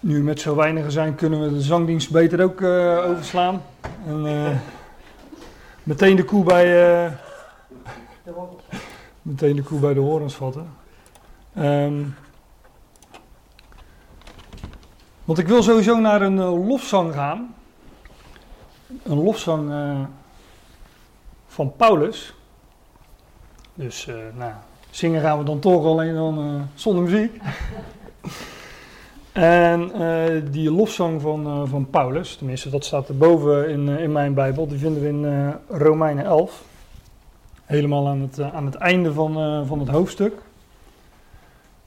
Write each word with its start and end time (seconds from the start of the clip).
nu 0.00 0.22
met 0.22 0.40
zo 0.40 0.54
weinigen 0.54 0.92
zijn, 0.92 1.14
kunnen 1.14 1.42
we 1.42 1.52
de 1.52 1.60
zangdienst 1.60 2.10
beter 2.10 2.42
ook 2.42 2.60
uh, 2.60 3.08
overslaan. 3.08 3.62
En 4.06 4.26
uh, 4.26 4.56
meteen 5.82 6.16
de 6.16 6.24
koe 6.24 6.44
bij. 6.44 7.04
Uh, 7.04 7.12
meteen 9.22 9.56
de 9.56 9.62
koe 9.62 9.80
bij 9.80 9.94
de 9.94 10.00
horens 10.00 10.34
vatten. 10.34 10.66
Um, 11.58 12.14
want 15.24 15.38
ik 15.38 15.48
wil 15.48 15.62
sowieso 15.62 16.00
naar 16.00 16.22
een 16.22 16.38
lofzang 16.38 17.14
gaan. 17.14 17.54
Een 19.02 19.22
lofzang 19.22 19.72
van 21.46 21.76
Paulus. 21.76 22.34
Dus, 23.74 24.08
nou, 24.34 24.52
zingen 24.90 25.20
gaan 25.20 25.38
we 25.38 25.44
dan 25.44 25.58
toch 25.58 25.84
alleen 25.84 26.14
dan 26.14 26.68
zonder 26.74 27.02
muziek. 27.02 27.40
En 29.40 29.90
uh, 30.00 30.42
die 30.50 30.70
lofzang 30.70 31.20
van, 31.20 31.46
uh, 31.46 31.62
van 31.68 31.90
Paulus, 31.90 32.36
tenminste 32.36 32.70
dat 32.70 32.84
staat 32.84 33.08
erboven 33.08 33.68
in, 33.68 33.88
uh, 33.88 34.02
in 34.02 34.12
mijn 34.12 34.34
Bijbel, 34.34 34.66
die 34.66 34.78
vinden 34.78 35.02
we 35.02 35.08
in 35.08 35.54
Romeinen 35.68 36.24
11. 36.24 36.64
Helemaal 37.64 38.08
aan 38.08 38.20
het, 38.20 38.40
aan 38.40 38.64
het 38.64 38.74
einde 38.74 39.12
van, 39.12 39.66
van 39.66 39.78
het 39.78 39.88
hoofdstuk. 39.88 40.32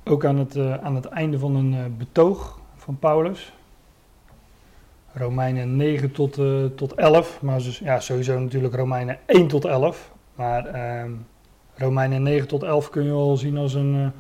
Ook 0.03 0.26
aan 0.26 0.38
het, 0.38 0.57
aan 0.81 0.95
het 0.95 1.05
einde 1.05 1.39
van 1.39 1.55
een 1.55 1.95
betoog 1.98 2.59
van 2.76 2.98
Paulus. 2.99 3.54
Romeinen 5.13 5.76
9 5.76 6.12
tot, 6.12 6.40
tot 6.76 6.93
11, 6.93 7.41
maar 7.41 7.62
ja, 7.62 7.99
sowieso 7.99 8.40
natuurlijk 8.40 8.76
Romeinen 8.76 9.17
1 9.26 9.48
tot 9.48 9.65
11. 9.65 10.12
Maar 10.35 10.65
ehm, 10.65 11.12
Romeinen 11.76 12.23
9 12.23 12.48
tot 12.48 12.63
11 12.63 12.90
kun 12.90 13.04
je 13.04 13.12
wel 13.12 13.38
zien 13.38 13.57
als 13.57 13.73
een 13.73 14.12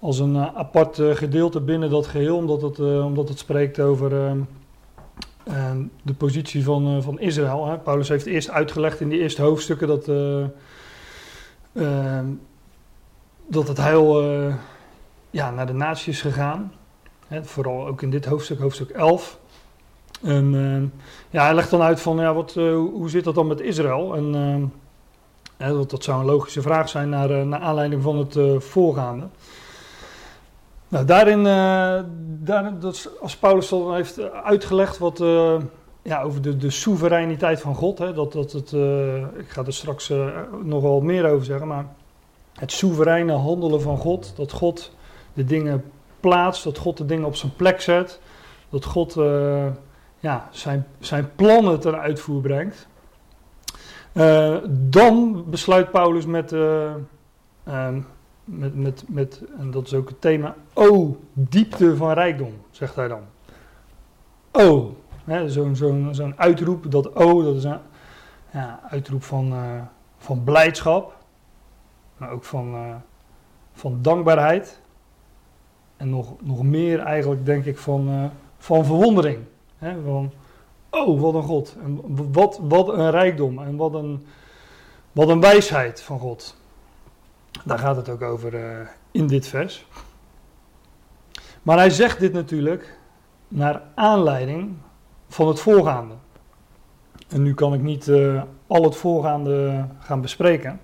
als 0.00 0.18
een 0.18 0.34
uh, 0.34 0.54
apart 0.54 0.98
uh, 0.98 1.14
gedeelte 1.14 1.60
binnen 1.60 1.90
dat 1.90 2.06
geheel, 2.06 2.36
omdat 2.36 2.62
het, 2.62 2.78
uh, 2.78 3.04
omdat 3.04 3.28
het 3.28 3.38
spreekt 3.38 3.80
over 3.80 4.24
ehm, 4.24 4.38
ehm, 5.44 5.82
de 6.02 6.14
positie 6.14 6.64
van, 6.64 7.02
van 7.02 7.20
Israël. 7.20 7.66
Hè. 7.66 7.78
Paulus 7.78 8.08
heeft 8.08 8.26
eerst 8.26 8.50
uitgelegd 8.50 9.00
in 9.00 9.08
die 9.08 9.20
eerste 9.20 9.42
hoofdstukken 9.42 9.88
dat, 9.88 10.08
ehm, 11.72 12.26
dat 13.46 13.68
het 13.68 13.76
heil 13.76 14.22
ja, 15.30 15.50
naar 15.50 15.66
de 15.66 15.72
natie 15.72 16.12
is 16.12 16.20
gegaan. 16.20 16.72
Hè, 17.26 17.44
vooral 17.44 17.86
ook 17.86 18.02
in 18.02 18.10
dit 18.10 18.24
hoofdstuk, 18.24 18.58
hoofdstuk 18.58 18.90
11. 18.90 19.38
En 20.22 20.52
ja, 21.30 21.44
hij 21.44 21.54
legt 21.54 21.70
dan 21.70 21.82
uit 21.82 22.00
van 22.00 22.16
ja, 22.16 22.34
wat, 22.34 22.54
hoe 22.54 23.10
zit 23.10 23.24
dat 23.24 23.34
dan 23.34 23.46
met 23.46 23.60
Israël? 23.60 24.16
En 24.16 24.72
dat, 25.56 25.90
dat 25.90 26.04
zou 26.04 26.20
een 26.20 26.26
logische 26.26 26.62
vraag 26.62 26.88
zijn 26.88 27.08
naar, 27.08 27.46
naar 27.46 27.60
aanleiding 27.60 28.02
van 28.02 28.18
het 28.18 28.64
voorgaande. 28.64 29.26
Nou, 30.88 31.04
daarin, 31.04 31.38
uh, 31.38 32.00
daar, 32.44 32.78
dat, 32.78 33.10
als 33.20 33.36
Paulus 33.36 33.68
dan 33.68 33.94
heeft 33.94 34.32
uitgelegd 34.32 34.98
wat, 34.98 35.20
uh, 35.20 35.56
ja, 36.02 36.22
over 36.22 36.42
de, 36.42 36.56
de 36.56 36.70
soevereiniteit 36.70 37.60
van 37.60 37.74
God, 37.74 37.98
hè, 37.98 38.12
dat, 38.12 38.32
dat 38.32 38.52
het, 38.52 38.72
uh, 38.72 39.16
ik 39.16 39.48
ga 39.48 39.64
er 39.64 39.72
straks 39.72 40.12
nog 40.62 40.82
wel 40.82 41.00
meer 41.00 41.30
over 41.30 41.44
zeggen, 41.44 41.66
maar 41.66 41.86
het 42.52 42.72
soevereine 42.72 43.32
handelen 43.32 43.80
van 43.80 43.98
God, 43.98 44.32
dat 44.36 44.52
God 44.52 44.92
de 45.32 45.44
dingen 45.44 45.84
plaatst, 46.20 46.64
dat 46.64 46.78
God 46.78 46.96
de 46.96 47.06
dingen 47.06 47.26
op 47.26 47.36
zijn 47.36 47.56
plek 47.56 47.80
zet, 47.80 48.20
dat 48.68 48.84
God 48.84 49.14
ja, 50.18 50.48
zijn, 50.50 50.86
zijn 50.98 51.30
plannen 51.34 51.80
ten 51.80 51.98
uitvoer 52.00 52.40
brengt. 52.40 52.88
dan 54.70 55.44
besluit 55.50 55.90
Paulus 55.90 56.26
met 56.26 56.52
ehm, 57.64 58.00
met, 58.46 58.74
met, 58.74 59.04
met, 59.08 59.42
en 59.58 59.70
dat 59.70 59.86
is 59.86 59.94
ook 59.94 60.08
het 60.08 60.20
thema, 60.20 60.54
oh, 60.72 61.16
diepte 61.32 61.96
van 61.96 62.12
rijkdom, 62.12 62.52
zegt 62.70 62.96
hij 62.96 63.08
dan. 63.08 63.22
Oh, 64.52 64.90
zo'n 65.46 65.76
zo'n 65.76 66.08
zo'n 66.10 66.38
uitroep, 66.38 66.90
dat 66.90 67.12
oh, 67.12 67.44
dat 67.44 67.56
is 67.56 67.64
een 67.64 67.78
ja, 68.52 68.80
uitroep 68.88 69.22
van, 69.22 69.52
uh, 69.52 69.82
van 70.18 70.44
blijdschap, 70.44 71.16
maar 72.16 72.30
ook 72.30 72.44
van, 72.44 72.74
uh, 72.74 72.94
van 73.72 73.98
dankbaarheid. 74.02 74.80
En 75.96 76.10
nog, 76.10 76.34
nog 76.42 76.62
meer 76.62 77.00
eigenlijk, 77.00 77.46
denk 77.46 77.64
ik, 77.64 77.78
van, 77.78 78.08
uh, 78.08 78.24
van 78.58 78.84
verwondering. 78.84 79.38
Hè, 79.78 80.02
van, 80.04 80.32
oh, 80.90 81.20
wat 81.20 81.34
een 81.34 81.42
God. 81.42 81.76
En 81.82 82.00
wat, 82.32 82.60
wat 82.62 82.88
een 82.88 83.10
rijkdom 83.10 83.58
en 83.58 83.76
wat 83.76 83.94
een, 83.94 84.26
wat 85.12 85.28
een 85.28 85.40
wijsheid 85.40 86.02
van 86.02 86.18
God. 86.18 86.56
Daar 87.64 87.78
gaat 87.78 87.96
het 87.96 88.08
ook 88.08 88.22
over 88.22 88.54
uh, 88.54 88.86
in 89.10 89.26
dit 89.26 89.46
vers. 89.46 89.86
Maar 91.62 91.76
hij 91.76 91.90
zegt 91.90 92.18
dit 92.18 92.32
natuurlijk 92.32 92.98
naar 93.48 93.82
aanleiding 93.94 94.76
van 95.28 95.48
het 95.48 95.60
voorgaande. 95.60 96.14
En 97.28 97.42
nu 97.42 97.54
kan 97.54 97.74
ik 97.74 97.80
niet 97.80 98.06
uh, 98.06 98.42
al 98.66 98.82
het 98.82 98.96
voorgaande 98.96 99.86
gaan 99.98 100.20
bespreken. 100.20 100.80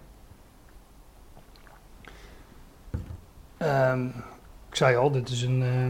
Um, 3.58 4.06
ik 4.68 4.76
zei 4.76 4.96
al, 4.96 5.10
dit 5.10 5.28
is 5.28 5.42
een, 5.42 5.60
uh, 5.60 5.84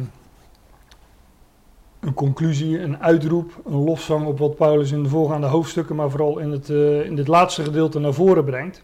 een 2.00 2.14
conclusie, 2.14 2.80
een 2.80 3.02
uitroep, 3.02 3.60
een 3.64 3.84
lofzang 3.84 4.26
op 4.26 4.38
wat 4.38 4.56
Paulus 4.56 4.92
in 4.92 5.02
de 5.02 5.08
voorgaande 5.08 5.46
hoofdstukken, 5.46 5.96
maar 5.96 6.10
vooral 6.10 6.38
in, 6.38 6.50
het, 6.50 6.68
in 7.08 7.16
dit 7.16 7.28
laatste 7.28 7.64
gedeelte 7.64 7.98
naar 7.98 8.12
voren 8.12 8.44
brengt. 8.44 8.82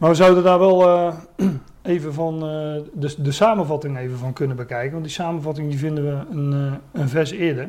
Maar 0.00 0.10
we 0.10 0.14
zouden 0.14 0.42
daar 0.42 0.58
wel 0.58 0.88
uh, 0.88 1.14
even 1.82 2.14
van 2.14 2.34
uh, 2.34 2.82
de, 2.92 3.14
de, 3.18 3.32
samenvatting 3.32 3.98
even 3.98 4.18
van 4.18 4.32
kunnen 4.32 4.56
bekijken. 4.56 4.92
Want 4.92 5.04
die 5.04 5.12
samenvatting 5.12 5.68
die 5.68 5.78
vinden 5.78 6.04
we 6.04 6.36
een, 6.36 6.52
uh, 6.52 7.02
een 7.02 7.08
vers 7.08 7.30
eerder. 7.30 7.68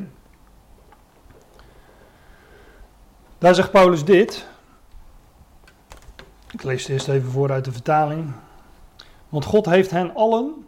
Daar 3.38 3.54
zegt 3.54 3.70
Paulus 3.70 4.04
dit. 4.04 4.48
Ik 6.50 6.62
lees 6.62 6.82
het 6.82 6.90
eerst 6.90 7.08
even 7.08 7.30
voor 7.30 7.50
uit 7.50 7.64
de 7.64 7.72
vertaling. 7.72 8.32
Want 9.28 9.44
God 9.44 9.66
heeft 9.66 9.90
hen 9.90 10.14
allen 10.14 10.66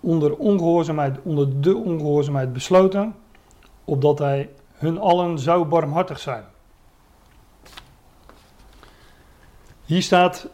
onder, 0.00 0.36
ongehoorzaamheid, 0.36 1.18
onder 1.22 1.60
de 1.60 1.76
ongehoorzaamheid 1.76 2.52
besloten, 2.52 3.14
opdat 3.84 4.18
hij 4.18 4.50
hun 4.72 4.98
allen 4.98 5.38
zou 5.38 5.64
barmhartig 5.64 6.18
zijn. 6.18 6.44
Hier 9.84 10.02
staat 10.02 10.48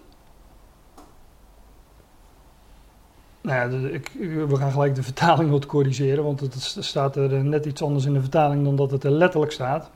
Nou 3.42 3.72
ja, 3.72 3.88
ik, 3.88 4.10
we 4.48 4.56
gaan 4.56 4.72
gelijk 4.72 4.94
de 4.94 5.02
vertaling 5.02 5.50
wat 5.50 5.66
corrigeren, 5.66 6.24
want 6.24 6.40
het 6.40 6.76
staat 6.78 7.16
er 7.16 7.44
net 7.44 7.66
iets 7.66 7.82
anders 7.82 8.04
in 8.04 8.12
de 8.12 8.20
vertaling 8.20 8.64
dan 8.64 8.76
dat 8.76 8.90
het 8.90 9.04
er 9.04 9.10
letterlijk 9.10 9.52
staat. 9.52 9.90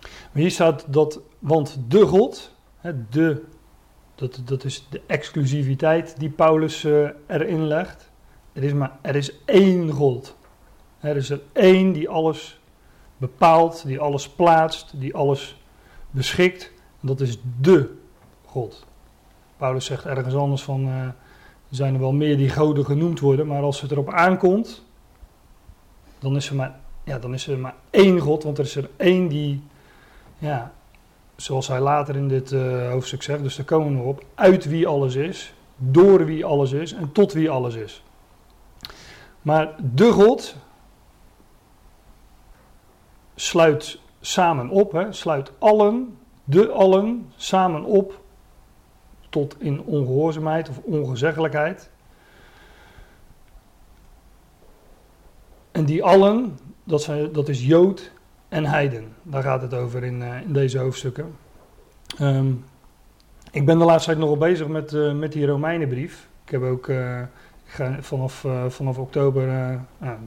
Maar 0.00 0.42
hier 0.42 0.50
staat 0.50 0.84
dat, 0.88 1.20
want 1.38 1.78
de 1.88 2.06
God, 2.06 2.54
de, 3.10 3.44
dat, 4.14 4.40
dat 4.44 4.64
is 4.64 4.86
de 4.90 5.00
exclusiviteit 5.06 6.18
die 6.18 6.30
Paulus 6.30 6.84
uh, 6.84 7.08
erin 7.26 7.66
legt. 7.66 8.10
Er 8.52 8.62
is 8.62 8.72
maar 8.72 8.98
er 9.00 9.16
is 9.16 9.32
één 9.44 9.90
God. 9.90 10.36
Er 11.00 11.16
is 11.16 11.30
er 11.30 11.40
één 11.52 11.92
die 11.92 12.08
alles 12.08 12.60
bepaalt, 13.16 13.86
die 13.86 14.00
alles 14.00 14.28
plaatst, 14.28 15.00
die 15.00 15.14
alles 15.14 15.62
beschikt. 16.10 16.72
En 17.00 17.06
dat 17.06 17.20
is 17.20 17.38
de 17.60 17.94
God. 18.44 18.86
Paulus 19.56 19.84
zegt 19.84 20.04
ergens 20.04 20.34
anders 20.34 20.62
van. 20.62 21.14
Er 21.68 21.76
zijn 21.76 21.94
er 21.94 22.00
wel 22.00 22.12
meer 22.12 22.36
die 22.36 22.48
goden 22.48 22.84
genoemd 22.84 23.20
worden, 23.20 23.46
maar 23.46 23.62
als 23.62 23.80
het 23.80 23.90
erop 23.90 24.12
aankomt, 24.12 24.84
dan 26.18 26.36
is 26.36 26.48
er 26.48 26.54
maar, 26.54 26.80
ja, 27.04 27.18
dan 27.18 27.34
is 27.34 27.46
er 27.46 27.58
maar 27.58 27.74
één 27.90 28.18
God, 28.18 28.42
want 28.42 28.58
er 28.58 28.64
is 28.64 28.76
er 28.76 28.90
één 28.96 29.28
die, 29.28 29.62
ja, 30.38 30.72
zoals 31.36 31.68
hij 31.68 31.80
later 31.80 32.16
in 32.16 32.28
dit 32.28 32.50
uh, 32.52 32.90
hoofdstuk 32.90 33.22
zegt, 33.22 33.42
dus 33.42 33.56
daar 33.56 33.64
komen 33.64 33.96
we 33.96 34.02
op, 34.02 34.24
uit 34.34 34.64
wie 34.64 34.86
alles 34.86 35.14
is, 35.14 35.54
door 35.76 36.24
wie 36.24 36.44
alles 36.44 36.72
is 36.72 36.92
en 36.92 37.12
tot 37.12 37.32
wie 37.32 37.50
alles 37.50 37.74
is. 37.74 38.02
Maar 39.42 39.74
de 39.94 40.12
God 40.12 40.56
sluit 43.34 44.00
samen 44.20 44.68
op, 44.68 44.92
hè, 44.92 45.12
sluit 45.12 45.52
allen, 45.58 46.18
de 46.44 46.70
allen 46.70 47.32
samen 47.36 47.84
op 47.84 48.20
tot 49.28 49.56
in 49.58 49.82
ongehoorzaamheid 49.82 50.68
of 50.68 50.78
ongezeggelijkheid. 50.78 51.90
En 55.72 55.84
die 55.84 56.04
allen, 56.04 56.58
dat, 56.84 57.02
zijn, 57.02 57.32
dat 57.32 57.48
is 57.48 57.66
Jood 57.66 58.12
en 58.48 58.64
Heiden. 58.64 59.12
Daar 59.22 59.42
gaat 59.42 59.62
het 59.62 59.74
over 59.74 60.04
in, 60.04 60.20
uh, 60.20 60.40
in 60.40 60.52
deze 60.52 60.78
hoofdstukken. 60.78 61.36
Um, 62.20 62.64
ik 63.50 63.66
ben 63.66 63.78
de 63.78 63.84
laatste 63.84 64.10
tijd 64.10 64.22
nogal 64.22 64.36
bezig 64.36 64.68
met, 64.68 64.92
uh, 64.92 65.14
met 65.14 65.32
die 65.32 65.46
Romeinenbrief. 65.46 66.28
Ik 66.44 66.50
heb 66.50 66.62
ook 66.62 66.86
uh, 66.86 67.20
ik 67.64 67.74
ga 67.74 67.96
vanaf, 68.00 68.46
vanaf 68.68 68.98
oktober, 68.98 69.46
nou, 69.98 70.18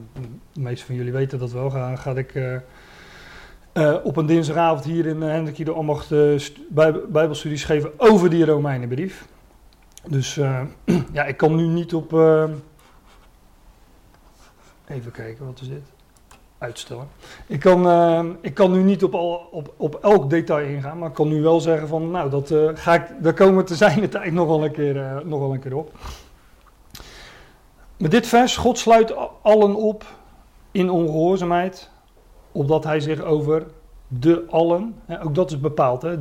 de 0.52 0.60
meeste 0.60 0.86
van 0.86 0.94
jullie 0.94 1.12
weten 1.12 1.38
dat 1.38 1.52
wel, 1.52 1.70
ga, 1.70 1.96
ga 1.96 2.10
ik 2.10 2.34
uh, 3.74 3.96
op 4.02 4.16
een 4.16 4.26
dinsdagavond 4.26 4.84
hier 4.84 5.06
in 5.06 5.22
uh, 5.22 5.28
Hendrik 5.28 5.64
de 5.64 5.72
Ambacht 5.72 6.10
uh, 6.10 6.40
Bijbelstudies 7.08 7.64
geven 7.64 7.92
over 7.96 8.30
die 8.30 8.44
Romeinenbrief. 8.44 9.26
Dus 10.08 10.34
ja, 11.12 11.24
ik 11.24 11.36
kan 11.36 11.54
nu 11.54 11.66
niet 11.66 11.94
op, 11.94 12.12
Even 14.88 15.12
kijken, 15.12 15.46
wat 15.46 15.60
is 15.60 15.68
dit? 15.68 15.82
Uitstellen. 16.58 17.08
Ik 17.46 17.60
kan, 17.60 18.36
ik 18.40 18.54
kan 18.54 18.72
nu 18.72 18.82
niet 18.82 19.04
op, 19.04 19.14
al, 19.14 19.48
op, 19.50 19.74
op 19.76 19.94
elk 19.94 20.30
detail 20.30 20.66
ingaan, 20.66 20.98
maar 20.98 21.08
ik 21.08 21.14
kan 21.14 21.28
nu 21.28 21.42
wel 21.42 21.60
zeggen 21.60 21.88
van, 21.88 22.10
nou, 22.10 22.30
dat, 22.30 22.54
ga 22.74 22.94
ik, 22.94 23.02
daar 23.20 23.34
komen 23.34 23.56
we 23.56 23.64
te 23.64 23.74
zijn 23.74 24.00
de 24.00 24.08
tijd 24.08 24.32
nog 24.32 24.46
wel 24.46 24.64
een 24.64 24.72
keer, 24.72 25.22
nog 25.24 25.40
wel 25.40 25.52
een 25.52 25.60
keer 25.60 25.76
op. 25.76 25.92
Met 27.96 28.10
dit 28.10 28.26
vers, 28.26 28.56
God 28.56 28.78
sluit 28.78 29.14
allen 29.42 29.74
op 29.74 30.04
in 30.70 30.90
ongehoorzaamheid, 30.90 31.90
opdat 32.52 32.84
hij 32.84 33.00
zich 33.00 33.22
over 33.22 33.66
de 34.08 34.44
allen, 34.50 34.94
ook 35.22 35.34
dat 35.34 35.50
is 35.50 35.60
bepaald, 35.60 36.02
hè, 36.02 36.16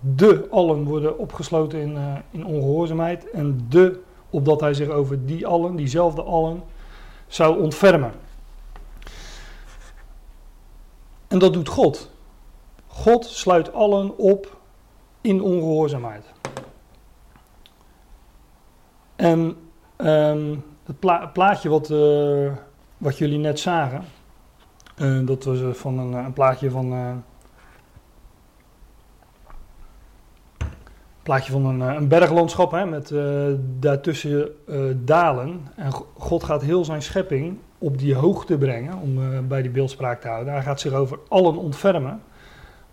de 0.00 0.46
allen 0.50 0.84
worden 0.84 1.18
opgesloten 1.18 1.80
in, 1.80 1.94
uh, 1.94 2.14
in 2.30 2.46
ongehoorzaamheid 2.46 3.30
en 3.30 3.66
de, 3.68 4.00
opdat 4.30 4.60
hij 4.60 4.74
zich 4.74 4.88
over 4.88 5.26
die 5.26 5.46
allen, 5.46 5.76
diezelfde 5.76 6.22
allen, 6.22 6.62
zou 7.26 7.62
ontfermen. 7.62 8.12
En 11.28 11.38
dat 11.38 11.52
doet 11.52 11.68
God. 11.68 12.10
God 12.86 13.24
sluit 13.24 13.72
allen 13.72 14.18
op 14.18 14.56
in 15.20 15.42
ongehoorzaamheid. 15.42 16.24
En 19.16 19.56
um, 19.96 20.64
het 20.84 20.98
pla 20.98 21.26
plaatje 21.26 21.68
wat, 21.68 21.90
uh, 21.90 22.52
wat 22.98 23.18
jullie 23.18 23.38
net 23.38 23.60
zagen, 23.60 24.04
uh, 24.96 25.26
dat 25.26 25.44
was 25.44 25.58
van 25.72 25.98
een, 25.98 26.12
een 26.12 26.32
plaatje 26.32 26.70
van 26.70 27.22
plaatje 31.22 31.52
van 31.52 31.64
een, 31.64 31.80
een 31.80 32.08
berglandschap 32.08 32.70
hè, 32.70 32.86
met 32.86 33.14
daartussen 33.78 34.50
dalen. 35.04 35.68
En 35.74 35.92
God 36.18 36.44
gaat 36.44 36.62
heel 36.62 36.84
zijn 36.84 37.02
schepping 37.02 37.58
op 37.78 37.98
die 37.98 38.14
hoogte 38.14 38.58
brengen, 38.58 38.98
om 38.98 39.48
bij 39.48 39.62
die 39.62 39.70
beeldspraak 39.70 40.20
te 40.20 40.28
houden. 40.28 40.52
Hij 40.52 40.62
gaat 40.62 40.80
zich 40.80 40.92
over 40.92 41.18
allen 41.28 41.56
ontfermen. 41.56 42.22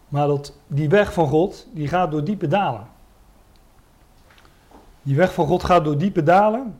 Maar 0.07 0.27
dat, 0.27 0.57
die 0.67 0.89
weg 0.89 1.13
van 1.13 1.27
God, 1.27 1.67
die 1.71 1.87
gaat 1.87 2.11
door 2.11 2.23
diepe 2.23 2.47
dalen. 2.47 2.87
Die 5.01 5.15
weg 5.15 5.33
van 5.33 5.47
God 5.47 5.63
gaat 5.63 5.83
door 5.83 5.97
diepe 5.97 6.23
dalen, 6.23 6.79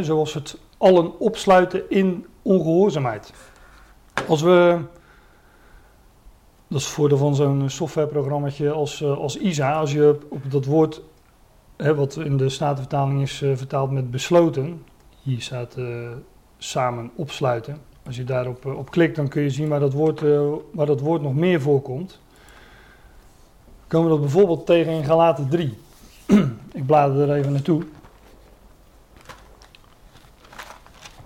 zoals 0.00 0.34
het 0.34 0.58
allen 0.78 1.18
opsluiten 1.18 1.90
in 1.90 2.26
ongehoorzaamheid. 2.42 3.32
Als 4.28 4.42
we 4.42 4.78
dat 6.74 6.82
is 6.82 6.88
het 6.88 6.94
voordeel 6.94 7.18
van 7.18 7.34
zo'n 7.34 7.70
softwareprogrammaatje 7.70 8.70
als, 8.70 9.00
uh, 9.00 9.16
als 9.16 9.36
ISA. 9.36 9.72
Als 9.72 9.92
je 9.92 10.18
op 10.28 10.50
dat 10.50 10.64
woord, 10.64 11.02
hè, 11.76 11.94
wat 11.94 12.16
in 12.16 12.36
de 12.36 12.48
Statenvertaling 12.48 13.22
is 13.22 13.42
uh, 13.42 13.56
vertaald 13.56 13.90
met 13.90 14.10
besloten, 14.10 14.84
hier 15.22 15.40
staat 15.40 15.76
uh, 15.78 16.10
samen 16.58 17.10
opsluiten. 17.14 17.78
Als 18.06 18.16
je 18.16 18.24
daarop 18.24 18.66
op 18.66 18.90
klikt, 18.90 19.16
dan 19.16 19.28
kun 19.28 19.42
je 19.42 19.50
zien 19.50 19.68
waar 19.68 19.80
dat, 19.80 19.92
woord, 19.92 20.20
waar 20.72 20.86
dat 20.86 21.00
woord 21.00 21.22
nog 21.22 21.34
meer 21.34 21.60
voorkomt. 21.60 22.20
komen 23.86 24.06
we 24.06 24.12
dat 24.12 24.22
bijvoorbeeld 24.22 24.66
tegen 24.66 24.92
in 24.92 25.04
Galaten 25.04 25.48
3. 25.48 25.78
Ik 26.72 26.86
blader 26.86 27.28
er 27.28 27.36
even 27.36 27.52
naartoe. 27.52 27.82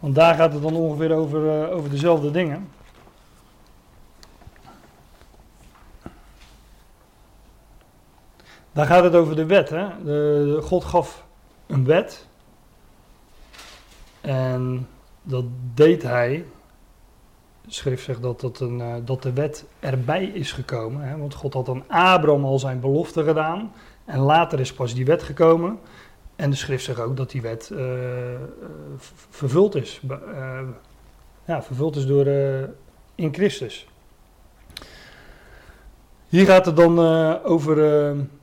Want 0.01 0.15
daar 0.15 0.35
gaat 0.35 0.53
het 0.53 0.63
dan 0.63 0.75
ongeveer 0.75 1.13
over, 1.13 1.71
over 1.71 1.91
dezelfde 1.91 2.31
dingen. 2.31 2.69
Daar 8.79 8.87
gaat 8.87 9.05
het 9.05 9.15
over 9.15 9.37
de 9.37 9.47
wet. 9.47 9.69
Hè? 9.69 9.87
De, 10.05 10.59
God 10.63 10.85
gaf 10.85 11.27
een 11.67 11.85
wet. 11.85 12.27
En 14.21 14.89
dat 15.23 15.45
deed 15.75 16.03
hij. 16.03 16.45
Schrift 17.67 18.05
zegt 18.05 18.23
dat, 18.23 18.41
dat, 18.41 18.61
een, 18.61 18.79
uh, 18.79 18.95
dat 19.05 19.23
de 19.23 19.33
wet 19.33 19.65
erbij 19.81 20.25
is 20.25 20.53
gekomen. 20.53 21.03
Hè? 21.03 21.17
Want 21.17 21.35
God 21.35 21.55
had 21.55 21.69
aan 21.69 21.85
Abraham 21.89 22.45
al 22.45 22.59
zijn 22.59 22.81
belofte 22.81 23.25
gedaan. 23.25 23.73
En 24.05 24.19
later 24.19 24.61
is 24.61 24.73
pas 24.73 24.95
die 24.95 25.05
wet 25.05 25.23
gekomen. 25.23 25.79
En 26.37 26.51
de 26.51 26.57
schrift 26.57 26.85
zegt 26.85 27.01
ook 27.01 27.17
dat 27.17 27.31
die 27.31 27.43
wet 27.43 27.71
uh, 27.73 27.81
vervuld 29.31 29.75
is. 29.75 30.01
Ja, 31.45 31.63
vervuld 31.63 31.97
is 31.97 32.07
door 32.07 32.27
in 33.15 33.35
Christus. 33.35 33.89
Hier 36.29 36.47
gaat 36.47 36.67
het 36.67 36.77
dan 36.77 36.99
over 37.45 37.77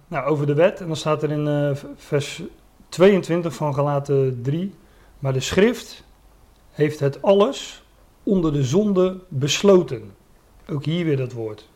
nou, 0.08 0.26
over 0.26 0.46
de 0.46 0.54
wet, 0.54 0.80
en 0.80 0.88
dan 0.88 0.96
staat 0.96 1.24
er 1.24 1.32
in 1.32 1.48
uh, 1.48 1.72
vers 1.96 2.42
22 2.90 3.54
van 3.54 3.74
Galaten 3.74 4.42
3. 4.42 4.74
Maar 5.20 5.34
de 5.34 5.40
schrift 5.40 6.04
heeft 6.72 7.00
het 7.00 7.22
alles 7.22 7.84
onder 8.24 8.54
de 8.54 8.64
zonde 8.64 9.20
besloten. 9.28 10.14
Ook 10.70 10.86
hier 10.86 11.06
weer 11.06 11.18
dat 11.18 11.32
woord. 11.32 11.70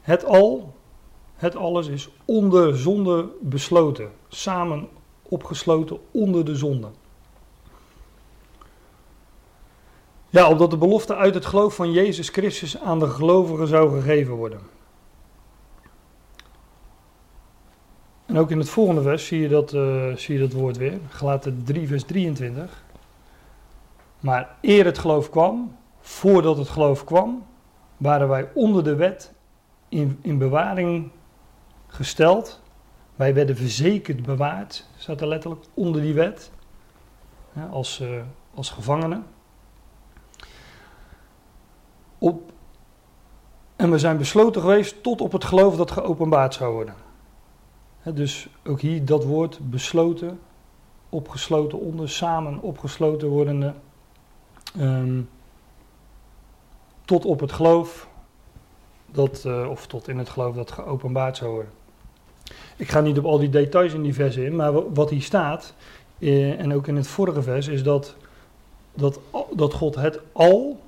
Het 0.00 0.24
al, 0.24 0.74
het 1.34 1.56
alles 1.56 1.86
is 1.88 2.08
onder 2.24 2.76
zonde 2.76 3.28
besloten. 3.40 4.10
Samen 4.28 4.88
opgesloten 5.22 5.98
onder 6.10 6.44
de 6.44 6.56
zonde. 6.56 6.88
Ja, 10.28 10.50
opdat 10.50 10.70
de 10.70 10.76
belofte 10.76 11.16
uit 11.16 11.34
het 11.34 11.46
geloof 11.46 11.74
van 11.74 11.92
Jezus 11.92 12.28
Christus 12.28 12.78
aan 12.78 12.98
de 12.98 13.08
gelovigen 13.08 13.66
zou 13.66 13.90
gegeven 13.90 14.34
worden. 14.34 14.75
En 18.26 18.38
ook 18.38 18.50
in 18.50 18.58
het 18.58 18.68
volgende 18.68 19.02
vers 19.02 19.26
zie 19.26 19.40
je 19.40 19.48
dat, 19.48 19.72
uh, 19.72 20.16
zie 20.16 20.34
je 20.34 20.40
dat 20.40 20.52
woord 20.52 20.76
weer. 20.76 20.98
Gelaten 21.08 21.62
3, 21.64 21.86
vers 21.86 22.04
23. 22.04 22.84
Maar 24.20 24.56
eer 24.60 24.84
het 24.84 24.98
geloof 24.98 25.30
kwam, 25.30 25.76
voordat 26.00 26.56
het 26.56 26.68
geloof 26.68 27.04
kwam, 27.04 27.46
waren 27.96 28.28
wij 28.28 28.48
onder 28.54 28.84
de 28.84 28.94
wet 28.94 29.32
in, 29.88 30.18
in 30.22 30.38
bewaring 30.38 31.10
gesteld. 31.86 32.60
Wij 33.16 33.34
werden 33.34 33.56
verzekerd 33.56 34.22
bewaard, 34.22 34.86
staat 34.96 35.20
er 35.20 35.26
letterlijk, 35.26 35.64
onder 35.74 36.00
die 36.00 36.14
wet. 36.14 36.50
Als, 37.70 38.00
uh, 38.00 38.08
als 38.54 38.70
gevangenen. 38.70 39.24
Op, 42.18 42.52
en 43.76 43.90
we 43.90 43.98
zijn 43.98 44.18
besloten 44.18 44.60
geweest 44.60 45.02
tot 45.02 45.20
op 45.20 45.32
het 45.32 45.44
geloof 45.44 45.76
dat 45.76 45.90
geopenbaard 45.90 46.54
zou 46.54 46.72
worden 46.72 47.05
dus 48.14 48.48
ook 48.66 48.80
hier 48.80 49.04
dat 49.04 49.24
woord 49.24 49.58
besloten, 49.70 50.38
opgesloten 51.08 51.78
onder, 51.78 52.08
samen 52.08 52.60
opgesloten 52.60 53.28
wordende. 53.28 53.74
Um, 54.80 55.28
tot 57.04 57.24
op 57.24 57.40
het 57.40 57.52
geloof, 57.52 58.08
dat, 59.12 59.44
uh, 59.46 59.70
of 59.70 59.86
tot 59.86 60.08
in 60.08 60.18
het 60.18 60.28
geloof 60.28 60.54
dat 60.54 60.70
geopenbaard 60.70 61.36
zou 61.36 61.50
worden. 61.50 61.72
Ik 62.76 62.88
ga 62.88 63.00
niet 63.00 63.18
op 63.18 63.24
al 63.24 63.38
die 63.38 63.48
details 63.48 63.92
in 63.92 64.02
die 64.02 64.14
versen 64.14 64.44
in, 64.44 64.56
maar 64.56 64.92
wat 64.92 65.10
hier 65.10 65.22
staat, 65.22 65.74
eh, 66.18 66.60
en 66.60 66.74
ook 66.74 66.86
in 66.86 66.96
het 66.96 67.06
vorige 67.06 67.42
vers, 67.42 67.68
is 67.68 67.82
dat, 67.82 68.16
dat, 68.94 69.20
dat 69.54 69.74
God 69.74 69.94
het 69.94 70.20
al 70.32 70.80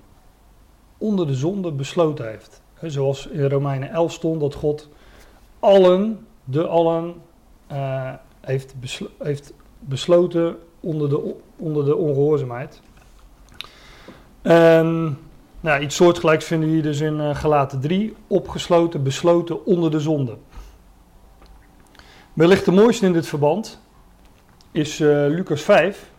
onder 0.98 1.26
de 1.26 1.34
zonde 1.34 1.72
besloten 1.72 2.28
heeft. 2.28 2.60
He, 2.74 2.90
zoals 2.90 3.26
in 3.26 3.48
Romeinen 3.48 3.90
11 3.90 4.12
stond, 4.12 4.40
dat 4.40 4.54
God 4.54 4.88
allen 5.58 6.26
de 6.50 6.66
allen 6.66 7.14
uh, 7.72 8.12
heeft, 8.40 8.74
heeft, 9.18 9.52
besloten 9.78 10.58
onder 10.80 11.08
de, 11.08 11.34
onder 11.56 11.84
de 11.84 11.96
ongehoorzaamheid. 11.96 12.80
En 14.42 15.18
nou, 15.60 15.82
iets 15.82 15.96
soortgelijks 15.96 16.44
vinden 16.44 16.68
we 16.68 16.74
hier 16.74 16.82
dus 16.82 17.00
in 17.00 17.20
uh, 17.20 17.36
Galaten 17.36 17.80
3. 17.80 18.14
Opgesloten, 18.26 19.02
besloten 19.02 19.64
onder 19.66 19.90
de 19.90 20.00
zonde. 20.00 20.36
Wellicht 22.32 22.64
de 22.64 22.72
mooiste 22.72 23.06
in 23.06 23.12
dit 23.12 23.26
verband 23.26 23.80
is 24.70 25.00
uh, 25.00 25.08
Lucas 25.08 25.62
5. 25.62 26.10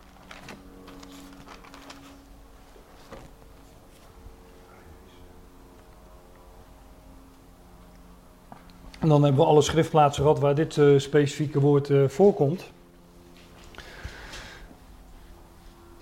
En 9.00 9.08
dan 9.08 9.22
hebben 9.22 9.40
we 9.40 9.46
alle 9.46 9.62
schriftplaatsen 9.62 10.22
gehad 10.22 10.38
waar 10.38 10.54
dit 10.54 10.76
uh, 10.76 10.98
specifieke 10.98 11.60
woord 11.60 11.88
uh, 11.88 12.08
voorkomt. 12.08 12.70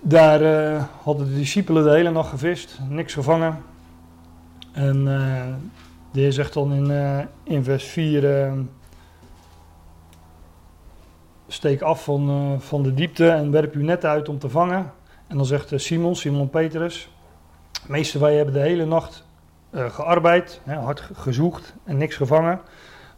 Daar 0.01 0.41
uh, 0.41 0.83
hadden 1.01 1.27
de 1.27 1.35
discipelen 1.35 1.83
de 1.83 1.89
hele 1.89 2.11
nacht 2.11 2.29
gevist, 2.29 2.79
niks 2.89 3.13
gevangen. 3.13 3.63
En 4.71 5.03
de 6.11 6.19
Heer 6.19 6.33
zegt 6.33 6.53
dan 6.53 6.73
in, 6.73 7.27
in 7.43 7.63
vers 7.63 7.83
4: 7.83 8.53
Steek 11.47 11.81
af 11.81 12.03
van, 12.03 12.55
van 12.61 12.83
de 12.83 12.93
diepte 12.93 13.29
en 13.29 13.51
werp 13.51 13.73
uw 13.73 13.83
net 13.83 14.05
uit 14.05 14.29
om 14.29 14.39
te 14.39 14.49
vangen. 14.49 14.93
En 15.27 15.37
dan 15.37 15.45
zegt 15.45 15.71
Simon, 15.75 16.15
Simon 16.15 16.49
Petrus: 16.49 17.09
Meester, 17.87 18.19
wij 18.19 18.35
hebben 18.35 18.53
de 18.53 18.59
hele 18.59 18.85
nacht 18.85 19.27
gearbeid, 19.73 20.61
hè, 20.63 20.75
hard 20.75 20.99
gezocht 21.13 21.75
en 21.83 21.97
niks 21.97 22.15
gevangen. 22.15 22.61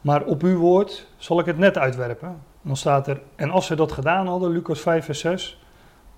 Maar 0.01 0.23
op 0.23 0.43
uw 0.43 0.57
woord 0.57 1.07
zal 1.17 1.39
ik 1.39 1.45
het 1.45 1.57
net 1.57 1.77
uitwerpen. 1.77 2.41
Dan 2.61 2.77
staat 2.77 3.07
er, 3.07 3.21
en 3.35 3.49
als 3.49 3.65
ze 3.65 3.75
dat 3.75 3.91
gedaan 3.91 4.27
hadden, 4.27 4.51
Lucas 4.51 4.79
5 4.79 5.05
vers 5.05 5.19
6, 5.19 5.63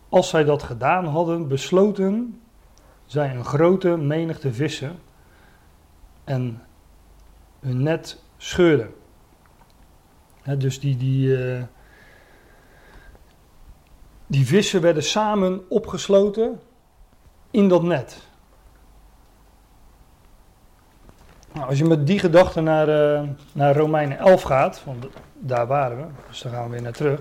als 0.10 0.30
zij 0.30 0.44
dat 0.44 0.64
gedaan 0.64 1.06
hadden, 1.06 1.48
besloten 1.48 2.42
zij 3.06 3.36
een 3.36 3.46
grote 3.46 3.98
menigte 3.98 4.54
vissen 4.54 5.00
en 6.24 6.62
hun 7.60 7.84
net 7.84 8.22
scheurden. 8.38 8.94
dus 10.58 10.80
die, 10.80 10.98
die, 10.98 11.28
uh, 11.28 11.64
die 14.28 14.46
vissen 14.46 14.82
werden 14.82 15.04
samen 15.04 15.70
opgesloten 15.70 16.60
in 17.52 17.68
dat 17.68 17.84
net. 17.84 18.33
Nou, 21.54 21.68
als 21.68 21.78
je 21.78 21.86
met 21.86 22.08
die 22.08 22.20
gedachte 22.20 22.62
naar, 22.62 22.90
uh, 22.90 23.30
naar 23.52 23.76
Romeinen 23.76 24.18
11 24.18 24.42
gaat, 24.42 24.82
want 24.86 25.06
daar 25.34 25.68
waren 25.68 25.98
we, 25.98 26.04
dus 26.30 26.42
daar 26.42 26.54
gaan 26.54 26.64
we 26.64 26.70
weer 26.70 26.82
naar 26.82 26.94
terug. 26.94 27.20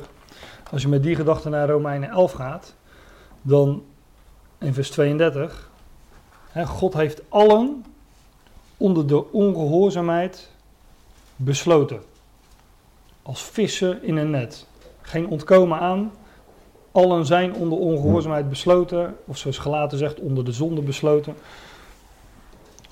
Als 0.70 0.82
je 0.82 0.88
met 0.88 1.02
die 1.02 1.16
gedachte 1.16 1.48
naar 1.48 1.68
Romeinen 1.68 2.10
11 2.10 2.32
gaat, 2.32 2.74
dan 3.42 3.84
in 4.58 4.74
vers 4.74 4.90
32, 4.90 5.70
hè, 6.50 6.66
God 6.66 6.94
heeft 6.94 7.22
allen 7.28 7.84
onder 8.76 9.06
de 9.06 9.32
ongehoorzaamheid 9.32 10.48
besloten. 11.36 12.00
Als 13.22 13.42
vissen 13.42 14.02
in 14.02 14.16
een 14.16 14.30
net. 14.30 14.66
Geen 15.00 15.28
ontkomen 15.28 15.78
aan. 15.78 16.12
Allen 16.92 17.26
zijn 17.26 17.54
onder 17.54 17.78
ongehoorzaamheid 17.78 18.48
besloten, 18.48 19.16
of 19.24 19.38
zoals 19.38 19.58
gelaten 19.58 19.98
zegt, 19.98 20.20
onder 20.20 20.44
de 20.44 20.52
zonde 20.52 20.80
besloten. 20.80 21.34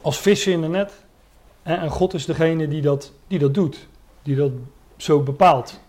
Als 0.01 0.19
vissen 0.19 0.53
in 0.53 0.63
een 0.63 0.71
net. 0.71 0.93
En 1.79 1.91
God 1.91 2.15
is 2.15 2.25
degene 2.25 2.69
die 2.69 2.83
dat, 2.83 3.13
die 3.27 3.39
dat 3.39 3.55
doet, 3.55 3.89
die 4.23 4.37
dat 4.37 4.53
zo 4.97 5.23
bepaalt. 5.23 5.81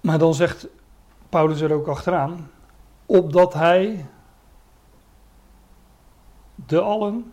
Maar 0.00 0.18
dan 0.18 0.34
zegt 0.34 0.66
Paulus 1.28 1.60
er 1.60 1.72
ook 1.72 1.86
achteraan, 1.86 2.50
opdat 3.06 3.54
hij 3.54 4.06
de 6.54 6.80
allen, 6.80 7.32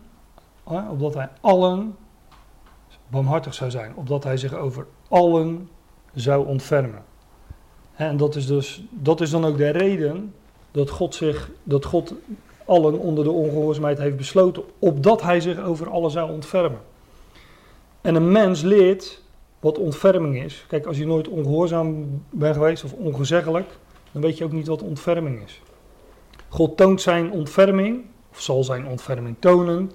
opdat 0.64 1.14
hij 1.14 1.28
allen 1.40 1.96
barmhartig 3.08 3.54
zou 3.54 3.70
zijn, 3.70 3.94
opdat 3.94 4.24
hij 4.24 4.36
zich 4.36 4.54
over 4.54 4.86
allen 5.08 5.68
zou 6.14 6.46
ontfermen. 6.46 7.04
En 7.94 8.16
dat 8.16 8.36
is, 8.36 8.46
dus, 8.46 8.82
dat 8.90 9.20
is 9.20 9.30
dan 9.30 9.44
ook 9.44 9.56
de 9.56 9.70
reden 9.70 10.34
dat 10.70 10.90
God, 10.90 11.14
zich, 11.14 11.50
dat 11.62 11.84
God 11.84 12.14
allen 12.70 12.98
onder 12.98 13.24
de 13.24 13.30
ongehoorzaamheid 13.30 13.98
heeft 13.98 14.16
besloten, 14.16 14.62
opdat 14.78 15.22
hij 15.22 15.40
zich 15.40 15.62
over 15.62 15.90
allen 15.90 16.10
zou 16.10 16.30
ontfermen. 16.30 16.80
En 18.00 18.14
een 18.14 18.32
mens 18.32 18.62
leert 18.62 19.22
wat 19.60 19.78
ontferming 19.78 20.42
is. 20.42 20.64
Kijk, 20.68 20.86
als 20.86 20.98
je 20.98 21.06
nooit 21.06 21.28
ongehoorzaam 21.28 22.22
bent 22.30 22.54
geweest 22.54 22.84
of 22.84 22.92
ongezeggelijk, 22.92 23.68
dan 24.12 24.22
weet 24.22 24.38
je 24.38 24.44
ook 24.44 24.52
niet 24.52 24.66
wat 24.66 24.82
ontferming 24.82 25.42
is. 25.42 25.62
God 26.48 26.76
toont 26.76 27.00
zijn 27.00 27.32
ontferming, 27.32 28.04
of 28.32 28.40
zal 28.40 28.64
zijn 28.64 28.86
ontferming 28.86 29.36
tonen, 29.38 29.90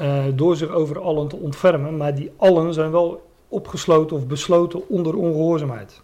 uh, 0.00 0.24
door 0.34 0.56
zich 0.56 0.68
over 0.68 1.00
allen 1.00 1.28
te 1.28 1.36
ontfermen, 1.36 1.96
maar 1.96 2.14
die 2.14 2.30
allen 2.36 2.74
zijn 2.74 2.90
wel 2.90 3.30
opgesloten 3.48 4.16
of 4.16 4.26
besloten 4.26 4.88
onder 4.88 5.16
ongehoorzaamheid. 5.16 6.02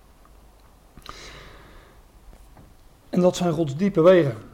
En 3.10 3.20
dat 3.20 3.36
zijn 3.36 3.52
Gods 3.52 3.76
diepe 3.76 4.02
wegen. 4.02 4.47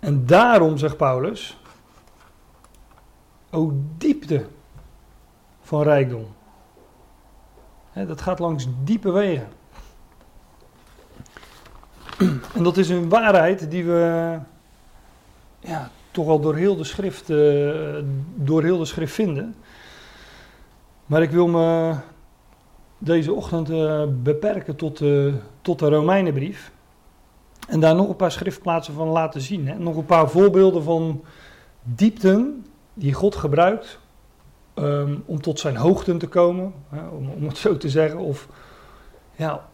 En 0.00 0.26
daarom, 0.26 0.78
zegt 0.78 0.96
Paulus, 0.96 1.58
o 3.50 3.72
diepte 3.98 4.46
van 5.62 5.82
rijkdom. 5.82 6.26
dat 7.92 8.20
gaat 8.20 8.38
langs 8.38 8.66
diepe 8.84 9.10
wegen. 9.10 9.48
En 12.54 12.62
dat 12.62 12.76
is 12.76 12.88
een 12.88 13.08
waarheid 13.08 13.70
die 13.70 13.84
we 13.84 14.38
ja, 15.60 15.90
toch 16.10 16.28
al 16.28 16.40
door 16.40 16.56
heel 16.56 16.76
de 16.76 16.84
schrift, 16.84 17.30
uh, 17.30 17.96
door 18.34 18.62
heel 18.62 18.78
de 18.78 18.84
schrift 18.84 19.14
vinden. 19.14 19.54
Maar 21.06 21.22
ik 21.22 21.30
wil 21.30 21.48
me 21.48 21.94
deze 22.98 23.32
ochtend 23.32 23.70
uh, 23.70 24.02
beperken 24.22 24.76
tot, 24.76 25.00
uh, 25.00 25.34
tot 25.62 25.78
de 25.78 25.88
Romeinenbrief. 25.88 26.72
En 27.68 27.80
daar 27.80 27.94
nog 27.94 28.08
een 28.08 28.16
paar 28.16 28.32
schriftplaatsen 28.32 28.94
van 28.94 29.08
laten 29.08 29.40
zien. 29.40 29.68
Hè. 29.68 29.78
Nog 29.78 29.96
een 29.96 30.04
paar 30.04 30.30
voorbeelden 30.30 30.82
van 30.82 31.24
diepten 31.82 32.66
die 32.94 33.12
God 33.12 33.34
gebruikt 33.34 33.98
um, 34.74 35.22
om 35.26 35.40
tot 35.40 35.58
zijn 35.58 35.76
hoogten 35.76 36.18
te 36.18 36.28
komen, 36.28 36.74
hè, 36.88 37.06
om, 37.06 37.30
om, 37.30 37.46
het 37.46 37.58
zo 37.58 37.76
te 37.76 37.88
zeggen. 37.88 38.18
Of 38.18 38.48
ja, 39.36 39.68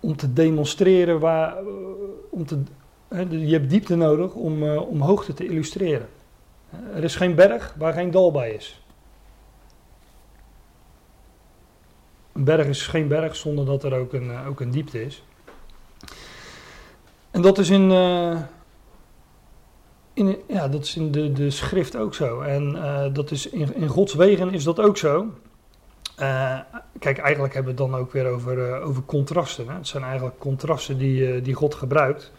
om 0.00 0.16
te 0.16 0.32
demonstreren 0.32 1.20
waar. 1.20 1.54
om 2.30 2.46
te, 2.46 2.62
hè, 3.08 3.20
je 3.20 3.52
hebt 3.52 3.70
diepte 3.70 3.96
nodig 3.96 4.34
om, 4.34 4.62
uh, 4.62 4.88
om 4.88 5.00
hoogte 5.00 5.34
te 5.34 5.46
illustreren. 5.46 6.08
Er 6.94 7.04
is 7.04 7.16
geen 7.16 7.34
berg 7.34 7.74
waar 7.78 7.92
geen 7.92 8.10
dal 8.10 8.32
bij 8.32 8.50
is. 8.50 8.80
Een 12.32 12.44
berg 12.44 12.66
is 12.66 12.86
geen 12.86 13.08
berg 13.08 13.36
zonder 13.36 13.64
dat 13.64 13.84
er 13.84 13.94
ook 13.98 14.12
een, 14.12 14.46
ook 14.46 14.60
een 14.60 14.70
diepte 14.70 15.04
is. 15.04 15.24
En 17.36 17.42
dat 17.42 17.58
is 17.58 17.70
in, 17.70 17.90
uh, 17.90 18.38
in, 20.12 20.36
ja, 20.48 20.68
dat 20.68 20.84
is 20.84 20.96
in 20.96 21.12
de, 21.12 21.32
de 21.32 21.50
schrift 21.50 21.96
ook 21.96 22.14
zo. 22.14 22.40
En 22.40 22.74
uh, 22.74 23.04
dat 23.12 23.30
is 23.30 23.48
in, 23.48 23.74
in 23.74 23.88
Gods 23.88 24.14
wegen 24.14 24.52
is 24.52 24.64
dat 24.64 24.80
ook 24.80 24.96
zo. 24.96 25.26
Uh, 26.20 26.58
kijk, 26.98 27.18
eigenlijk 27.18 27.54
hebben 27.54 27.76
we 27.76 27.82
het 27.82 27.90
dan 27.90 28.00
ook 28.00 28.12
weer 28.12 28.26
over, 28.26 28.80
over 28.80 29.02
contrasten. 29.02 29.68
Hè? 29.68 29.74
Het 29.74 29.86
zijn 29.86 30.02
eigenlijk 30.02 30.38
contrasten 30.38 30.98
die, 30.98 31.42
die 31.42 31.54
God 31.54 31.74
gebruikt 31.74 32.32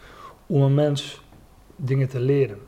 om 0.46 0.62
een 0.62 0.74
mens 0.74 1.22
dingen 1.76 2.08
te 2.08 2.20
leren. 2.20 2.58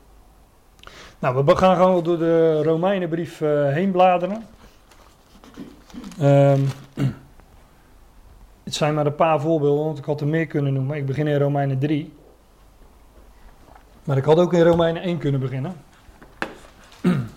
Nou, 1.19 1.45
we 1.45 1.55
gaan 1.55 1.75
gewoon 1.75 2.03
door 2.03 2.17
de 2.17 2.63
Romeinenbrief 2.63 3.39
heen 3.73 3.91
bladeren. 3.91 4.45
Um, 6.21 6.67
het 8.63 8.75
zijn 8.75 8.93
maar 8.93 9.05
een 9.05 9.15
paar 9.15 9.41
voorbeelden, 9.41 9.85
want 9.85 9.97
ik 9.97 10.05
had 10.05 10.21
er 10.21 10.27
meer 10.27 10.47
kunnen 10.47 10.73
noemen. 10.73 10.97
Ik 10.97 11.05
begin 11.05 11.27
in 11.27 11.39
Romeinen 11.39 11.79
3. 11.79 12.19
Maar 14.03 14.17
ik 14.17 14.25
had 14.25 14.37
ook 14.37 14.53
in 14.53 14.61
Romeinen 14.61 15.01
1 15.01 15.17
kunnen 15.17 15.39
beginnen. 15.39 15.75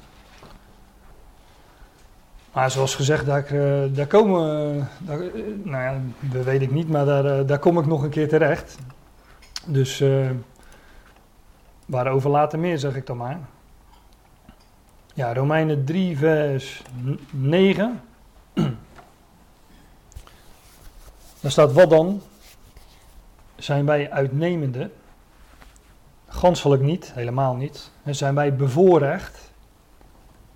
Maar 2.52 2.71
zoals 2.71 2.94
gezegd, 2.94 3.26
daar, 3.26 3.44
eh, 3.44 3.94
daar 3.94 4.06
komen, 4.06 4.88
daar, 4.99 5.21
eh, 5.21 5.42
nou 5.62 5.83
ja, 5.83 6.00
dat 6.21 6.44
weet 6.44 6.62
ik 6.62 6.71
niet, 6.71 6.88
maar 6.88 7.04
daar, 7.04 7.25
eh, 7.25 7.47
daar 7.47 7.59
kom 7.59 7.78
ik 7.78 7.87
nog 7.87 8.02
een 8.02 8.11
keer 8.11 8.28
terecht. 8.28 8.78
Dus 9.66 10.00
uh, 10.00 10.30
waarover 11.87 12.30
later 12.30 12.59
meer, 12.59 12.78
zeg 12.78 12.97
ik 12.97 13.06
dan 13.06 13.16
maar. 13.16 13.38
Ja, 15.14 15.35
Romeinen 15.35 15.85
3, 15.85 16.18
vers 16.18 16.83
9. 17.30 18.00
Daar 21.40 21.50
staat, 21.50 21.73
wat 21.73 21.90
dan? 21.90 22.23
Zijn 23.56 23.87
wij 23.87 24.11
uitnemende? 24.11 24.90
Ganselijk 26.35 26.83
niet, 26.83 27.12
helemaal 27.14 27.55
niet. 27.55 27.91
En 28.03 28.14
zijn 28.14 28.35
wij 28.35 28.57
bevoorrecht, 28.57 29.53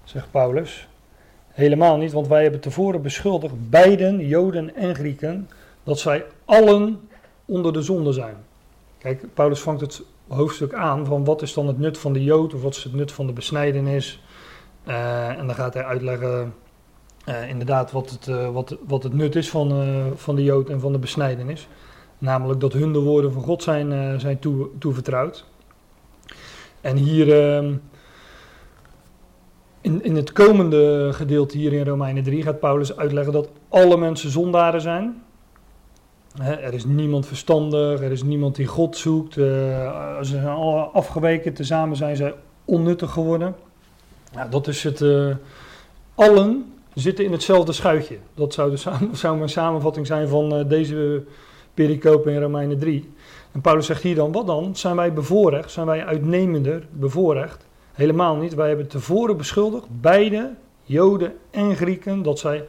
zegt 0.04 0.30
Paulus. 0.30 0.88
Helemaal 1.48 1.96
niet, 1.96 2.12
want 2.12 2.28
wij 2.28 2.42
hebben 2.42 2.60
tevoren 2.60 3.02
beschuldigd, 3.02 3.70
beiden, 3.70 4.26
Joden 4.26 4.74
en 4.74 4.94
Grieken, 4.94 5.48
dat 5.84 5.98
zij 5.98 6.24
allen 6.44 7.08
onder 7.44 7.72
de 7.72 7.82
zonde 7.82 8.12
zijn. 8.12 8.36
Kijk, 8.98 9.34
Paulus 9.34 9.60
vangt 9.60 9.80
het 9.80 10.02
hoofdstuk 10.28 10.74
aan 10.74 11.06
van 11.06 11.24
wat 11.24 11.42
is 11.42 11.54
dan 11.54 11.66
het 11.66 11.78
nut 11.78 11.98
van 11.98 12.12
de 12.12 12.24
Jood 12.24 12.54
of 12.54 12.62
wat 12.62 12.76
is 12.76 12.84
het 12.84 12.94
nut 12.94 13.12
van 13.12 13.26
de 13.26 13.32
besnijdenis. 13.32 14.22
Uh, 14.88 15.28
en 15.28 15.46
dan 15.46 15.54
gaat 15.54 15.74
hij 15.74 15.84
uitleggen 15.84 16.54
uh, 17.28 17.48
inderdaad 17.48 17.92
wat 17.92 18.10
het, 18.10 18.26
uh, 18.26 18.50
wat, 18.50 18.76
wat 18.86 19.02
het 19.02 19.12
nut 19.12 19.36
is 19.36 19.50
van, 19.50 19.86
van 20.16 20.34
de 20.36 20.42
Jood 20.44 20.68
en 20.68 20.80
van 20.80 20.92
de 20.92 20.98
besnijdenis. 20.98 21.68
Namelijk 22.18 22.60
dat 22.60 22.72
hun 22.72 22.92
de 22.92 23.00
woorden 23.00 23.32
van 23.32 23.42
God 23.42 23.62
zijn, 23.62 24.20
zijn 24.20 24.38
toe, 24.38 24.68
toevertrouwd. 24.78 25.44
En 26.80 26.96
hier 26.96 27.40
ehm, 27.40 27.74
in, 29.80 30.04
in 30.04 30.16
het 30.16 30.32
komende 30.32 31.08
gedeelte 31.12 31.56
hier 31.56 31.72
in 31.72 31.86
Romeinen 31.86 32.22
3 32.22 32.42
gaat 32.42 32.60
Paulus 32.60 32.96
uitleggen 32.96 33.32
dat 33.32 33.48
alle 33.68 33.96
mensen 33.96 34.30
zondaren 34.30 34.80
zijn. 34.80 35.22
er 36.38 36.74
is 36.74 36.84
niemand 36.84 37.26
verstandig, 37.26 38.00
er 38.00 38.12
is 38.12 38.22
niemand 38.22 38.56
die 38.56 38.66
God 38.66 38.96
zoekt. 38.96 39.36
Uh, 39.36 39.44
ze 40.18 40.30
zijn 40.30 40.46
alle 40.46 40.80
afgeweken, 40.80 41.54
tezamen 41.54 41.96
zijn 41.96 42.16
ze 42.16 42.34
onnuttig 42.64 43.10
geworden. 43.10 43.54
Nou, 44.32 44.50
dat 44.50 44.66
is 44.66 44.82
het. 44.82 45.00
Uh, 45.00 45.34
allen 46.14 46.72
zitten 46.94 47.24
in 47.24 47.32
hetzelfde 47.32 47.72
schuitje. 47.72 48.18
Dat 48.34 48.52
zou, 48.54 48.70
de, 48.70 48.76
zou 49.12 49.36
mijn 49.36 49.48
samenvatting 49.48 50.06
zijn 50.06 50.28
van 50.28 50.58
uh, 50.58 50.68
deze 50.68 51.22
pericope 51.74 52.30
in 52.30 52.40
Romeinen 52.40 52.78
3. 52.78 53.12
En 53.52 53.60
Paulus 53.60 53.86
zegt 53.86 54.02
hier 54.02 54.14
dan, 54.14 54.32
wat 54.32 54.46
dan? 54.46 54.76
Zijn 54.76 54.96
wij 54.96 55.12
bevoorrecht? 55.12 55.70
Zijn 55.70 55.86
wij 55.86 56.04
uitnemender 56.04 56.86
bevoorrecht? 56.90 57.66
Helemaal 57.92 58.36
niet. 58.36 58.54
Wij 58.54 58.68
hebben 58.68 58.88
tevoren 58.88 59.36
beschuldigd, 59.36 59.86
beide, 60.00 60.54
Joden 60.82 61.36
en 61.50 61.76
Grieken, 61.76 62.22
dat 62.22 62.38
zij 62.38 62.68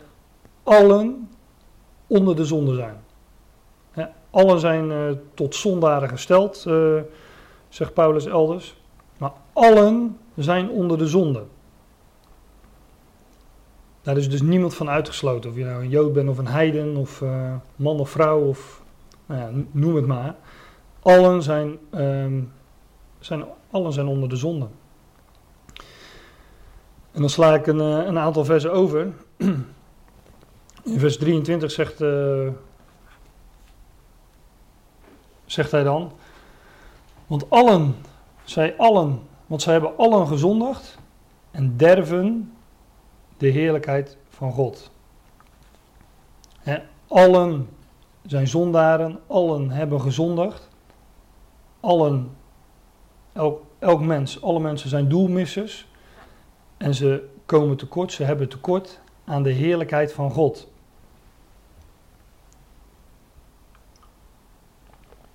allen 0.64 1.30
onder 2.08 2.36
de 2.36 2.46
zonde 2.46 2.76
zijn. 2.76 2.96
allen 4.30 4.60
zijn 4.60 4.92
uh, 4.92 5.12
tot 5.34 5.56
zondaren 5.56 6.10
gesteld, 6.10 6.66
uh, 6.68 7.02
zegt 7.70 7.94
Paulus 7.94 8.26
elders. 8.26 8.78
Maar 9.18 9.32
allen 9.54 10.18
zijn 10.36 10.70
onder 10.70 10.98
de 10.98 11.08
zonde. 11.08 11.44
Daar 14.02 14.18
is 14.18 14.30
dus 14.30 14.42
niemand 14.42 14.76
van 14.76 14.90
uitgesloten. 14.90 15.50
Of 15.50 15.56
je 15.56 15.64
nou 15.64 15.84
een 15.84 15.90
Jood 15.90 16.14
bent 16.14 16.30
of 16.30 16.38
een 16.38 16.48
heiden, 16.48 16.96
of 16.96 17.22
uh, 17.22 17.54
man 17.76 18.00
of 18.00 18.10
vrouw, 18.10 18.40
of 18.40 18.82
nou 19.26 19.42
ja, 19.42 19.64
noem 19.72 19.96
het 19.96 20.06
maar. 20.06 20.36
Allen 21.01 21.44
zijn, 21.44 21.77
um, 21.94 22.53
zijn, 23.20 23.44
allen 23.72 23.94
zijn 23.94 24.08
onder 24.08 24.29
de 24.29 24.36
zonde. 24.36 24.68
En 27.12 27.22
dan 27.22 27.29
sla 27.29 27.53
ik 27.53 27.68
een, 27.68 27.79
een 27.79 28.20
aantal 28.20 28.46
versen 28.46 28.72
over. 28.72 29.13
In 30.84 31.00
vers 31.00 31.18
23 31.18 31.72
zegt, 31.72 32.01
uh, 32.01 32.48
zegt 35.46 35.72
hij 35.72 35.84
dan: 35.84 36.12
Want 37.27 37.50
allen, 37.50 37.96
zij 38.44 38.77
allen, 38.77 39.22
want 39.48 39.62
zij 39.62 39.74
hebben 39.74 39.98
allen 39.98 40.27
gezondigd 40.27 40.98
en 41.51 41.77
derven 41.77 42.53
de 43.38 43.48
heerlijkheid 43.48 44.18
van 44.29 44.51
God. 44.51 44.91
He, 46.60 46.79
allen 47.08 47.70
zijn 48.25 48.48
zondaren, 48.48 49.20
allen 49.27 49.70
hebben 49.70 50.01
gezondigd, 50.01 50.69
allen, 51.80 52.36
elk, 53.34 53.62
elk 53.80 54.02
mens, 54.02 54.42
alle 54.42 54.60
mensen 54.60 54.90
zijn 54.90 55.10
doelmissers 55.10 55.88
en 56.78 56.96
ze 56.96 57.28
komen 57.46 57.78
tekort, 57.78 58.12
ze 58.12 58.24
hebben 58.24 58.50
tekort 58.50 59.00
aan 59.26 59.44
de 59.44 59.52
heerlijkheid 59.52 60.14
van 60.14 60.32
God. 60.32 60.68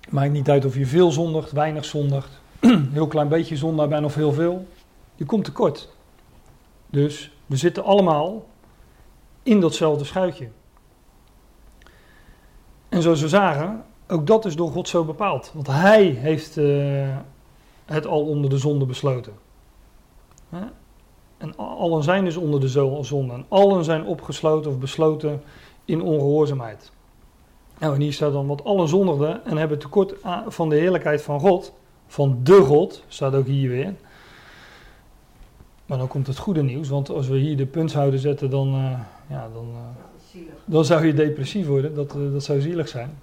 Maakt 0.09 0.31
niet 0.31 0.49
uit 0.49 0.65
of 0.65 0.75
je 0.75 0.85
veel 0.85 1.11
zondigt, 1.11 1.51
weinig 1.51 1.85
zondigt, 1.85 2.41
heel 2.93 3.07
klein 3.07 3.27
beetje 3.27 3.57
zondaar 3.57 3.87
bent 3.87 4.05
of 4.05 4.15
heel 4.15 4.33
veel. 4.33 4.67
Je 5.15 5.25
komt 5.25 5.45
tekort. 5.45 5.89
Dus 6.87 7.31
we 7.45 7.55
zitten 7.55 7.83
allemaal 7.83 8.45
in 9.43 9.59
datzelfde 9.59 10.05
schuitje. 10.05 10.49
En 12.89 13.01
zoals 13.01 13.21
we 13.21 13.27
zagen, 13.27 13.85
ook 14.07 14.27
dat 14.27 14.45
is 14.45 14.55
door 14.55 14.71
God 14.71 14.87
zo 14.87 15.03
bepaald. 15.03 15.51
Want 15.53 15.67
Hij 15.67 16.03
heeft 16.03 16.57
uh, 16.57 17.17
het 17.85 18.07
al 18.07 18.25
onder 18.25 18.49
de 18.49 18.57
zonde 18.57 18.85
besloten. 18.85 19.33
En 21.37 21.57
allen 21.57 22.03
zijn 22.03 22.25
dus 22.25 22.37
onder 22.37 22.59
de 22.59 22.67
zonde. 23.01 23.33
En 23.33 23.45
allen 23.47 23.83
zijn 23.83 24.05
opgesloten 24.05 24.71
of 24.71 24.79
besloten 24.79 25.41
in 25.85 26.01
ongehoorzaamheid. 26.01 26.91
Nou, 27.79 27.93
en 27.93 28.01
hier 28.01 28.13
staat 28.13 28.31
dan, 28.31 28.47
wat 28.47 28.63
allen 28.63 28.87
zondigden 28.87 29.45
en 29.45 29.57
hebben 29.57 29.79
tekort 29.79 30.13
van 30.47 30.69
de 30.69 30.75
heerlijkheid 30.75 31.21
van 31.21 31.39
God, 31.39 31.73
van 32.07 32.39
de 32.43 32.61
God, 32.61 33.03
staat 33.07 33.35
ook 33.35 33.45
hier 33.45 33.69
weer. 33.69 33.93
Maar 35.85 35.97
dan 35.97 36.07
komt 36.07 36.27
het 36.27 36.37
goede 36.37 36.63
nieuws, 36.63 36.89
want 36.89 37.09
als 37.09 37.27
we 37.27 37.37
hier 37.37 37.57
de 37.57 37.65
punthouder 37.65 38.19
zetten, 38.19 38.49
dan, 38.49 38.67
uh, 38.75 38.99
ja, 39.29 39.49
dan, 39.53 39.67
uh, 39.69 40.41
dan 40.65 40.85
zou 40.85 41.05
je 41.05 41.13
depressief 41.13 41.67
worden. 41.67 41.95
Dat, 41.95 42.15
uh, 42.15 42.31
dat 42.31 42.43
zou 42.43 42.61
zielig 42.61 42.87
zijn. 42.87 43.19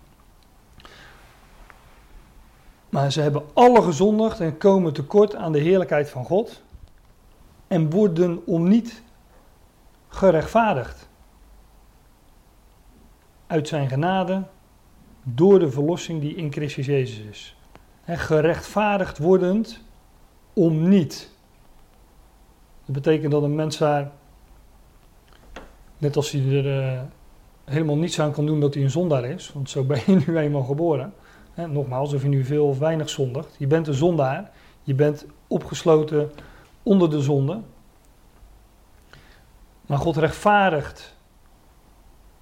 Maar 2.92 3.12
ze 3.12 3.20
hebben 3.20 3.42
alle 3.52 3.82
gezondigd 3.82 4.40
en 4.40 4.58
komen 4.58 4.92
tekort 4.92 5.34
aan 5.34 5.52
de 5.52 5.58
heerlijkheid 5.58 6.11
van 6.11 6.25
God. 6.25 6.62
En 7.66 7.90
worden 7.90 8.46
om 8.46 8.68
niet 8.68 9.02
gerechtvaardigd 10.08 11.08
uit 13.46 13.68
zijn 13.68 13.88
genade 13.88 14.42
door 15.22 15.58
de 15.58 15.70
verlossing 15.70 16.20
die 16.20 16.34
in 16.34 16.52
Christus 16.52 16.86
Jezus 16.86 17.19
is. 17.19 17.56
Gerechtvaardigd 18.06 19.19
wordend 19.19 19.80
om 20.52 20.88
niet. 20.88 21.30
Dat 22.84 22.95
betekent 22.95 23.32
dat 23.32 23.43
een 23.43 23.54
mens 23.54 23.78
daar, 23.78 24.10
net 25.99 26.17
als 26.17 26.30
hij 26.30 26.40
er 26.40 26.95
uh, 26.95 27.00
helemaal 27.64 27.97
niets 27.97 28.21
aan 28.21 28.32
kan 28.32 28.47
doen 28.47 28.60
dat 28.60 28.75
hij 28.75 28.82
een 28.82 28.90
zondaar 28.90 29.25
is, 29.25 29.52
want 29.52 29.71
zo 29.71 29.84
ben 29.84 30.00
je 30.06 30.23
nu 30.26 30.38
eenmaal 30.38 30.64
geboren. 30.64 31.12
He, 31.54 31.67
nogmaals, 31.67 32.12
of 32.12 32.23
je 32.23 32.28
nu 32.28 32.45
veel 32.45 32.67
of 32.67 32.78
weinig 32.78 33.08
zondigt, 33.10 33.54
je 33.58 33.67
bent 33.67 33.86
een 33.86 33.95
zondaar, 33.95 34.50
je 34.82 34.95
bent 34.95 35.26
opgesloten 35.47 36.30
onder 36.82 37.10
de 37.10 37.21
zonde. 37.21 37.60
Maar 39.86 39.99
God 39.99 40.17
rechtvaardigt 40.17 41.15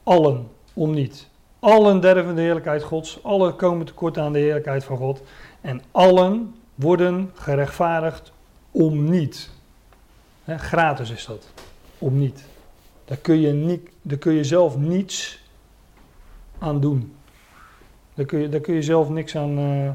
allen 0.03 0.49
om 0.75 0.91
niet. 0.91 1.29
Allen 1.59 2.01
derven 2.01 2.35
de 2.35 2.41
heerlijkheid 2.41 2.83
Gods, 2.83 3.23
allen 3.23 3.57
komen 3.57 3.87
tekort 3.87 4.19
aan 4.19 4.33
de 4.33 4.39
heerlijkheid 4.39 4.85
van 4.85 4.97
God. 4.97 5.23
En 5.61 5.83
allen 5.91 6.55
worden 6.75 7.31
gerechtvaardigd 7.35 8.33
om 8.71 9.11
niet. 9.11 9.51
gratis 10.45 11.11
is 11.11 11.27
dat, 11.27 11.53
om 11.99 12.19
niet. 12.19 12.45
Daar 13.05 13.17
kun, 13.17 13.41
je 13.41 13.53
niet. 13.53 13.91
daar 14.03 14.19
kun 14.19 14.33
je 14.33 14.45
zelf 14.45 14.77
niets 14.77 15.43
aan 16.59 16.81
doen. 16.81 17.15
Daar 18.21 18.29
kun 18.29 18.39
je, 18.39 18.49
daar 18.49 18.61
kun 18.61 18.75
je 18.75 18.83
zelf 18.83 19.09
niks 19.09 19.37
aan, 19.37 19.59
uh, 19.59 19.91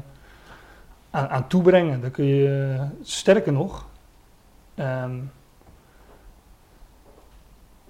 aan, 1.10 1.28
aan, 1.28 1.46
toebrengen. 1.46 2.00
Daar 2.00 2.10
kun 2.10 2.24
je, 2.24 2.74
uh, 2.78 2.82
sterker 3.02 3.52
nog, 3.52 3.86
um, 4.76 5.30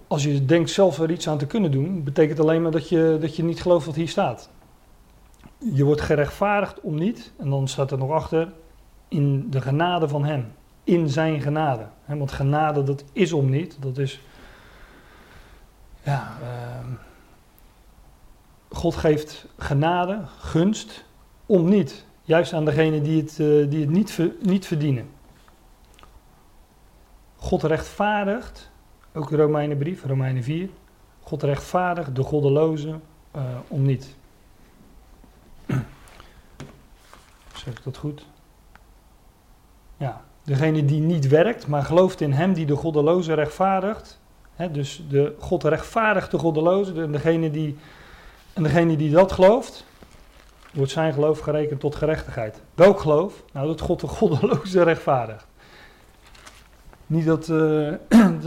als 0.06 0.24
je 0.24 0.44
denkt 0.44 0.70
zelf 0.70 0.98
er 0.98 1.10
iets 1.10 1.28
aan 1.28 1.38
te 1.38 1.46
kunnen 1.46 1.70
doen, 1.70 2.04
betekent 2.04 2.40
alleen 2.40 2.62
maar 2.62 2.70
dat 2.70 2.88
je, 2.88 3.16
dat 3.20 3.36
je 3.36 3.44
niet 3.44 3.62
gelooft 3.62 3.86
wat 3.86 3.94
hier 3.94 4.08
staat. 4.08 4.50
Je 5.58 5.84
wordt 5.84 6.00
gerechtvaardigd 6.00 6.80
om 6.80 6.94
niet, 6.94 7.32
en 7.36 7.50
dan 7.50 7.68
staat 7.68 7.90
er 7.90 7.98
nog 7.98 8.10
achter, 8.10 8.52
in 9.08 9.50
de 9.50 9.60
genade 9.60 10.08
van 10.08 10.24
Hem. 10.24 10.52
In 10.84 11.08
Zijn 11.08 11.40
genade. 11.40 11.86
Want 12.04 12.32
genade, 12.32 12.82
dat 12.82 13.04
is 13.12 13.32
om 13.32 13.50
niet. 13.50 13.76
Dat 13.80 13.98
is. 13.98 14.20
Ja. 16.02 16.36
Uh, 16.42 17.05
God 18.76 18.96
geeft 18.96 19.46
genade, 19.58 20.20
gunst, 20.38 21.04
om 21.46 21.68
niet. 21.68 22.04
Juist 22.22 22.52
aan 22.52 22.64
degene 22.64 23.00
die 23.00 23.22
het, 23.22 23.38
uh, 23.38 23.70
die 23.70 23.80
het 23.80 23.90
niet, 23.90 24.20
niet 24.42 24.66
verdienen. 24.66 25.08
God 27.36 27.62
rechtvaardigt 27.62 28.70
ook 29.12 29.30
de 29.30 29.36
Romeinenbrief, 29.36 30.04
Romeinen 30.04 30.42
4. 30.42 30.68
God 31.20 31.42
rechtvaardigt 31.42 32.14
de 32.14 32.22
goddeloze 32.22 32.98
uh, 33.36 33.42
om 33.68 33.82
niet. 33.82 34.16
zeg 37.54 37.74
ik 37.74 37.84
dat 37.84 37.96
goed? 37.96 38.26
Ja, 39.96 40.24
degene 40.42 40.84
die 40.84 41.00
niet 41.00 41.28
werkt, 41.28 41.66
maar 41.66 41.82
gelooft 41.82 42.20
in 42.20 42.32
hem 42.32 42.52
die 42.52 42.66
de 42.66 42.76
goddeloze 42.76 43.34
rechtvaardigt. 43.34 44.20
Hè, 44.54 44.70
dus 44.70 45.04
de 45.08 45.34
God 45.38 45.64
rechtvaardigt 45.64 46.30
de 46.30 46.38
goddeloze. 46.38 47.02
En 47.02 47.12
degene 47.12 47.50
die, 47.50 47.76
en 48.56 48.62
degene 48.62 48.96
die 48.96 49.10
dat 49.10 49.32
gelooft, 49.32 49.84
wordt 50.72 50.90
zijn 50.90 51.12
geloof 51.12 51.38
gerekend 51.38 51.80
tot 51.80 51.94
gerechtigheid. 51.94 52.60
Welk 52.74 53.00
geloof? 53.00 53.42
Nou, 53.52 53.66
dat 53.66 53.80
God 53.80 54.00
de 54.00 54.06
goddeloze 54.06 54.82
rechtvaardigt. 54.82 55.46
Niet 57.06 57.24
dat, 57.26 57.48
uh, 57.52 57.94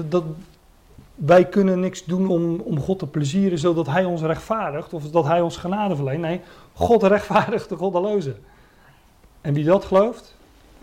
dat, 0.10 0.24
wij 1.16 1.46
kunnen 1.46 1.80
niks 1.80 2.06
doen 2.06 2.28
om, 2.28 2.60
om 2.60 2.80
God 2.80 3.00
te 3.00 3.08
plezieren 3.08 3.58
zodat 3.58 3.88
Hij 3.88 4.06
ons 4.06 4.22
rechtvaardigt 4.22 4.94
of 4.94 5.10
dat 5.10 5.26
Hij 5.26 5.42
ons 5.42 5.58
genade 5.58 5.96
verleent. 5.96 6.22
Nee, 6.22 6.42
God 6.74 7.04
rechtvaardigt 7.04 7.70
de 7.70 7.76
goddeloze. 7.76 8.36
En 9.42 9.54
wie 9.54 9.66
dat 9.66 9.86
gelooft, 9.86 10.36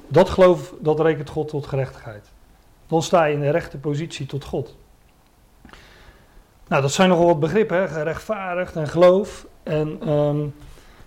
dat 0.09 0.29
geloof, 0.29 0.75
dat 0.81 1.01
rekent 1.01 1.31
God 1.31 1.49
tot 1.49 1.67
gerechtigheid. 1.67 2.31
Dan 2.87 3.03
sta 3.03 3.25
je 3.25 3.35
in 3.35 3.41
de 3.41 3.51
rechte 3.51 3.79
positie 3.79 4.27
tot 4.27 4.45
God. 4.45 4.77
Nou, 6.69 6.83
dat 6.83 6.93
zijn 6.93 7.09
nogal 7.09 7.27
wat 7.27 7.41
begrippen, 7.41 7.77
hè? 7.77 7.89
gerechtvaardigd 7.89 8.77
en 8.77 8.89
geloof. 8.89 9.47
En 9.63 10.09
um, 10.13 10.55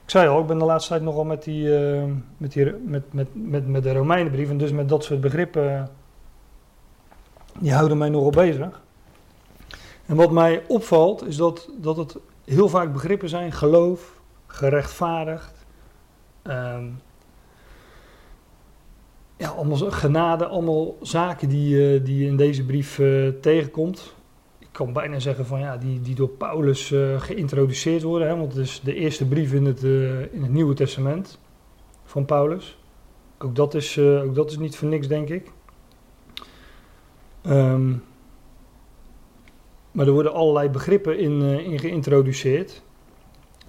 ik 0.03 0.09
zei 0.09 0.27
al, 0.27 0.39
ik 0.39 0.47
ben 0.47 0.57
de 0.57 0.65
laatste 0.65 0.89
tijd 0.89 1.01
nogal 1.03 1.23
met, 1.23 1.43
die, 1.43 1.63
uh, 1.63 2.03
met, 2.37 2.51
die, 2.51 2.73
met, 2.85 3.13
met, 3.13 3.27
met, 3.33 3.67
met 3.67 3.83
de 3.83 3.93
Romeinenbrief 3.93 4.49
en 4.49 4.57
dus 4.57 4.71
met 4.71 4.89
dat 4.89 5.03
soort 5.03 5.21
begrippen, 5.21 5.89
die 7.59 7.73
houden 7.73 7.97
mij 7.97 8.09
nogal 8.09 8.29
bezig. 8.29 8.81
En 10.05 10.15
wat 10.15 10.31
mij 10.31 10.63
opvalt 10.67 11.27
is 11.27 11.35
dat, 11.35 11.69
dat 11.77 11.97
het 11.97 12.17
heel 12.45 12.69
vaak 12.69 12.93
begrippen 12.93 13.29
zijn: 13.29 13.51
geloof, 13.51 14.21
gerechtvaardigd. 14.47 15.65
Um, 16.43 17.01
ja, 19.37 19.49
allemaal 19.49 19.91
genade, 19.91 20.45
allemaal 20.45 20.95
zaken 21.01 21.49
die, 21.49 21.75
uh, 21.75 22.05
die 22.05 22.17
je 22.17 22.25
in 22.25 22.37
deze 22.37 22.65
brief 22.65 22.97
uh, 22.97 23.27
tegenkomt. 23.41 24.13
Ik 24.69 24.75
kan 24.75 24.93
bijna 24.93 25.19
zeggen 25.19 25.45
van 25.45 25.59
ja, 25.59 25.77
die, 25.77 26.01
die 26.01 26.15
door 26.15 26.29
Paulus 26.29 26.91
uh, 26.91 27.21
geïntroduceerd 27.21 28.03
worden. 28.03 28.27
Hè, 28.27 28.35
want 28.35 28.53
het 28.53 28.65
is 28.65 28.81
de 28.83 28.93
eerste 28.93 29.27
brief 29.27 29.53
in 29.53 29.65
het, 29.65 29.83
in 30.31 30.41
het 30.41 30.51
Nieuwe 30.51 30.73
Testament 30.73 31.39
van 32.03 32.25
Paulus. 32.25 32.77
Ook 33.37 33.55
dat 33.55 33.73
is, 33.73 33.99
ook 33.99 34.35
dat 34.35 34.51
is 34.51 34.57
niet 34.57 34.77
voor 34.77 34.87
niks, 34.87 35.07
denk 35.07 35.29
ik. 35.29 35.51
Um, 37.45 38.03
maar 39.91 40.07
er 40.07 40.13
worden 40.13 40.33
allerlei 40.33 40.69
begrippen 40.69 41.19
in, 41.19 41.41
in 41.41 41.79
geïntroduceerd. 41.79 42.81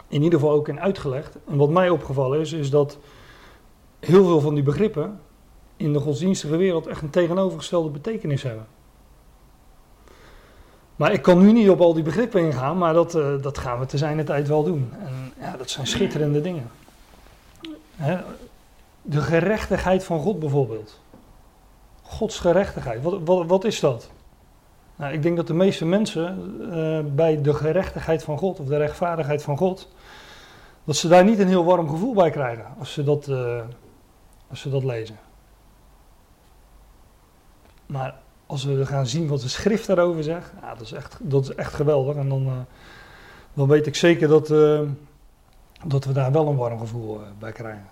in 0.08 0.22
ieder 0.22 0.38
geval 0.38 0.54
ook 0.54 0.68
in 0.68 0.80
uitgelegd. 0.80 1.38
En 1.46 1.56
wat 1.56 1.70
mij 1.70 1.90
opgevallen 1.90 2.40
is, 2.40 2.52
is 2.52 2.70
dat 2.70 2.98
heel 4.00 4.24
veel 4.24 4.40
van 4.40 4.54
die 4.54 4.62
begrippen 4.62 5.20
in 5.76 5.92
de 5.92 5.98
godsdienstige 5.98 6.56
wereld 6.56 6.86
echt 6.86 7.02
een 7.02 7.10
tegenovergestelde 7.10 7.90
betekenis 7.90 8.42
hebben. 8.42 8.66
Maar 11.00 11.12
ik 11.12 11.22
kan 11.22 11.38
nu 11.38 11.52
niet 11.52 11.70
op 11.70 11.80
al 11.80 11.94
die 11.94 12.02
begrippen 12.02 12.40
ingaan, 12.40 12.78
maar 12.78 12.92
dat, 12.92 13.14
uh, 13.14 13.42
dat 13.42 13.58
gaan 13.58 13.78
we 13.78 13.86
te 13.86 13.98
zijn 13.98 14.24
tijd 14.24 14.48
wel 14.48 14.64
doen. 14.64 14.92
En 14.98 15.32
ja, 15.40 15.56
dat 15.56 15.70
zijn 15.70 15.86
schitterende 15.86 16.40
dingen. 16.40 16.70
Hè? 17.96 18.18
De 19.02 19.20
gerechtigheid 19.20 20.04
van 20.04 20.20
God 20.20 20.38
bijvoorbeeld. 20.38 21.00
Gods 22.02 22.38
gerechtigheid, 22.38 23.02
wat, 23.02 23.20
wat, 23.24 23.46
wat 23.46 23.64
is 23.64 23.80
dat? 23.80 24.10
Nou, 24.96 25.12
ik 25.12 25.22
denk 25.22 25.36
dat 25.36 25.46
de 25.46 25.54
meeste 25.54 25.86
mensen 25.86 26.56
uh, 26.60 27.14
bij 27.14 27.42
de 27.42 27.54
gerechtigheid 27.54 28.22
van 28.22 28.38
God 28.38 28.60
of 28.60 28.66
de 28.66 28.76
rechtvaardigheid 28.76 29.42
van 29.42 29.56
God, 29.56 29.88
dat 30.84 30.96
ze 30.96 31.08
daar 31.08 31.24
niet 31.24 31.38
een 31.38 31.48
heel 31.48 31.64
warm 31.64 31.88
gevoel 31.88 32.14
bij 32.14 32.30
krijgen 32.30 32.66
als 32.78 32.92
ze 32.92 33.04
dat, 33.04 33.28
uh, 33.28 33.60
als 34.50 34.60
ze 34.60 34.70
dat 34.70 34.84
lezen. 34.84 35.18
Maar 37.86 38.14
als 38.50 38.64
we 38.64 38.86
gaan 38.86 39.06
zien 39.06 39.28
wat 39.28 39.40
de 39.40 39.48
schrift 39.48 39.86
daarover 39.86 40.22
zegt, 40.22 40.52
ja, 40.60 40.74
dat, 40.74 40.80
is 40.80 40.92
echt, 40.92 41.18
dat 41.20 41.42
is 41.42 41.54
echt 41.54 41.74
geweldig. 41.74 42.16
En 42.16 42.28
dan, 42.28 42.46
uh, 42.46 42.52
dan 43.54 43.68
weet 43.68 43.86
ik 43.86 43.94
zeker 43.94 44.28
dat, 44.28 44.48
dat 45.86 46.04
we 46.04 46.12
daar 46.12 46.32
wel 46.32 46.46
een 46.46 46.56
warm 46.56 46.78
gevoel 46.78 47.20
bij 47.38 47.52
krijgen. 47.52 47.88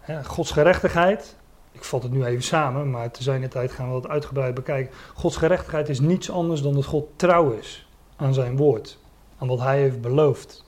Hè, 0.00 0.24
Gods 0.24 0.50
gerechtigheid, 0.50 1.36
ik 1.72 1.84
vat 1.84 2.02
het 2.02 2.12
nu 2.12 2.24
even 2.24 2.42
samen, 2.42 2.90
maar 2.90 3.10
te 3.10 3.22
zijn 3.22 3.40
de 3.40 3.48
tijd 3.48 3.72
gaan 3.72 3.94
we 3.94 4.00
dat 4.00 4.10
uitgebreid 4.10 4.54
bekijken. 4.54 4.94
Gods 5.14 5.36
gerechtigheid 5.36 5.88
is 5.88 6.00
niets 6.00 6.30
anders 6.30 6.62
dan 6.62 6.74
dat 6.74 6.84
God 6.84 7.08
trouw 7.16 7.50
is 7.50 7.88
aan 8.16 8.34
zijn 8.34 8.56
woord, 8.56 8.98
aan 9.38 9.48
wat 9.48 9.60
hij 9.60 9.80
heeft 9.80 10.00
beloofd. 10.00 10.64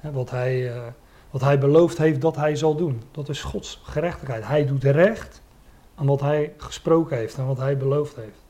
wat, 0.00 0.30
hij, 0.30 0.72
wat 1.30 1.40
hij 1.40 1.58
beloofd 1.58 1.98
heeft 1.98 2.20
dat 2.20 2.36
hij 2.36 2.56
zal 2.56 2.76
doen. 2.76 3.02
Dat 3.10 3.28
is 3.28 3.42
Gods 3.42 3.80
gerechtigheid. 3.84 4.46
Hij 4.46 4.66
doet 4.66 4.84
recht 4.84 5.44
aan 5.96 6.06
wat 6.06 6.20
hij 6.20 6.52
gesproken 6.56 7.16
heeft, 7.16 7.38
aan 7.38 7.46
wat 7.46 7.58
hij 7.58 7.76
beloofd 7.76 8.16
heeft. 8.16 8.44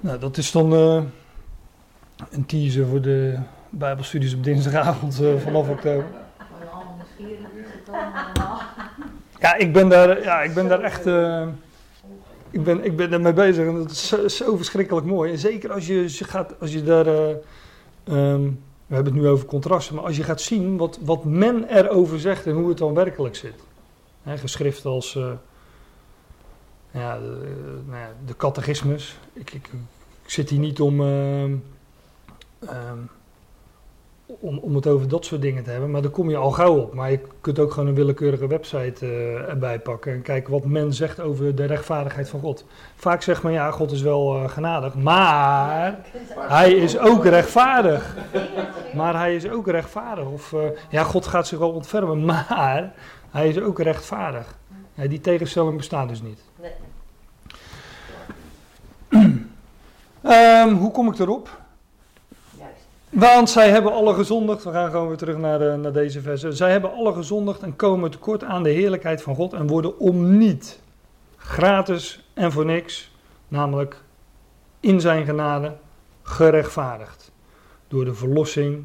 Nou, 0.00 0.18
dat 0.18 0.36
is 0.36 0.52
dan 0.52 0.72
uh, 0.72 1.02
een 2.30 2.46
teaser 2.46 2.86
voor 2.86 3.00
de 3.00 3.38
Bijbelstudies 3.70 4.34
op 4.34 4.44
dinsdagavond 4.44 5.20
uh, 5.20 5.36
vanaf 5.36 5.68
oktober. 5.68 6.04
Ja, 9.38 9.54
ik 9.54 9.72
ben 9.72 9.88
daar, 9.88 10.22
ja, 10.22 10.42
ik 10.42 10.54
ben 10.54 10.68
daar 10.68 10.80
echt. 10.80 11.06
Uh, 11.06 11.46
ik, 12.50 12.64
ben, 12.64 12.84
ik 12.84 12.96
ben 12.96 13.12
ermee 13.12 13.32
bezig 13.32 13.66
en 13.66 13.74
dat 13.74 13.90
is 13.90 14.36
zo, 14.36 14.56
verschrikkelijk 14.56 15.06
mooi. 15.06 15.32
En 15.32 15.38
zeker 15.38 15.72
als 15.72 15.86
je, 15.86 16.08
gaat, 16.08 16.60
als 16.60 16.72
je 16.72 16.82
daar. 16.82 17.06
Um, 17.06 18.60
we 18.86 18.94
hebben 18.94 19.12
het 19.12 19.22
nu 19.22 19.28
over 19.28 19.46
contrasten, 19.46 19.94
maar 19.94 20.04
als 20.04 20.16
je 20.16 20.22
gaat 20.22 20.40
zien 20.40 20.76
wat, 20.76 20.98
wat 21.02 21.24
men 21.24 21.64
erover 21.76 22.20
zegt 22.20 22.46
en 22.46 22.52
hoe 22.52 22.68
het 22.68 22.78
dan 22.78 22.94
werkelijk 22.94 23.36
zit. 23.36 23.54
Hè, 24.22 24.38
geschrift 24.38 24.84
als. 24.84 25.18
Ja, 26.92 27.18
de, 27.18 27.80
nou 27.86 28.06
de 28.26 28.36
catechismus. 28.36 29.18
Ik, 29.32 29.52
ik, 29.52 29.66
ik, 30.22 30.30
zit 30.30 30.50
hier 30.50 30.58
niet 30.58 30.80
om. 30.80 31.00
Um, 31.00 31.62
om, 34.40 34.58
om 34.58 34.74
het 34.74 34.86
over 34.86 35.08
dat 35.08 35.24
soort 35.24 35.40
dingen 35.42 35.64
te 35.64 35.70
hebben. 35.70 35.90
Maar 35.90 36.02
daar 36.02 36.10
kom 36.10 36.30
je 36.30 36.36
al 36.36 36.50
gauw 36.50 36.76
op. 36.76 36.94
Maar 36.94 37.10
je 37.10 37.20
kunt 37.40 37.58
ook 37.58 37.72
gewoon 37.72 37.88
een 37.88 37.94
willekeurige 37.94 38.46
website 38.46 39.06
uh, 39.06 39.48
erbij 39.48 39.78
pakken 39.80 40.12
en 40.12 40.22
kijken 40.22 40.52
wat 40.52 40.64
men 40.64 40.92
zegt 40.92 41.20
over 41.20 41.54
de 41.54 41.64
rechtvaardigheid 41.64 42.28
van 42.28 42.40
God. 42.40 42.64
Vaak 42.96 43.22
zegt 43.22 43.42
men 43.42 43.52
ja, 43.52 43.70
God 43.70 43.90
is 43.90 44.02
wel 44.02 44.36
uh, 44.36 44.48
genadig, 44.48 44.94
maar 44.94 45.98
hij 46.36 46.72
is 46.72 46.98
ook 46.98 47.24
rechtvaardig. 47.24 48.16
Maar 48.94 49.14
hij 49.14 49.34
is 49.34 49.48
ook 49.48 49.66
rechtvaardig. 49.66 50.24
Of 50.24 50.52
uh, 50.52 50.60
ja, 50.88 51.02
God 51.02 51.26
gaat 51.26 51.46
zich 51.46 51.58
wel 51.58 51.70
ontfermen, 51.70 52.24
maar 52.46 52.92
hij 53.30 53.48
is 53.48 53.60
ook 53.60 53.80
rechtvaardig. 53.80 54.54
Ja, 54.94 55.06
die 55.06 55.20
tegenstelling 55.20 55.76
bestaat 55.76 56.08
dus 56.08 56.22
niet. 56.22 56.40
Nee. 56.60 56.72
um, 60.62 60.76
hoe 60.82 60.90
kom 60.90 61.12
ik 61.12 61.18
erop? 61.18 61.60
Want 63.12 63.50
zij 63.50 63.70
hebben 63.70 63.92
alle 63.92 64.14
gezondigd. 64.14 64.64
We 64.64 64.70
gaan 64.70 64.90
gewoon 64.90 65.08
weer 65.08 65.16
terug 65.16 65.36
naar, 65.36 65.58
de, 65.58 65.76
naar 65.80 65.92
deze 65.92 66.20
versen. 66.20 66.56
Zij 66.56 66.70
hebben 66.70 66.92
alle 66.92 67.12
gezondigd 67.12 67.62
en 67.62 67.76
komen 67.76 68.10
tekort 68.10 68.44
aan 68.44 68.62
de 68.62 68.70
heerlijkheid 68.70 69.22
van 69.22 69.34
God 69.34 69.52
en 69.52 69.66
worden 69.66 69.98
om 69.98 70.38
niet 70.38 70.80
gratis 71.36 72.24
en 72.34 72.52
voor 72.52 72.64
niks, 72.64 73.10
namelijk 73.48 74.02
in 74.80 75.00
zijn 75.00 75.24
genade, 75.24 75.76
gerechtvaardigd. 76.22 77.30
Door 77.88 78.04
de 78.04 78.14
verlossing 78.14 78.84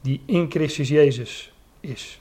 die 0.00 0.22
in 0.26 0.50
Christus 0.50 0.88
Jezus 0.88 1.52
is. 1.80 2.20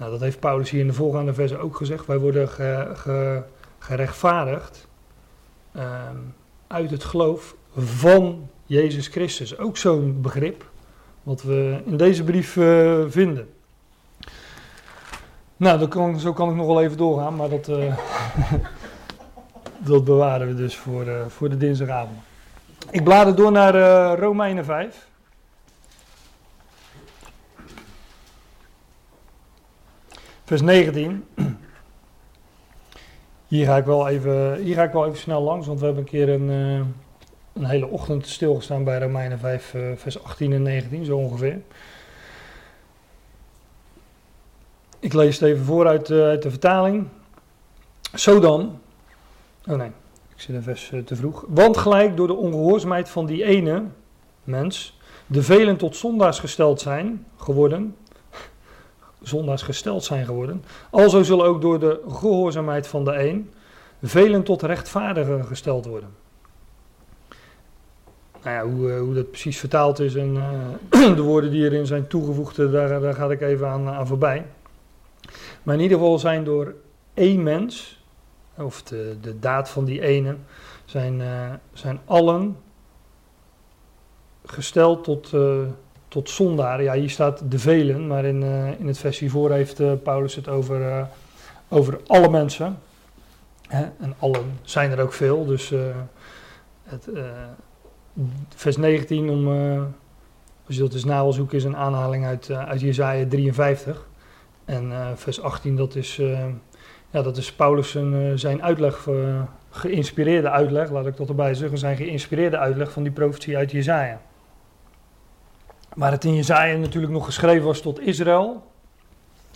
Nou, 0.00 0.12
dat 0.12 0.20
heeft 0.20 0.40
Paulus 0.40 0.70
hier 0.70 0.80
in 0.80 0.86
de 0.86 0.92
volgende 0.92 1.34
versen 1.34 1.60
ook 1.60 1.76
gezegd. 1.76 2.06
Wij 2.06 2.18
worden 2.18 2.48
ge, 2.48 2.90
ge, 2.94 3.42
gerechtvaardigd 3.78 4.88
um, 5.76 6.34
uit 6.66 6.90
het 6.90 7.04
geloof 7.04 7.54
van 7.74 8.48
Jezus 8.66 9.06
Christus. 9.06 9.58
Ook 9.58 9.76
zo'n 9.76 10.20
begrip 10.20 10.64
wat 11.22 11.42
we 11.42 11.80
in 11.84 11.96
deze 11.96 12.24
brief 12.24 12.56
uh, 12.56 13.04
vinden. 13.08 13.48
Nou, 15.56 15.88
kan, 15.88 16.20
zo 16.20 16.32
kan 16.32 16.48
ik 16.50 16.54
nog 16.56 16.66
wel 16.66 16.82
even 16.82 16.96
doorgaan, 16.96 17.36
maar 17.36 17.48
dat, 17.48 17.68
uh, 17.68 17.96
dat 19.90 20.04
bewaren 20.04 20.46
we 20.46 20.54
dus 20.54 20.76
voor, 20.76 21.06
uh, 21.06 21.26
voor 21.28 21.48
de 21.48 21.56
dinsdagavond. 21.56 22.18
Ik 22.90 23.04
blader 23.04 23.34
door 23.36 23.52
naar 23.52 24.18
Romeinen 24.18 24.64
5. 24.64 25.08
Vers 30.50 30.62
19. 30.62 31.24
Hier 33.46 33.66
ga, 33.66 33.76
ik 33.76 33.84
wel 33.84 34.08
even, 34.08 34.62
hier 34.62 34.74
ga 34.74 34.82
ik 34.82 34.92
wel 34.92 35.06
even 35.06 35.18
snel 35.18 35.42
langs, 35.42 35.66
want 35.66 35.78
we 35.78 35.84
hebben 35.84 36.02
een 36.02 36.10
keer 36.10 36.28
een, 36.28 36.48
een 37.52 37.64
hele 37.64 37.86
ochtend 37.86 38.26
stilgestaan 38.26 38.84
bij 38.84 38.98
Romeinen 38.98 39.38
5, 39.38 39.74
uh, 39.74 39.92
vers 39.96 40.22
18 40.22 40.52
en 40.52 40.62
19, 40.62 41.04
zo 41.04 41.16
ongeveer. 41.16 41.60
Ik 44.98 45.12
lees 45.12 45.38
het 45.38 45.48
even 45.48 45.64
voor 45.64 45.86
uit, 45.86 46.08
uh, 46.08 46.22
uit 46.22 46.42
de 46.42 46.50
vertaling. 46.50 47.06
Zo 48.14 48.40
dan. 48.40 48.78
Oh 49.68 49.76
nee, 49.76 49.90
ik 50.34 50.40
zit 50.40 50.56
een 50.56 50.62
vers 50.62 50.92
te 51.04 51.16
vroeg. 51.16 51.44
Want 51.48 51.76
gelijk 51.76 52.16
door 52.16 52.26
de 52.26 52.34
ongehoorzaamheid 52.34 53.08
van 53.08 53.26
die 53.26 53.44
ene 53.44 53.84
mens. 54.44 54.98
de 55.26 55.42
velen 55.42 55.76
tot 55.76 55.96
zondaars 55.96 56.38
gesteld 56.38 56.80
zijn 56.80 57.26
geworden. 57.36 57.96
Zondaars 59.22 59.62
gesteld 59.62 60.04
zijn 60.04 60.24
geworden. 60.24 60.64
Alzo 60.90 61.22
zullen 61.22 61.44
ook 61.44 61.60
door 61.60 61.80
de 61.80 62.00
gehoorzaamheid 62.08 62.86
van 62.86 63.04
de 63.04 63.28
een. 63.28 63.50
velen 64.02 64.42
tot 64.42 64.62
rechtvaardigen 64.62 65.44
gesteld 65.44 65.86
worden 65.86 66.08
nou 68.42 68.56
ja, 68.56 68.74
hoe, 68.74 68.92
eh, 68.92 69.00
hoe 69.00 69.14
dat 69.14 69.30
precies 69.30 69.58
vertaald 69.58 69.98
is 69.98 70.14
en 70.14 70.34
uh, 70.34 71.14
de 71.16 71.22
woorden 71.22 71.50
die 71.50 71.64
erin 71.64 71.86
zijn 71.86 72.06
toegevoegd, 72.06 72.58
eh, 72.58 72.72
daar, 72.72 73.00
daar 73.00 73.14
ga 73.14 73.30
ik 73.30 73.40
even 73.40 73.68
aan, 73.68 73.88
aan 73.88 74.06
voorbij. 74.06 74.46
Maar 75.62 75.74
in 75.74 75.80
ieder 75.80 75.98
geval 75.98 76.18
zijn 76.18 76.44
door 76.44 76.74
één 77.14 77.42
mens, 77.42 78.02
of 78.56 78.82
de, 78.82 79.16
de 79.20 79.38
daad 79.38 79.70
van 79.70 79.84
die 79.84 80.00
ene, 80.00 80.36
zijn, 80.84 81.22
zijn 81.72 82.00
allen 82.04 82.56
gesteld 84.44 85.04
tot, 85.04 85.32
tot 86.10 86.30
zondaren. 86.30 86.84
Ja, 86.84 86.94
hier 86.94 87.10
staat 87.10 87.50
de 87.50 87.58
velen, 87.58 88.06
maar 88.06 88.24
in, 88.24 88.42
in 88.78 88.86
het 88.86 88.98
vers 88.98 89.18
hiervoor 89.18 89.50
heeft 89.50 90.02
Paulus 90.02 90.34
het 90.34 90.48
over, 90.48 91.08
over 91.68 92.00
alle 92.06 92.28
mensen. 92.28 92.78
Hè? 93.68 93.84
En 93.98 94.14
allen 94.18 94.58
zijn 94.62 94.90
er 94.90 95.00
ook 95.00 95.12
veel, 95.12 95.46
dus 95.46 95.72
het 96.82 97.08
vers 98.54 98.76
19, 98.76 99.30
om, 99.30 99.48
als 100.66 100.76
je 100.76 100.80
dat 100.80 100.92
eens 100.92 101.04
na 101.04 101.22
wil 101.22 101.32
zoeken, 101.32 101.56
is 101.56 101.64
een 101.64 101.76
aanhaling 101.76 102.26
uit, 102.26 102.48
uh, 102.48 102.68
uit 102.68 102.80
Jezaja 102.80 103.26
53. 103.28 104.06
En 104.64 104.92
vers 105.14 105.40
18, 105.40 105.76
dat 105.76 105.94
is, 105.94 106.16
ja, 107.10 107.22
dat 107.22 107.36
is 107.36 107.52
Paulus 107.52 107.90
zijn, 107.90 108.38
zijn 108.38 108.62
uitleg, 108.62 109.08
geïnspireerde 109.70 110.50
uitleg, 110.50 110.90
laat 110.90 111.06
ik 111.06 111.16
dat 111.16 111.28
erbij 111.28 111.54
zeggen, 111.54 111.78
zijn 111.78 111.96
geïnspireerde 111.96 112.58
uitleg 112.58 112.92
van 112.92 113.02
die 113.02 113.12
profetie 113.12 113.56
uit 113.56 113.70
Jezaja. 113.70 114.20
Maar 115.94 116.10
het 116.10 116.24
in 116.24 116.34
Jezaja 116.34 116.76
natuurlijk 116.76 117.12
nog 117.12 117.24
geschreven 117.24 117.66
was 117.66 117.80
tot 117.80 118.00
Israël. 118.00 118.62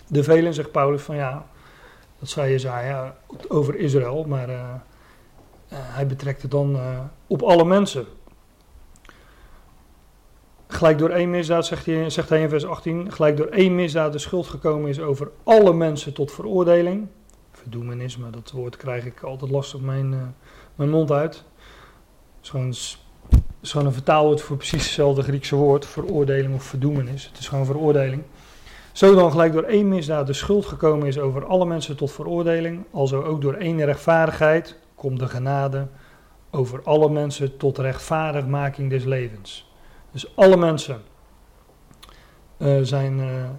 De 0.07 0.23
velen, 0.23 0.53
zegt 0.53 0.71
Paulus, 0.71 1.01
van 1.01 1.15
ja, 1.15 1.45
dat 2.19 2.29
zei 2.29 2.51
Jezaja 2.51 3.15
over 3.47 3.75
Israël, 3.75 4.23
maar 4.23 4.81
hij 5.67 6.07
betrekt 6.07 6.41
het 6.41 6.51
dan 6.51 6.79
op 7.27 7.41
alle 7.41 7.65
mensen. 7.65 8.05
Gelijk 10.67 10.97
door 10.97 11.09
één 11.09 11.29
misdaad, 11.29 11.65
zegt 11.65 11.85
hij, 11.85 12.09
zegt 12.09 12.31
in 12.31 12.49
vers 12.49 12.65
18, 12.65 13.11
gelijk 13.11 13.37
door 13.37 13.47
één 13.47 13.75
misdaad 13.75 14.11
de 14.11 14.19
schuld 14.19 14.47
gekomen 14.47 14.89
is 14.89 14.99
over 14.99 15.31
alle 15.43 15.73
mensen 15.73 16.13
tot 16.13 16.31
veroordeling. 16.31 17.07
Verdoemenisme, 17.51 18.29
dat 18.29 18.51
woord 18.51 18.77
krijg 18.77 19.05
ik 19.05 19.21
altijd 19.21 19.51
lastig 19.51 19.79
mijn, 19.79 20.35
mijn 20.75 20.89
mond 20.89 21.11
uit. 21.11 21.35
Het 21.35 21.43
is 22.41 22.49
gewoon 22.49 22.73
is 23.65 23.71
gewoon 23.71 23.87
een 23.87 23.93
vertaalwoord 23.93 24.41
voor 24.41 24.57
precies 24.57 24.83
hetzelfde 24.83 25.23
Griekse 25.23 25.55
woord, 25.55 25.85
veroordeling 25.85 26.55
of 26.55 26.63
verdoemenis. 26.63 27.25
Het 27.25 27.39
is 27.39 27.47
gewoon 27.47 27.65
veroordeling. 27.65 28.23
Zo 28.91 29.15
dan 29.15 29.31
gelijk 29.31 29.53
door 29.53 29.63
één 29.63 29.87
misdaad 29.87 30.27
de 30.27 30.33
schuld 30.33 30.65
gekomen 30.65 31.07
is 31.07 31.19
over 31.19 31.45
alle 31.45 31.65
mensen 31.65 31.95
tot 31.95 32.11
veroordeling, 32.11 32.83
alzo 32.91 33.23
ook 33.23 33.41
door 33.41 33.53
één 33.53 33.85
rechtvaardigheid 33.85 34.75
komt 34.95 35.19
de 35.19 35.27
genade 35.27 35.87
over 36.51 36.81
alle 36.83 37.09
mensen 37.09 37.57
tot 37.57 37.77
rechtvaardigmaking 37.77 38.89
des 38.89 39.03
levens. 39.03 39.71
Dus 40.11 40.35
alle 40.35 40.57
mensen 40.57 41.01
uh, 42.57 42.79
zijn, 42.81 43.19
uh, 43.19 43.49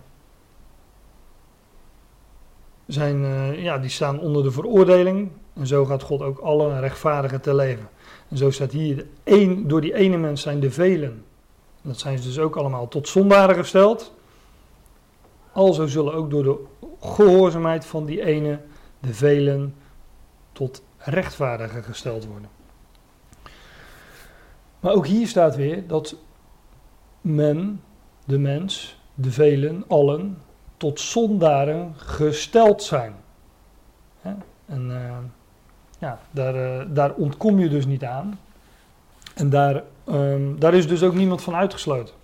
zijn 2.87 3.23
uh, 3.23 3.63
ja, 3.63 3.79
die 3.79 3.91
staan 3.91 4.21
onder 4.21 4.43
de 4.43 4.51
veroordeling. 4.51 5.31
En 5.55 5.67
zo 5.67 5.85
gaat 5.85 6.03
God 6.03 6.23
ook 6.23 6.39
alle 6.39 6.81
rechtvaardigen 6.81 7.41
te 7.41 7.55
leven. 7.55 7.89
En 8.29 8.37
zo 8.37 8.51
staat 8.51 8.73
hier, 8.73 9.07
door 9.67 9.81
die 9.81 9.95
ene 9.95 10.17
mens 10.17 10.43
zijn 10.43 10.61
de 10.61 10.71
velen. 10.71 11.25
Dat 11.83 11.99
zijn 11.99 12.19
ze 12.19 12.29
dus 12.29 12.39
ook 12.39 12.57
allemaal 12.57 12.89
tot 12.89 13.09
zondaren 13.09 13.57
gesteld. 13.57 14.15
Alzo 15.53 15.87
zullen 15.87 16.15
ook 16.15 16.31
door 16.31 16.43
de 16.43 16.65
gehoorzaamheid 17.01 17.85
van 17.85 18.05
die 18.05 18.25
ene 18.25 18.61
de 19.01 19.15
velen 19.15 19.75
tot 20.53 20.83
rechtvaardigen 20.99 21.85
gesteld 21.85 22.27
worden. 22.27 22.49
Maar 24.81 24.93
ook 24.93 25.07
hier 25.07 25.27
staat 25.27 25.57
weer 25.57 25.87
dat 25.87 26.17
men, 27.21 27.83
de 28.25 28.39
mens, 28.39 29.01
de 29.15 29.31
velen, 29.31 29.85
allen, 29.89 30.39
tot 30.77 31.01
zondaren 31.01 31.95
gesteld 31.97 32.83
zijn. 32.83 33.15
En 34.67 34.91
uh, 34.91 35.17
ja, 35.99 36.19
daar, 36.31 36.55
uh, 36.55 36.85
daar 36.89 37.13
ontkom 37.13 37.59
je 37.59 37.69
dus 37.69 37.87
niet 37.87 38.05
aan. 38.05 38.39
En 39.35 39.51
daar, 39.51 39.83
um, 40.09 40.61
daar 40.61 40.75
is 40.75 40.89
dus 40.89 41.03
ook 41.03 41.15
niemand 41.15 41.43
van 41.43 41.55
uitgesloten. 41.55 42.15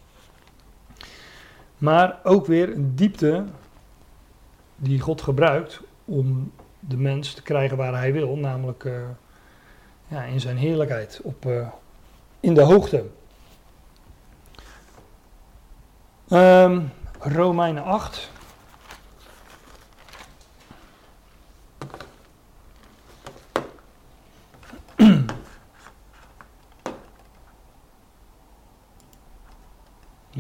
Maar 1.78 2.18
ook 2.22 2.46
weer 2.46 2.72
een 2.72 2.94
diepte 2.94 3.44
die 4.76 5.00
God 5.00 5.22
gebruikt 5.22 5.80
om 6.04 6.52
de 6.80 6.96
mens 6.96 7.34
te 7.34 7.42
krijgen 7.42 7.76
waar 7.76 7.94
hij 7.94 8.12
wil, 8.12 8.36
namelijk 8.36 8.84
uh, 8.84 8.92
ja, 10.08 10.22
in 10.22 10.40
zijn 10.40 10.56
heerlijkheid, 10.56 11.20
op, 11.22 11.46
uh, 11.46 11.68
in 12.40 12.54
de 12.54 12.62
hoogte. 12.62 13.04
Um, 16.28 16.92
Romeinen 17.18 17.84
8. 17.84 18.31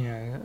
Ja, 0.02 0.40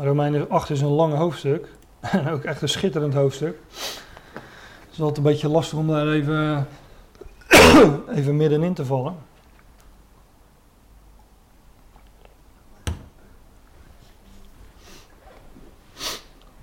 Romeinen 0.00 0.50
8 0.50 0.70
is 0.70 0.80
een 0.80 0.88
lang 0.88 1.14
hoofdstuk. 1.14 1.68
En 2.00 2.28
ook 2.28 2.44
echt 2.44 2.62
een 2.62 2.68
schitterend 2.68 3.14
hoofdstuk. 3.14 3.58
Het 3.72 4.92
is 4.92 5.00
altijd 5.00 5.16
een 5.16 5.32
beetje 5.32 5.48
lastig 5.48 5.78
om 5.78 5.88
daar 5.88 6.08
even, 6.08 6.66
even 8.18 8.36
middenin 8.36 8.74
te 8.74 8.84
vallen. 8.84 9.16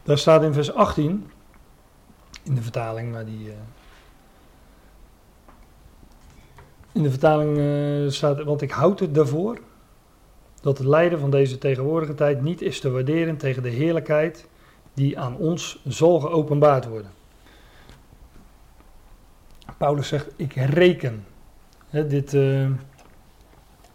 Daar 0.03 0.17
staat 0.17 0.43
in 0.43 0.53
vers 0.53 0.73
18, 0.73 1.31
in 2.43 2.55
de 2.55 2.61
vertaling, 2.61 3.11
maar 3.11 3.25
die. 3.25 3.47
Uh, 3.47 3.53
in 6.91 7.03
de 7.03 7.09
vertaling 7.09 7.57
uh, 7.57 8.09
staat, 8.09 8.43
want 8.43 8.61
ik 8.61 8.71
houd 8.71 8.99
het 8.99 9.15
daarvoor 9.15 9.59
dat 10.65 10.77
het 10.77 10.87
lijden 10.87 11.19
van 11.19 11.29
deze 11.29 11.57
tegenwoordige 11.57 12.13
tijd 12.13 12.41
niet 12.41 12.61
is 12.61 12.79
te 12.79 12.91
waarderen 12.91 13.37
tegen 13.37 13.63
de 13.63 13.69
heerlijkheid 13.69 14.47
die 14.93 15.19
aan 15.19 15.37
ons 15.37 15.81
zal 15.87 16.19
geopenbaard 16.19 16.87
worden. 16.87 17.11
Paulus 19.77 20.07
zegt, 20.07 20.27
ik 20.35 20.53
reken. 20.53 21.25
dit, 21.89 22.33
uh, 22.33 22.69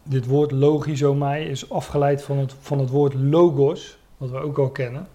dit 0.03 0.27
woord 0.27 0.51
logizomai 0.51 1.45
is 1.45 1.71
afgeleid 1.71 2.23
van 2.23 2.39
het, 2.39 2.55
van 2.61 2.79
het 2.79 2.91
woord 2.91 3.15
logos, 3.15 3.99
wat 4.17 4.31
we 4.31 4.39
ook 4.39 4.59
al 4.59 4.71
kennen. 4.71 5.09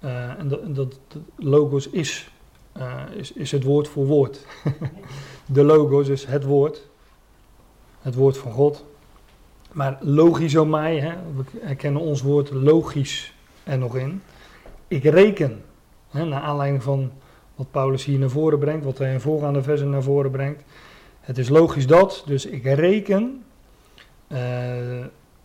Uh, 0.00 0.38
en 0.38 0.48
dat, 0.48 0.74
dat, 0.74 0.98
logos 1.36 1.88
is, 1.88 2.30
uh, 2.76 3.02
is, 3.16 3.32
is 3.32 3.50
het 3.50 3.62
woord 3.62 3.88
voor 3.88 4.06
woord. 4.06 4.46
de 5.46 5.62
logos 5.62 6.08
is 6.08 6.24
het 6.24 6.44
woord, 6.44 6.88
het 8.00 8.14
woord 8.14 8.38
van 8.38 8.52
God. 8.52 8.84
Maar 9.74 9.98
logizomai, 10.00 11.00
hè, 11.00 11.12
we 11.36 11.44
herkennen 11.60 12.02
ons 12.02 12.22
woord 12.22 12.50
logisch 12.50 13.34
er 13.64 13.78
nog 13.78 13.96
in. 13.96 14.22
Ik 14.88 15.04
reken, 15.04 15.64
hè, 16.10 16.24
naar 16.24 16.40
aanleiding 16.40 16.82
van 16.82 17.12
wat 17.54 17.70
Paulus 17.70 18.04
hier 18.04 18.18
naar 18.18 18.28
voren 18.30 18.58
brengt, 18.58 18.84
wat 18.84 18.98
hij 18.98 19.12
in 19.12 19.20
voorgaande 19.20 19.62
versen 19.62 19.90
naar 19.90 20.02
voren 20.02 20.30
brengt. 20.30 20.62
Het 21.20 21.38
is 21.38 21.48
logisch 21.48 21.86
dat, 21.86 22.22
dus 22.26 22.46
ik 22.46 22.64
reken, 22.64 23.44
uh, 24.28 24.38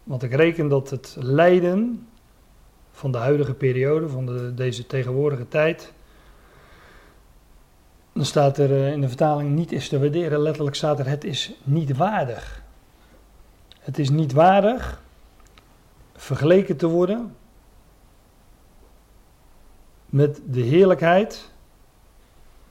want 0.04 0.24
ik 0.24 0.34
reken 0.34 0.68
dat 0.68 0.90
het 0.90 1.16
lijden 1.20 2.08
van 2.92 3.12
de 3.12 3.18
huidige 3.18 3.54
periode, 3.54 4.10
van 4.10 4.26
de, 4.26 4.54
deze 4.54 4.88
tegenwoordige 4.88 5.48
tijd, 5.48 5.94
dan 8.14 8.26
staat 8.26 8.58
er 8.58 8.72
uh, 8.72 8.92
in 8.92 9.02
de 9.02 9.08
vertaling 9.08 9.50
niet 9.50 9.72
is 9.72 9.90
te 9.90 10.00
waarderen, 10.00 10.40
letterlijk 10.40 10.76
staat 10.76 11.00
er 11.00 11.08
het 11.08 11.24
is 11.24 11.54
niet 11.64 11.98
waardig. 11.98 12.68
Het 13.90 14.00
is 14.00 14.10
niet 14.10 14.34
waardig 14.34 15.02
vergeleken 16.16 16.78
te 16.78 16.88
worden 16.88 17.36
met 20.06 20.42
de 20.46 20.62
heerlijkheid 20.62 21.52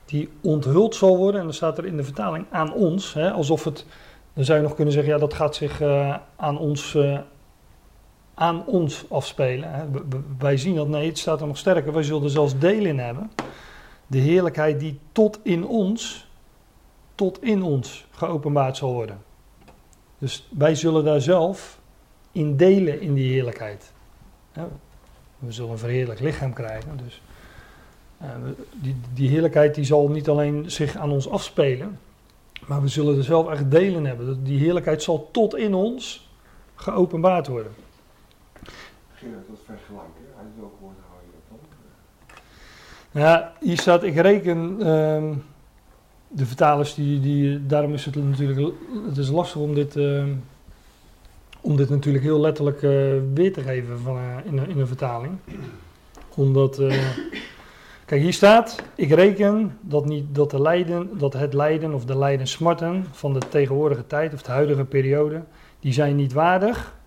die 0.05 0.29
onthuld 0.41 0.95
zal 0.95 1.17
worden. 1.17 1.39
En 1.39 1.45
dan 1.45 1.55
staat 1.55 1.77
er 1.77 1.85
in 1.85 1.97
de 1.97 2.03
vertaling 2.03 2.45
aan 2.49 2.73
ons, 2.73 3.13
hè, 3.13 3.31
alsof 3.31 3.63
het, 3.63 3.85
dan 4.33 4.43
zou 4.43 4.57
je 4.57 4.63
nog 4.63 4.75
kunnen 4.75 4.93
zeggen, 4.93 5.13
ja 5.13 5.19
dat 5.19 5.33
gaat 5.33 5.55
zich 5.55 5.81
uh, 5.81 6.17
aan, 6.35 6.57
ons, 6.57 6.93
uh, 6.93 7.19
aan 8.33 8.65
ons 8.65 9.05
afspelen. 9.09 9.73
Hè. 9.73 9.85
Wij 10.37 10.57
zien 10.57 10.75
dat, 10.75 10.87
nee 10.87 11.07
het 11.07 11.17
staat 11.17 11.41
er 11.41 11.47
nog 11.47 11.57
sterker, 11.57 11.93
wij 11.93 12.03
zullen 12.03 12.23
er 12.23 12.29
zelfs 12.29 12.57
deel 12.57 12.85
in 12.85 12.99
hebben. 12.99 13.31
De 14.07 14.17
heerlijkheid 14.17 14.79
die 14.79 14.99
tot 15.11 15.39
in 15.43 15.67
ons, 15.67 16.27
tot 17.15 17.43
in 17.43 17.63
ons 17.63 18.07
geopenbaard 18.11 18.77
zal 18.77 18.93
worden. 18.93 19.27
Dus 20.19 20.47
wij 20.49 20.75
zullen 20.75 21.03
daar 21.03 21.21
zelf 21.21 21.79
in 22.31 22.57
delen 22.57 23.01
in 23.01 23.13
die 23.13 23.31
heerlijkheid. 23.31 23.91
we 25.39 25.51
zullen 25.51 25.71
een 25.71 25.77
verheerlijk 25.77 26.19
lichaam 26.19 26.53
krijgen. 26.53 26.97
Dus 27.03 27.21
uh, 28.21 28.27
die, 28.71 28.95
die 29.13 29.29
heerlijkheid 29.29 29.75
die 29.75 29.83
zal 29.83 30.07
niet 30.07 30.29
alleen 30.29 30.71
zich 30.71 30.95
aan 30.95 31.11
ons 31.11 31.29
afspelen, 31.29 31.99
maar 32.67 32.81
we 32.81 32.87
zullen 32.87 33.17
er 33.17 33.23
zelf 33.23 33.49
echt 33.49 33.71
delen 33.71 34.05
hebben. 34.05 34.43
Die 34.43 34.59
heerlijkheid 34.59 35.03
zal 35.03 35.29
tot 35.31 35.55
in 35.55 35.73
ons 35.73 36.29
geopenbaard 36.75 37.47
worden. 37.47 37.71
Gerard, 39.13 39.47
dat 39.47 39.59
vergelijken, 39.65 40.25
uit 40.37 40.47
welk 40.59 40.73
woord 40.79 40.97
hou 41.09 41.19
je 41.21 41.31
dat 41.49 41.59
dan? 43.11 43.21
Ja, 43.21 43.53
hier 43.59 43.77
staat, 43.77 44.03
ik 44.03 44.15
reken, 44.15 44.77
uh, 44.79 45.35
de 46.31 46.45
vertalers, 46.45 46.93
die, 46.93 47.19
die, 47.19 47.65
daarom 47.65 47.93
is 47.93 48.05
het 48.05 48.15
natuurlijk 48.15 48.73
het 49.05 49.17
is 49.17 49.29
lastig 49.29 49.61
om 49.61 49.73
dit, 49.73 49.95
uh, 49.95 50.23
om 51.61 51.75
dit 51.75 51.89
natuurlijk 51.89 52.23
heel 52.23 52.39
letterlijk 52.39 52.81
uh, 52.81 52.91
weer 53.33 53.53
te 53.53 53.61
geven 53.61 53.99
van, 53.99 54.17
uh, 54.17 54.35
in, 54.43 54.69
in 54.69 54.79
een 54.79 54.87
vertaling. 54.87 55.37
Omdat, 56.35 56.81
kijk 58.05 58.21
hier 58.21 58.33
staat, 58.33 58.83
ik 58.95 59.09
reken 59.09 59.77
dat, 59.81 60.05
niet, 60.05 60.35
dat, 60.35 60.51
de 60.51 60.61
lijden, 60.61 61.17
dat 61.17 61.33
het 61.33 61.53
lijden 61.53 61.93
of 61.93 62.05
de 62.05 62.17
lijdensmarten 62.17 63.05
van 63.11 63.33
de 63.33 63.39
tegenwoordige 63.49 64.07
tijd 64.07 64.33
of 64.33 64.41
de 64.41 64.51
huidige 64.51 64.85
periode, 64.85 65.43
die 65.79 65.93
zijn 65.93 66.15
niet 66.15 66.33
waardig 66.33 66.97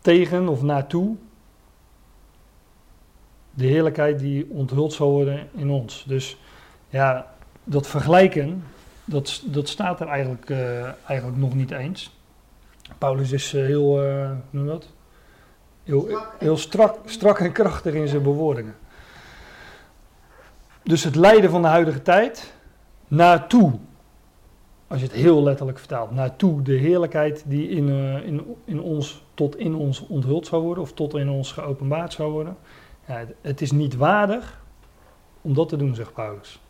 tegen 0.00 0.48
of 0.48 0.62
naartoe 0.62 1.16
de 3.60 3.66
heerlijkheid 3.66 4.18
die 4.18 4.46
onthuld 4.50 4.92
zal 4.92 5.10
worden 5.10 5.48
in 5.54 5.70
ons. 5.70 6.04
Dus 6.06 6.36
ja, 6.88 7.26
dat 7.64 7.86
vergelijken, 7.86 8.64
dat, 9.04 9.42
dat 9.44 9.68
staat 9.68 10.00
er 10.00 10.06
eigenlijk, 10.06 10.50
uh, 10.50 10.82
eigenlijk 11.04 11.38
nog 11.38 11.54
niet 11.54 11.70
eens. 11.70 12.18
Paulus 12.98 13.32
is 13.32 13.54
uh, 13.54 13.64
heel, 13.64 14.04
uh, 14.04 14.30
noem 14.50 14.66
dat? 14.66 14.88
Heel, 15.84 16.08
heel 16.38 16.56
strak, 16.56 16.98
strak 17.04 17.38
en 17.38 17.52
krachtig 17.52 17.94
in 17.94 18.08
zijn 18.08 18.22
bewoordingen. 18.22 18.76
Dus 20.82 21.04
het 21.04 21.14
lijden 21.14 21.50
van 21.50 21.62
de 21.62 21.68
huidige 21.68 22.02
tijd 22.02 22.54
naartoe, 23.08 23.72
als 24.86 25.00
je 25.00 25.06
het 25.06 25.14
heel 25.14 25.42
letterlijk 25.42 25.78
vertaalt, 25.78 26.10
naartoe 26.10 26.62
de 26.62 26.72
heerlijkheid 26.72 27.44
die 27.46 27.68
in, 27.68 27.88
in, 28.24 28.56
in 28.64 28.80
ons, 28.80 29.24
tot 29.34 29.56
in 29.56 29.74
ons 29.74 30.06
onthuld 30.06 30.46
zou 30.46 30.62
worden, 30.62 30.82
of 30.82 30.92
tot 30.92 31.14
in 31.14 31.28
ons 31.28 31.52
geopenbaard 31.52 32.12
zou 32.12 32.32
worden. 32.32 32.56
Ja, 33.10 33.24
het 33.40 33.60
is 33.60 33.72
niet 33.72 33.96
waardig 33.96 34.62
om 35.40 35.54
dat 35.54 35.68
te 35.68 35.76
doen, 35.76 35.94
zegt 35.94 36.12
Paulus. 36.14 36.60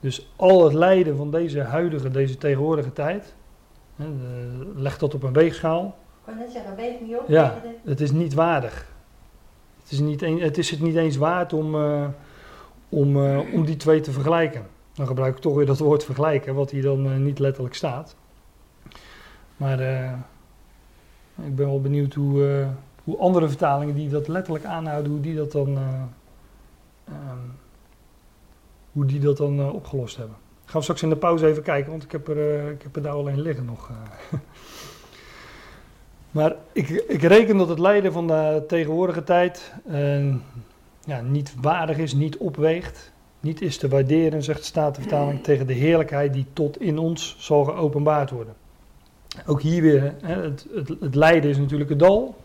Dus 0.00 0.28
al 0.36 0.64
het 0.64 0.72
lijden 0.72 1.16
van 1.16 1.30
deze 1.30 1.60
huidige, 1.60 2.10
deze 2.10 2.36
tegenwoordige 2.38 2.92
tijd, 2.92 3.34
hè, 3.96 4.04
de- 4.04 4.72
leg 4.74 4.98
dat 4.98 5.14
op 5.14 5.22
een 5.22 5.32
weegschaal. 5.32 5.86
Ik 5.86 6.32
kan 6.32 6.36
net 6.36 6.50
zeggen, 6.52 6.76
weeg 6.76 7.00
niet 7.00 7.16
op. 7.16 7.28
Ja. 7.28 7.62
Het 7.84 8.00
is 8.00 8.10
niet 8.12 8.34
waardig. 8.34 8.92
Het 9.82 9.90
is, 9.92 9.98
niet 10.00 10.22
een- 10.22 10.40
het, 10.40 10.58
is 10.58 10.70
het 10.70 10.80
niet 10.80 10.96
eens 10.96 11.16
waard 11.16 11.52
om, 11.52 11.74
eh, 11.74 12.06
om, 12.88 13.16
eh, 13.26 13.38
om 13.52 13.64
die 13.64 13.76
twee 13.76 14.00
te 14.00 14.12
vergelijken. 14.12 14.66
Dan 14.94 15.06
gebruik 15.06 15.36
ik 15.36 15.42
toch 15.42 15.54
weer 15.54 15.66
dat 15.66 15.78
woord 15.78 16.04
vergelijken, 16.04 16.54
wat 16.54 16.70
hier 16.70 16.82
dan 16.82 17.06
eh, 17.10 17.16
niet 17.16 17.38
letterlijk 17.38 17.74
staat. 17.74 18.16
Maar 19.56 19.80
eh, 19.80 20.12
ik 21.44 21.56
ben 21.56 21.66
wel 21.66 21.80
benieuwd 21.80 22.14
hoe, 22.14 22.48
eh, 22.48 22.68
hoe 23.06 23.18
andere 23.18 23.48
vertalingen 23.48 23.94
die 23.94 24.08
dat 24.08 24.28
letterlijk 24.28 24.64
aanhouden, 24.64 25.12
hoe 25.12 25.20
die 25.20 25.34
dat 25.34 25.52
dan, 25.52 25.76
eh, 25.76 26.02
ehm, 27.04 27.38
hoe 28.92 29.04
die 29.04 29.20
dat 29.20 29.36
dan 29.36 29.58
eh, 29.58 29.74
opgelost 29.74 30.16
hebben. 30.16 30.36
Gaan 30.64 30.76
we 30.76 30.82
straks 30.82 31.02
in 31.02 31.08
de 31.08 31.16
pauze 31.16 31.46
even 31.46 31.62
kijken, 31.62 31.90
want 31.90 32.02
ik 32.02 32.12
heb 32.12 32.28
er, 32.28 32.38
eh, 32.38 32.70
ik 32.70 32.82
heb 32.82 32.96
er 32.96 33.02
daar 33.02 33.12
alleen 33.12 33.40
liggen 33.40 33.64
nog. 33.64 33.90
Maar 36.30 36.54
ik, 36.72 36.88
ik 36.88 37.22
reken 37.22 37.56
dat 37.56 37.68
het 37.68 37.78
lijden 37.78 38.12
van 38.12 38.26
de 38.26 38.64
tegenwoordige 38.68 39.24
tijd 39.24 39.72
ja, 41.04 41.20
niet 41.20 41.54
waardig 41.60 41.98
is, 41.98 42.14
niet 42.14 42.36
opweegt, 42.36 43.12
niet 43.40 43.60
is 43.60 43.78
te 43.78 43.88
waarderen, 43.88 44.42
zegt 44.42 44.58
de 44.58 44.64
Statenvertaling, 44.64 45.42
tegen 45.42 45.66
de 45.66 45.72
heerlijkheid 45.72 46.32
die 46.32 46.46
tot 46.52 46.80
in 46.80 46.98
ons 46.98 47.36
zal 47.38 47.64
geopenbaard 47.64 48.30
worden. 48.30 48.54
Ook 49.46 49.62
hier 49.62 49.82
weer, 49.82 50.14
hè, 50.22 50.42
het, 50.42 50.66
het, 50.74 50.88
het 51.00 51.14
lijden 51.14 51.50
is 51.50 51.58
natuurlijk 51.58 51.90
het 51.90 51.98
dal. 51.98 52.36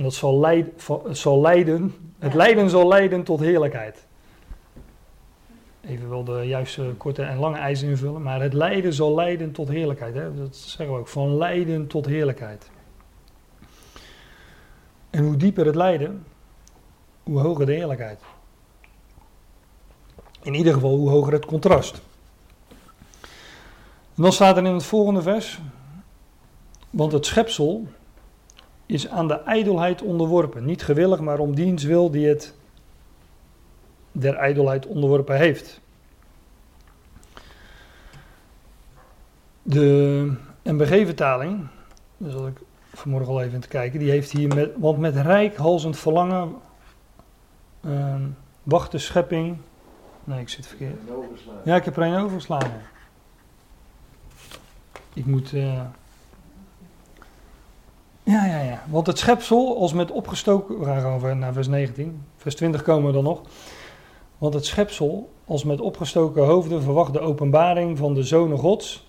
En 0.00 0.06
dat 0.06 0.14
zal, 0.14 0.40
leid, 0.40 0.66
va- 0.76 1.14
zal 1.14 1.40
leiden, 1.40 1.94
het 2.18 2.34
lijden 2.34 2.70
zal 2.70 2.88
leiden 2.88 3.24
tot 3.24 3.40
heerlijkheid. 3.40 4.06
Even 5.80 6.08
wel 6.08 6.24
de 6.24 6.42
juiste 6.42 6.94
korte 6.96 7.22
en 7.22 7.38
lange 7.38 7.58
eisen 7.58 7.88
invullen, 7.88 8.22
maar 8.22 8.40
het 8.40 8.52
lijden 8.52 8.92
zal 8.92 9.14
leiden 9.14 9.52
tot 9.52 9.68
heerlijkheid. 9.68 10.14
Hè? 10.14 10.34
Dat 10.34 10.56
zeggen 10.56 10.94
we 10.94 11.00
ook, 11.00 11.08
van 11.08 11.36
lijden 11.36 11.86
tot 11.86 12.06
heerlijkheid. 12.06 12.70
En 15.10 15.24
hoe 15.24 15.36
dieper 15.36 15.66
het 15.66 15.74
lijden, 15.74 16.26
hoe 17.22 17.40
hoger 17.40 17.66
de 17.66 17.72
heerlijkheid. 17.72 18.20
In 20.42 20.54
ieder 20.54 20.72
geval, 20.72 20.96
hoe 20.96 21.10
hoger 21.10 21.32
het 21.32 21.46
contrast. 21.46 22.00
En 24.14 24.22
dan 24.22 24.32
staat 24.32 24.56
er 24.56 24.64
in 24.64 24.74
het 24.74 24.84
volgende 24.84 25.22
vers, 25.22 25.60
want 26.90 27.12
het 27.12 27.26
schepsel 27.26 27.88
is 28.90 29.08
aan 29.08 29.28
de 29.28 29.40
ijdelheid 29.42 30.02
onderworpen. 30.02 30.64
Niet 30.64 30.82
gewillig, 30.82 31.20
maar 31.20 31.38
om 31.38 31.54
diens 31.54 31.84
wil 31.84 32.10
die 32.10 32.28
het 32.28 32.54
der 34.12 34.34
ijdelheid 34.34 34.86
onderworpen 34.86 35.36
heeft. 35.36 35.80
De 39.62 40.32
MBG-vertaling, 40.62 41.66
daar 42.16 42.30
zat 42.30 42.46
ik 42.46 42.58
vanmorgen 42.92 43.32
al 43.32 43.40
even 43.40 43.54
in 43.54 43.60
te 43.60 43.68
kijken, 43.68 43.98
die 43.98 44.10
heeft 44.10 44.30
hier 44.30 44.54
met, 44.54 44.70
want 44.76 44.98
met 44.98 45.16
rijkhalzend 45.16 45.98
verlangen 45.98 46.54
ehm, 47.80 48.22
wacht 48.62 48.92
de 48.92 48.98
schepping. 48.98 49.56
Nee, 50.24 50.40
ik 50.40 50.48
zit 50.48 50.66
verkeerd. 50.66 51.10
Overslaan. 51.10 51.54
Ja, 51.64 51.76
ik 51.76 51.84
heb 51.84 51.96
er 51.96 52.02
een 52.02 52.24
overgeslagen. 52.24 52.80
Ik 55.14 55.26
moet. 55.26 55.52
eh, 55.52 55.82
Ja, 58.22 58.46
ja, 58.46 58.60
ja. 58.60 58.82
Want 58.88 59.06
het 59.06 59.18
schepsel, 59.18 59.78
als 59.78 59.92
met 59.92 60.10
opgestoken. 60.10 60.78
We 60.78 60.84
gaan 60.84 61.00
gewoon 61.20 61.38
naar 61.38 61.52
vers 61.52 61.68
19. 61.68 62.22
Vers 62.36 62.54
20 62.54 62.82
komen 62.82 63.06
we 63.06 63.12
dan 63.12 63.24
nog. 63.24 63.40
Want 64.38 64.54
het 64.54 64.66
schepsel, 64.66 65.32
als 65.44 65.64
met 65.64 65.80
opgestoken 65.80 66.44
hoofden, 66.44 66.82
verwacht 66.82 67.12
de 67.12 67.20
openbaring 67.20 67.98
van 67.98 68.14
de 68.14 68.22
zonen 68.22 68.58
Gods. 68.58 69.08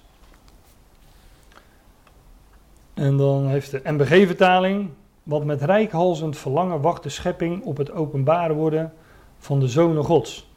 En 2.93 3.17
dan 3.17 3.47
heeft 3.47 3.71
de 3.71 3.81
MBG-vertaling. 3.83 4.89
Want 5.23 5.45
met 5.45 5.61
rijkhalzend 5.61 6.37
verlangen 6.37 6.81
wacht 6.81 7.03
de 7.03 7.09
schepping 7.09 7.63
op 7.63 7.77
het 7.77 7.91
openbaar 7.91 8.53
worden 8.53 8.93
van 9.37 9.59
de 9.59 9.67
zonen 9.67 10.03
Gods. 10.03 10.49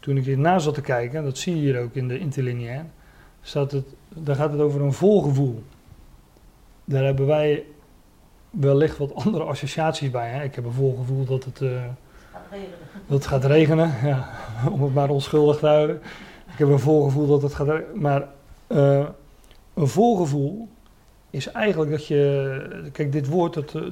Toen 0.00 0.16
ik 0.16 0.24
hierna 0.24 0.58
zat 0.58 0.74
te 0.74 0.80
kijken, 0.80 1.24
dat 1.24 1.38
zie 1.38 1.54
je 1.54 1.60
hier 1.60 1.82
ook 1.82 1.94
in 1.94 2.08
de 2.08 2.18
interlineair, 2.18 2.86
staat 3.42 3.72
het, 3.72 3.86
daar 4.08 4.36
gaat 4.36 4.52
het 4.52 4.60
over 4.60 4.80
een 4.80 4.92
volgevoel. 4.92 5.62
Daar 6.84 7.04
hebben 7.04 7.26
wij 7.26 7.64
wellicht 8.50 8.98
wat 8.98 9.14
andere 9.14 9.44
associaties 9.44 10.10
bij. 10.10 10.28
Hè? 10.30 10.42
Ik 10.42 10.54
heb 10.54 10.64
een 10.64 10.72
volgevoel 10.72 11.24
dat 11.24 11.44
het, 11.44 11.60
eh, 11.60 11.68
Gaat 12.32 12.42
regenen. 12.50 12.78
dat 13.06 13.18
het 13.18 13.26
gaat 13.26 13.44
regenen, 13.44 13.94
ja, 14.04 14.28
om 14.72 14.82
het 14.82 14.94
maar 14.94 15.10
onschuldig 15.10 15.58
te 15.58 15.66
houden. 15.66 15.96
Ik 16.52 16.58
heb 16.58 16.68
een 16.68 16.78
volgevoel 16.78 17.26
dat 17.26 17.42
het 17.42 17.54
gaat 17.54 17.68
regenen. 17.68 18.00
Maar 18.00 18.28
eh, 18.66 19.06
een 19.74 19.88
volgevoel 19.88 20.68
is 21.30 21.52
eigenlijk 21.52 21.90
dat 21.90 22.06
je. 22.06 22.88
Kijk, 22.92 23.12
dit 23.12 23.26
woord, 23.26 23.54
dat, 23.54 23.74
eh, 23.74 23.82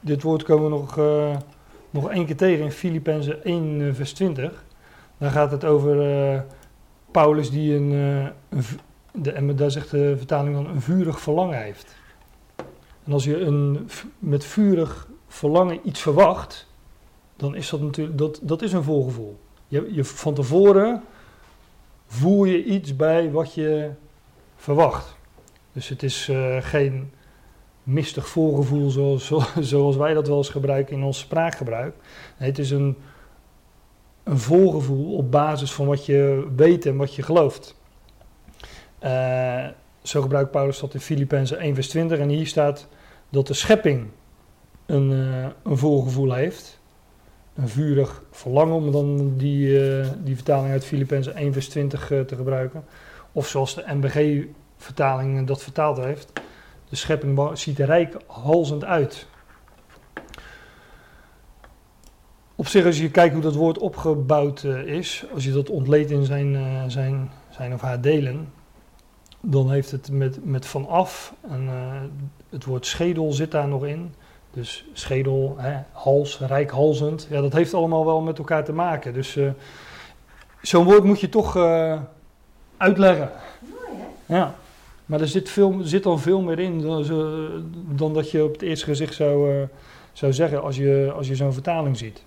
dit 0.00 0.22
woord 0.22 0.42
komen 0.42 0.64
we 0.64 0.70
nog, 0.70 0.96
nog 1.90 2.10
één 2.10 2.26
keer 2.26 2.36
tegen 2.36 2.64
in 2.64 2.70
Filippenzen 2.70 3.44
1, 3.44 3.80
eh, 3.80 3.94
vers 3.94 4.12
20. 4.12 4.64
Daar 5.18 5.30
gaat 5.30 5.50
het 5.50 5.64
over 5.64 6.44
Paulus 7.10 7.50
die 7.50 7.74
een. 7.74 7.92
en 9.22 9.56
daar 9.56 9.70
zegt 9.70 9.90
de 9.90 10.14
vertaling 10.16 10.54
dan 10.54 10.66
een 10.66 10.80
vurig 10.80 11.20
verlangen 11.20 11.62
heeft. 11.62 11.96
En 13.06 13.12
als 13.12 13.24
je 13.24 13.40
een, 13.40 13.88
met 14.18 14.44
vurig 14.44 15.08
verlangen 15.26 15.80
iets 15.82 16.00
verwacht, 16.00 16.66
dan 17.36 17.54
is 17.54 17.70
dat 17.70 17.80
natuurlijk 17.80 18.18
dat, 18.18 18.40
dat 18.42 18.62
is 18.62 18.72
een 18.72 18.82
voorgevoel. 18.82 19.38
Je, 19.68 19.94
je, 19.94 20.04
van 20.04 20.34
tevoren 20.34 21.02
voel 22.06 22.44
je 22.44 22.64
iets 22.64 22.96
bij 22.96 23.30
wat 23.30 23.54
je 23.54 23.90
verwacht. 24.56 25.16
Dus 25.72 25.88
het 25.88 26.02
is 26.02 26.28
eh, 26.28 26.56
geen 26.60 27.10
mistig 27.82 28.28
voorgevoel 28.28 28.90
zoals, 28.90 29.32
zoals 29.60 29.96
wij 29.96 30.14
dat 30.14 30.28
wel 30.28 30.36
eens 30.36 30.48
gebruiken 30.48 30.96
in 30.96 31.02
ons 31.02 31.18
spraakgebruik. 31.18 31.94
Nee, 32.38 32.48
het 32.48 32.58
is 32.58 32.70
een, 32.70 32.96
een 34.22 34.38
voorgevoel 34.38 35.16
op 35.16 35.30
basis 35.30 35.72
van 35.72 35.86
wat 35.86 36.06
je 36.06 36.46
weet 36.56 36.86
en 36.86 36.96
wat 36.96 37.14
je 37.14 37.22
gelooft. 37.22 37.76
Eh, 38.98 39.66
zo 40.02 40.22
gebruikt 40.22 40.50
Paulus 40.50 40.78
dat 40.78 40.94
in 40.94 41.00
Filippenzen 41.00 41.58
1 41.58 41.74
vers 41.74 41.88
20 41.88 42.18
en 42.18 42.28
hier 42.28 42.46
staat 42.46 42.88
dat 43.36 43.46
de 43.46 43.54
schepping 43.54 44.06
een, 44.86 45.12
eh, 45.12 45.46
een 45.62 45.78
voorgevoel 45.78 46.32
heeft. 46.32 46.80
Een 47.54 47.68
vurig 47.68 48.22
verlangen, 48.30 48.74
om 48.74 48.92
dan 48.92 49.36
die, 49.36 49.90
eh, 49.90 50.08
die 50.24 50.34
vertaling 50.34 50.70
uit 50.70 50.84
Filippenzen 50.84 51.40
1 51.40 51.52
vers 51.52 51.68
20 51.68 52.10
eh, 52.10 52.20
te 52.20 52.36
gebruiken. 52.36 52.84
Of 53.32 53.48
zoals 53.48 53.74
de 53.74 53.84
MBG-vertaling 53.86 55.46
dat 55.46 55.62
vertaald 55.62 55.96
heeft. 55.96 56.32
De 56.88 56.96
schepping 56.96 57.58
ziet 57.58 57.78
er 57.78 57.86
rijkhalzend 57.86 58.84
uit. 58.84 59.26
Op 62.54 62.66
zich, 62.66 62.84
als 62.84 62.98
je 62.98 63.10
kijkt 63.10 63.34
hoe 63.34 63.42
dat 63.42 63.54
woord 63.54 63.78
opgebouwd 63.78 64.64
is, 64.84 65.24
als 65.34 65.44
je 65.44 65.52
dat 65.52 65.70
ontleedt 65.70 66.10
in 66.10 66.24
zijn, 66.24 66.56
zijn, 66.90 67.30
zijn 67.50 67.72
of 67.72 67.80
haar 67.80 68.00
delen, 68.00 68.48
dan 69.48 69.70
heeft 69.70 69.90
het 69.90 70.10
met, 70.10 70.44
met 70.44 70.66
vanaf, 70.66 71.34
en 71.50 71.68
eh, 71.68 72.00
het 72.50 72.64
woord 72.64 72.86
schedel 72.86 73.32
zit 73.32 73.50
daar 73.50 73.68
nog 73.68 73.86
in. 73.86 74.14
Dus 74.50 74.84
schedel, 74.92 75.54
hè, 75.58 75.78
hals, 75.92 76.38
rijkhalzend, 76.38 77.26
ja, 77.30 77.40
dat 77.40 77.52
heeft 77.52 77.74
allemaal 77.74 78.04
wel 78.04 78.20
met 78.20 78.38
elkaar 78.38 78.64
te 78.64 78.72
maken. 78.72 79.12
Dus 79.12 79.36
eh, 79.36 79.50
zo'n 80.62 80.84
woord 80.84 81.04
moet 81.04 81.20
je 81.20 81.28
toch 81.28 81.56
eh, 81.56 82.00
uitleggen. 82.76 83.30
Mooi 83.60 83.98
hè? 84.26 84.36
Ja, 84.36 84.54
maar 85.06 85.20
er 85.20 85.28
zit, 85.28 85.48
veel, 85.48 85.78
zit 85.82 86.02
dan 86.02 86.20
veel 86.20 86.40
meer 86.40 86.58
in 86.58 86.80
dan, 86.80 87.04
dan 87.88 88.14
dat 88.14 88.30
je 88.30 88.44
op 88.44 88.52
het 88.52 88.62
eerste 88.62 88.84
gezicht 88.84 89.14
zou, 89.14 89.66
zou 90.12 90.32
zeggen 90.32 90.62
als 90.62 90.76
je, 90.76 91.12
als 91.16 91.28
je 91.28 91.34
zo'n 91.34 91.52
vertaling 91.52 91.96
ziet. 91.96 92.22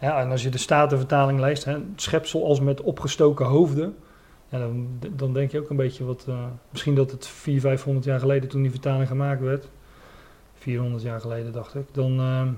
Ja, 0.00 0.20
en 0.20 0.30
als 0.30 0.42
je 0.42 0.48
de 0.48 0.58
Statenvertaling 0.58 1.40
leest, 1.40 1.64
hè, 1.64 1.76
schepsel 1.96 2.44
als 2.46 2.60
met 2.60 2.80
opgestoken 2.80 3.46
hoofden, 3.46 3.96
ja, 4.48 4.58
dan, 4.58 4.88
dan 5.10 5.32
denk 5.32 5.50
je 5.50 5.60
ook 5.60 5.70
een 5.70 5.76
beetje 5.76 6.04
wat, 6.04 6.24
eh, 6.28 6.44
misschien 6.70 6.94
dat 6.94 7.10
het 7.10 7.26
400, 7.26 7.62
500 7.62 8.06
jaar 8.06 8.20
geleden 8.20 8.48
toen 8.48 8.62
die 8.62 8.70
vertaling 8.70 9.08
gemaakt 9.08 9.40
werd, 9.40 9.68
400 10.58 11.02
jaar 11.02 11.20
geleden 11.20 11.52
dacht 11.52 11.74
ik, 11.74 11.86
dan 11.92 12.20
eh, 12.20 12.48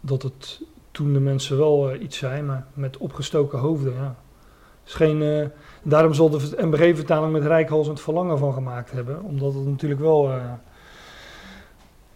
dat 0.00 0.22
het 0.22 0.62
toen 0.90 1.12
de 1.12 1.20
mensen 1.20 1.58
wel 1.58 1.90
eh, 1.90 2.02
iets 2.02 2.18
zijn, 2.18 2.46
maar 2.46 2.66
met 2.74 2.96
opgestoken 2.96 3.58
hoofden, 3.58 3.94
ja. 3.94 4.16
Is 4.86 4.94
geen, 4.94 5.22
eh, 5.22 5.46
Daarom 5.82 6.14
zal 6.14 6.30
de 6.30 6.56
MBG-vertaling 6.56 7.32
met 7.32 7.44
rijkhalsend 7.44 8.00
verlangen 8.00 8.38
van 8.38 8.52
gemaakt 8.52 8.90
hebben. 8.90 9.22
Omdat 9.22 9.54
het 9.54 9.66
natuurlijk 9.66 10.00
wel 10.00 10.30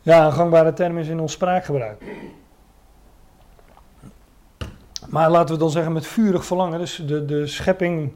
ja, 0.02 0.26
een 0.26 0.32
gangbare 0.32 0.72
term 0.72 0.98
is 0.98 1.08
in 1.08 1.20
ons 1.20 1.32
spraakgebruik. 1.32 2.02
Maar 5.08 5.30
laten 5.30 5.54
we 5.54 5.60
dan 5.60 5.70
zeggen 5.70 5.92
met 5.92 6.06
vurig 6.06 6.44
verlangen. 6.44 6.78
Dus 6.78 7.02
de, 7.06 7.24
de 7.24 7.46
schepping 7.46 8.12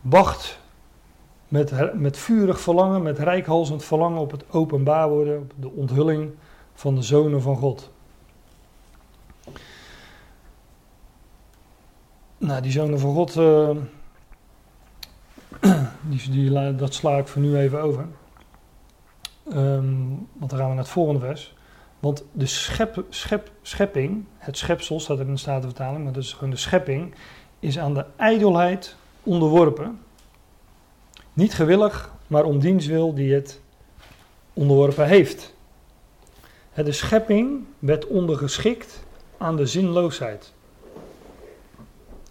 wacht 0.00 0.58
met, 1.48 1.94
met 1.94 2.18
vurig 2.18 2.60
verlangen, 2.60 3.02
met 3.02 3.18
rijkhalsend 3.18 3.84
verlangen 3.84 4.20
op 4.20 4.30
het 4.30 4.44
openbaar 4.50 5.08
worden, 5.08 5.38
op 5.38 5.52
de 5.56 5.70
onthulling 5.70 6.30
van 6.74 6.94
de 6.94 7.02
zonen 7.02 7.42
van 7.42 7.56
God. 7.56 7.90
nou, 12.40 12.62
die 12.62 12.72
zonen 12.72 13.00
van 13.00 13.14
God, 13.14 13.36
uh, 13.36 13.70
die, 16.10 16.30
die, 16.30 16.74
dat 16.74 16.94
sla 16.94 17.16
ik 17.16 17.28
voor 17.28 17.42
nu 17.42 17.56
even 17.56 17.82
over. 17.82 18.06
Um, 19.52 20.28
want 20.32 20.50
dan 20.50 20.58
gaan 20.58 20.68
we 20.68 20.74
naar 20.74 20.84
het 20.84 20.92
volgende 20.92 21.20
vers. 21.20 21.54
Want 21.98 22.24
de 22.32 22.46
schep, 22.46 23.04
schepping, 23.62 24.24
het 24.36 24.58
schepsel 24.58 25.00
staat 25.00 25.18
er 25.18 25.26
in 25.26 25.32
de 25.32 25.38
Statenvertaling, 25.38 26.04
maar 26.04 26.12
dat 26.12 26.22
is 26.22 26.32
gewoon 26.32 26.50
de 26.50 26.56
schepping, 26.56 27.14
is 27.58 27.78
aan 27.78 27.94
de 27.94 28.04
ijdelheid 28.16 28.96
onderworpen. 29.22 30.00
Niet 31.32 31.54
gewillig, 31.54 32.12
maar 32.26 32.44
om 32.44 32.58
diens 32.58 32.86
wil 32.86 33.14
die 33.14 33.34
het 33.34 33.60
onderworpen 34.52 35.06
heeft. 35.06 35.54
De 36.74 36.92
schepping 36.92 37.64
werd 37.78 38.06
ondergeschikt 38.06 39.02
aan 39.38 39.56
de 39.56 39.66
zinloosheid. 39.66 40.52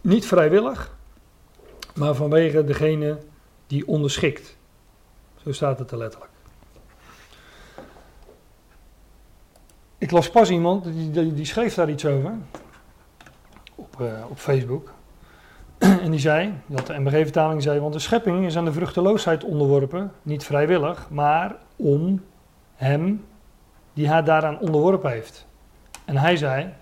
Niet 0.02 0.26
vrijwillig, 0.26 0.98
maar 1.96 2.16
vanwege 2.16 2.64
degene 2.64 3.18
die 3.68 3.88
onderschikt. 3.88 4.58
Zo 5.44 5.52
staat 5.52 5.80
het 5.80 5.92
er 5.92 5.98
letterlijk. 5.98 6.32
Ik 9.98 10.12
las 10.12 10.30
pas 10.30 10.50
iemand, 10.50 10.84
die, 10.84 11.34
die, 11.34 11.46
schreef 11.46 11.74
daar 11.74 11.90
iets 11.90 12.06
over. 12.06 12.38
Op, 13.76 13.98
uh, 14.02 14.26
op 14.30 14.38
Facebook. 14.38 14.94
en 16.04 16.12
die 16.12 16.20
zei, 16.20 16.54
dat 16.66 16.88
de 16.88 17.00
MBG-vertaling 17.00 17.62
zei, 17.62 17.80
want 17.80 17.94
de 17.94 18.00
schepping 18.00 18.46
is 18.46 18.58
aan 18.58 18.66
de 18.66 18.74
vruchteloosheid 18.74 19.44
onderworpen, 19.44 20.12
niet 20.22 20.44
vrijwillig, 20.44 21.08
maar 21.10 21.56
om 21.76 22.24
hem 22.76 23.26
die 23.94 24.10
haar 24.10 24.24
daaraan 24.24 24.60
onderworpen 24.60 25.12
heeft. 25.12 25.46
En 26.06 26.18
hij 26.18 26.38
zei, 26.38 26.74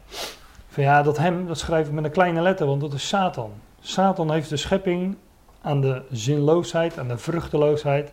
van 0.70 0.84
ja, 0.84 1.04
dat 1.04 1.18
hem, 1.18 1.48
dat 1.48 1.58
schrijf 1.58 1.88
ik 1.88 1.94
met 1.94 2.04
een 2.04 2.12
kleine 2.12 2.42
letter, 2.42 2.68
want 2.68 2.82
dat 2.82 2.94
is 2.94 3.08
Satan. 3.08 3.52
Satan 3.80 4.32
heeft 4.32 4.50
de 4.50 4.58
schepping 4.58 5.16
aan 5.62 5.82
de 5.82 6.02
zinloosheid, 6.12 7.00
aan 7.00 7.08
de 7.08 7.18
vruchteloosheid, 7.18 8.12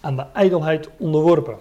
aan 0.00 0.16
de 0.16 0.24
ijdelheid 0.32 0.88
onderworpen. 0.98 1.58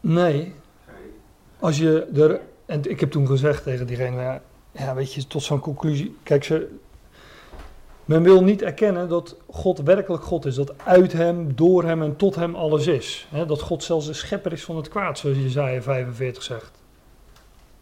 Nee. 0.00 0.54
Als 1.64 1.78
je 1.78 2.06
er, 2.14 2.40
en 2.66 2.90
ik 2.90 3.00
heb 3.00 3.10
toen 3.10 3.26
gezegd 3.26 3.62
tegen 3.62 3.86
diegene, 3.86 4.40
ja, 4.72 4.94
weet 4.94 5.12
je, 5.12 5.26
tot 5.26 5.42
zo'n 5.42 5.60
conclusie. 5.60 6.16
Kijk, 6.22 6.44
ze, 6.44 6.68
men 8.04 8.22
wil 8.22 8.42
niet 8.42 8.62
erkennen 8.62 9.08
dat 9.08 9.36
God 9.50 9.78
werkelijk 9.78 10.22
God 10.22 10.44
is. 10.44 10.54
Dat 10.54 10.74
uit 10.78 11.12
hem, 11.12 11.54
door 11.54 11.84
hem 11.84 12.02
en 12.02 12.16
tot 12.16 12.34
hem 12.34 12.54
alles 12.54 12.86
is. 12.86 13.28
dat 13.46 13.60
God 13.60 13.82
zelfs 13.82 14.06
de 14.06 14.12
schepper 14.12 14.52
is 14.52 14.64
van 14.64 14.76
het 14.76 14.88
kwaad, 14.88 15.18
zoals 15.18 15.36
Jezaja 15.36 15.82
45 15.82 16.42
zegt. 16.42 16.82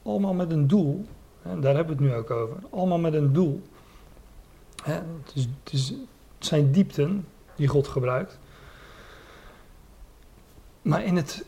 Allemaal 0.02 0.34
met 0.34 0.50
een 0.50 0.66
doel. 0.66 1.04
daar 1.42 1.74
hebben 1.74 1.96
we 1.96 2.02
het 2.02 2.12
nu 2.12 2.14
ook 2.14 2.30
over. 2.30 2.56
Allemaal 2.70 2.98
met 2.98 3.14
een 3.14 3.32
doel. 3.32 3.62
het, 4.82 5.04
is, 5.34 5.46
het, 5.64 5.72
is, 5.72 5.88
het 6.38 6.46
zijn 6.46 6.72
diepten 6.72 7.26
die 7.56 7.68
God 7.68 7.88
gebruikt. 7.88 8.38
Maar 10.82 11.04
in 11.04 11.16
het, 11.16 11.44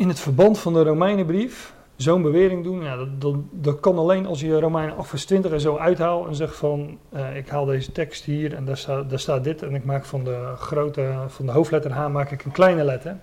in 0.00 0.08
het 0.08 0.20
verband 0.20 0.58
van 0.58 0.72
de 0.72 0.82
Romeinenbrief 0.82 1.74
zo'n 1.96 2.22
bewering 2.22 2.64
doen, 2.64 2.82
ja, 2.82 2.96
dat, 3.18 3.34
dat, 3.50 3.80
kan 3.80 3.98
alleen 3.98 4.26
als 4.26 4.40
je 4.40 4.60
Romeinen 4.60 4.96
8 4.96 5.08
vers 5.08 5.24
20 5.24 5.52
en 5.52 5.60
zo 5.60 5.76
uithaalt 5.76 6.26
en 6.26 6.34
zegt 6.34 6.56
van, 6.56 6.98
uh, 7.14 7.36
ik 7.36 7.48
haal 7.48 7.64
deze 7.64 7.92
tekst 7.92 8.24
hier 8.24 8.54
en 8.54 8.64
daar, 8.64 8.76
staat 8.76 9.10
daar 9.10 9.18
staat 9.18 9.44
dit 9.44 9.62
en 9.62 9.74
ik 9.74 9.84
maak 9.84 10.04
van 10.04 10.24
de 10.24 10.52
grote, 10.56 11.14
van 11.26 11.46
de 11.46 11.52
hoofdletter 11.52 11.92
H 11.92 12.08
maak 12.08 12.30
ik 12.30 12.44
een 12.44 12.50
kleine 12.50 12.84
letter. 12.84 13.16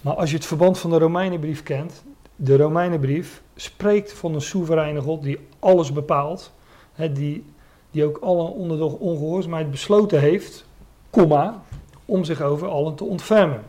Maar 0.00 0.14
als 0.14 0.30
je 0.30 0.36
het 0.36 0.46
verband 0.46 0.78
van 0.78 0.90
de 0.90 0.98
Romeinenbrief 0.98 1.62
kent, 1.62 2.04
de 2.36 2.56
Romeinenbrief 2.56 3.42
spreekt 3.56 4.12
van 4.12 4.34
een 4.34 4.40
soevereine 4.40 5.00
God 5.00 5.22
die 5.22 5.38
alles 5.58 5.92
bepaalt, 5.92 6.52
hè, 6.92 7.12
die, 7.12 7.44
die 7.90 8.04
ook 8.04 8.18
allen 8.18 8.52
onder 8.52 8.78
de 8.78 8.84
ongehoorzaamheid 8.84 9.70
besloten 9.70 10.20
heeft, 10.20 10.66
komma, 11.10 11.62
om 12.04 12.24
zich 12.24 12.42
over 12.42 12.68
allen 12.68 12.94
te 12.94 13.04
ontfermen. 13.04 13.62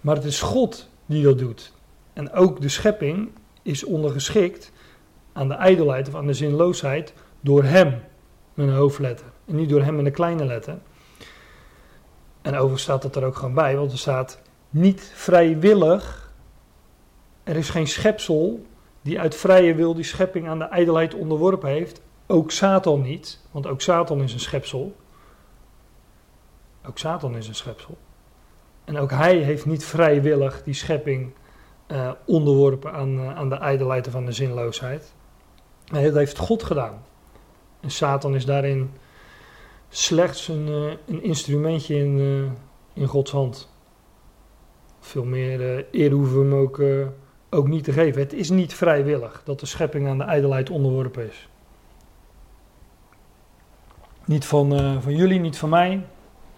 Maar 0.00 0.14
het 0.14 0.24
is 0.24 0.40
God 0.40 0.88
die 1.06 1.24
dat 1.24 1.38
doet. 1.38 1.72
En 2.12 2.32
ook 2.32 2.60
de 2.60 2.68
schepping 2.68 3.30
is 3.62 3.84
ondergeschikt 3.84 4.72
aan 5.32 5.48
de 5.48 5.54
ijdelheid 5.54 6.08
of 6.08 6.14
aan 6.14 6.26
de 6.26 6.34
zinloosheid 6.34 7.12
door 7.40 7.64
hem 7.64 8.02
met 8.54 8.68
een 8.68 8.74
hoofdletter. 8.74 9.26
En 9.46 9.54
niet 9.54 9.68
door 9.68 9.82
hem 9.82 9.96
met 9.96 10.06
een 10.06 10.12
kleine 10.12 10.44
letter. 10.44 10.78
En 12.42 12.54
overigens 12.54 12.82
staat 12.82 13.02
dat 13.02 13.16
er 13.16 13.24
ook 13.24 13.36
gewoon 13.36 13.54
bij, 13.54 13.76
want 13.76 13.92
er 13.92 13.98
staat 13.98 14.42
niet 14.70 15.12
vrijwillig. 15.14 16.32
Er 17.44 17.56
is 17.56 17.70
geen 17.70 17.86
schepsel 17.86 18.66
die 19.02 19.20
uit 19.20 19.34
vrije 19.34 19.74
wil 19.74 19.94
die 19.94 20.04
schepping 20.04 20.48
aan 20.48 20.58
de 20.58 20.64
ijdelheid 20.64 21.14
onderworpen 21.14 21.68
heeft. 21.68 22.00
Ook 22.26 22.50
Satan 22.50 23.02
niet, 23.02 23.40
want 23.50 23.66
ook 23.66 23.80
Satan 23.80 24.22
is 24.22 24.32
een 24.32 24.40
schepsel. 24.40 24.96
Ook 26.86 26.98
Satan 26.98 27.36
is 27.36 27.48
een 27.48 27.54
schepsel. 27.54 27.98
En 28.86 28.98
ook 28.98 29.10
hij 29.10 29.36
heeft 29.36 29.66
niet 29.66 29.84
vrijwillig 29.84 30.62
die 30.62 30.74
schepping 30.74 31.32
uh, 31.88 32.10
onderworpen 32.24 32.92
aan, 32.92 33.18
uh, 33.18 33.36
aan 33.36 33.48
de 33.48 33.54
ijdelheid 33.54 34.08
van 34.08 34.24
de 34.26 34.32
zinloosheid. 34.32 35.14
Nee, 35.92 36.04
dat 36.04 36.14
heeft 36.14 36.38
God 36.38 36.62
gedaan. 36.62 37.04
En 37.80 37.90
Satan 37.90 38.34
is 38.34 38.44
daarin 38.44 38.90
slechts 39.88 40.48
een, 40.48 40.68
uh, 40.68 40.92
een 41.06 41.22
instrumentje 41.22 41.96
in, 41.96 42.50
in 42.92 43.06
Gods 43.06 43.30
hand. 43.30 43.74
Veel 45.00 45.24
meer 45.24 45.86
eer 45.90 46.10
hoeven 46.10 46.38
we 46.38 46.44
hem 46.44 46.54
ook, 46.54 46.82
ook 47.50 47.68
niet 47.68 47.84
te 47.84 47.92
geven. 47.92 48.20
Het 48.20 48.32
is 48.32 48.50
niet 48.50 48.74
vrijwillig 48.74 49.42
dat 49.44 49.60
de 49.60 49.66
schepping 49.66 50.08
aan 50.08 50.18
de 50.18 50.24
ijdelheid 50.24 50.70
onderworpen 50.70 51.28
is. 51.28 51.48
Niet 54.24 54.44
van, 54.44 55.00
van 55.02 55.16
jullie, 55.16 55.40
niet 55.40 55.58
van 55.58 55.68
mij 55.68 56.04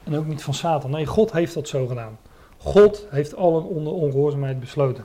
en 0.08 0.18
ook 0.18 0.26
niet 0.26 0.42
van 0.42 0.54
Satan. 0.54 0.90
Nee, 0.90 1.06
God 1.06 1.32
heeft 1.32 1.54
dat 1.54 1.68
zo 1.68 1.86
gedaan. 1.86 2.18
God 2.56 3.06
heeft 3.10 3.36
allen 3.36 3.64
onder 3.64 3.92
ongehoorzaamheid 3.92 4.60
besloten. 4.60 5.04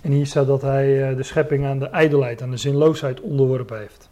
En 0.00 0.12
hier 0.12 0.26
staat 0.26 0.46
dat 0.46 0.62
hij 0.62 1.10
eh, 1.10 1.16
de 1.16 1.22
schepping 1.22 1.66
aan 1.66 1.78
de 1.78 1.88
ijdelheid, 1.88 2.42
aan 2.42 2.50
de 2.50 2.56
zinloosheid 2.56 3.20
onderworpen 3.20 3.78
heeft. 3.78 4.08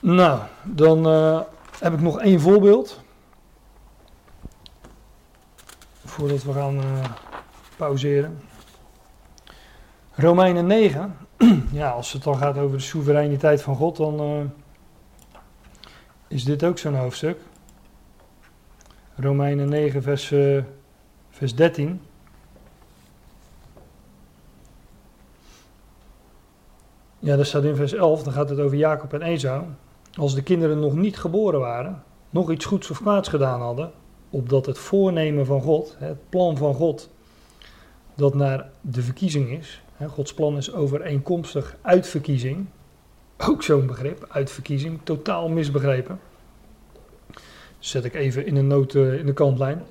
Nou, 0.00 0.40
dan 0.62 1.08
uh, 1.08 1.40
heb 1.78 1.92
ik 1.92 2.00
nog 2.00 2.20
één 2.20 2.40
voorbeeld. 2.40 3.00
Voordat 6.04 6.42
we 6.42 6.52
gaan 6.52 6.76
uh, 6.76 7.04
pauzeren. 7.76 8.40
Romeinen 10.12 10.66
9. 10.66 11.16
ja, 11.72 11.90
als 11.90 12.12
het 12.12 12.22
dan 12.22 12.36
gaat 12.36 12.58
over 12.58 12.76
de 12.76 12.82
soevereiniteit 12.82 13.62
van 13.62 13.76
God, 13.76 13.96
dan 13.96 14.50
is 16.34 16.44
dit 16.44 16.64
ook 16.64 16.78
zo'n 16.78 16.94
hoofdstuk. 16.94 17.38
Romeinen 19.16 19.68
9, 19.68 20.02
vers, 20.02 20.32
vers 21.30 21.54
13. 21.54 22.00
Ja, 27.18 27.36
dat 27.36 27.46
staat 27.46 27.64
in 27.64 27.76
vers 27.76 27.92
11, 27.92 28.22
dan 28.22 28.32
gaat 28.32 28.48
het 28.48 28.58
over 28.58 28.76
Jacob 28.76 29.12
en 29.12 29.22
Esau. 29.22 29.64
Als 30.14 30.34
de 30.34 30.42
kinderen 30.42 30.80
nog 30.80 30.94
niet 30.94 31.18
geboren 31.18 31.60
waren, 31.60 32.02
nog 32.30 32.50
iets 32.50 32.64
goeds 32.64 32.90
of 32.90 33.00
kwaads 33.00 33.28
gedaan 33.28 33.60
hadden, 33.60 33.92
opdat 34.30 34.66
het 34.66 34.78
voornemen 34.78 35.46
van 35.46 35.60
God, 35.60 35.96
het 35.98 36.28
plan 36.28 36.56
van 36.56 36.74
God, 36.74 37.10
dat 38.14 38.34
naar 38.34 38.70
de 38.80 39.02
verkiezing 39.02 39.50
is. 39.50 39.82
Gods 40.06 40.34
plan 40.34 40.56
is 40.56 40.72
overeenkomstig 40.72 41.76
uitverkiezing. 41.82 42.66
Ook 43.38 43.62
zo'n 43.62 43.86
begrip, 43.86 44.26
uitverkiezing, 44.28 45.00
totaal 45.04 45.48
misbegrepen. 45.48 46.20
zet 47.78 48.04
ik 48.04 48.14
even 48.14 48.46
in 48.46 48.56
een 48.56 48.66
noot 48.66 48.94
in 48.94 49.26
de 49.26 49.32
kantlijn. 49.32 49.82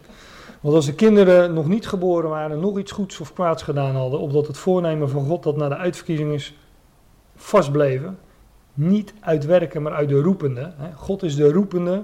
Want 0.61 0.75
als 0.75 0.85
de 0.85 0.93
kinderen 0.93 1.53
nog 1.53 1.67
niet 1.67 1.87
geboren 1.87 2.29
waren, 2.29 2.59
nog 2.59 2.77
iets 2.79 2.91
goeds 2.91 3.19
of 3.19 3.33
kwaads 3.33 3.63
gedaan 3.63 3.95
hadden, 3.95 4.19
opdat 4.19 4.47
het 4.47 4.57
voornemen 4.57 5.09
van 5.09 5.25
God 5.25 5.43
dat 5.43 5.57
naar 5.57 5.69
de 5.69 5.75
uitverkiezing 5.75 6.33
is 6.33 6.57
vastbleven. 7.35 8.19
Niet 8.73 9.13
uit 9.19 9.45
werken, 9.45 9.81
maar 9.81 9.93
uit 9.93 10.09
de 10.09 10.21
roepende. 10.21 10.73
God 10.95 11.23
is 11.23 11.35
de 11.35 11.51
roepende. 11.51 12.03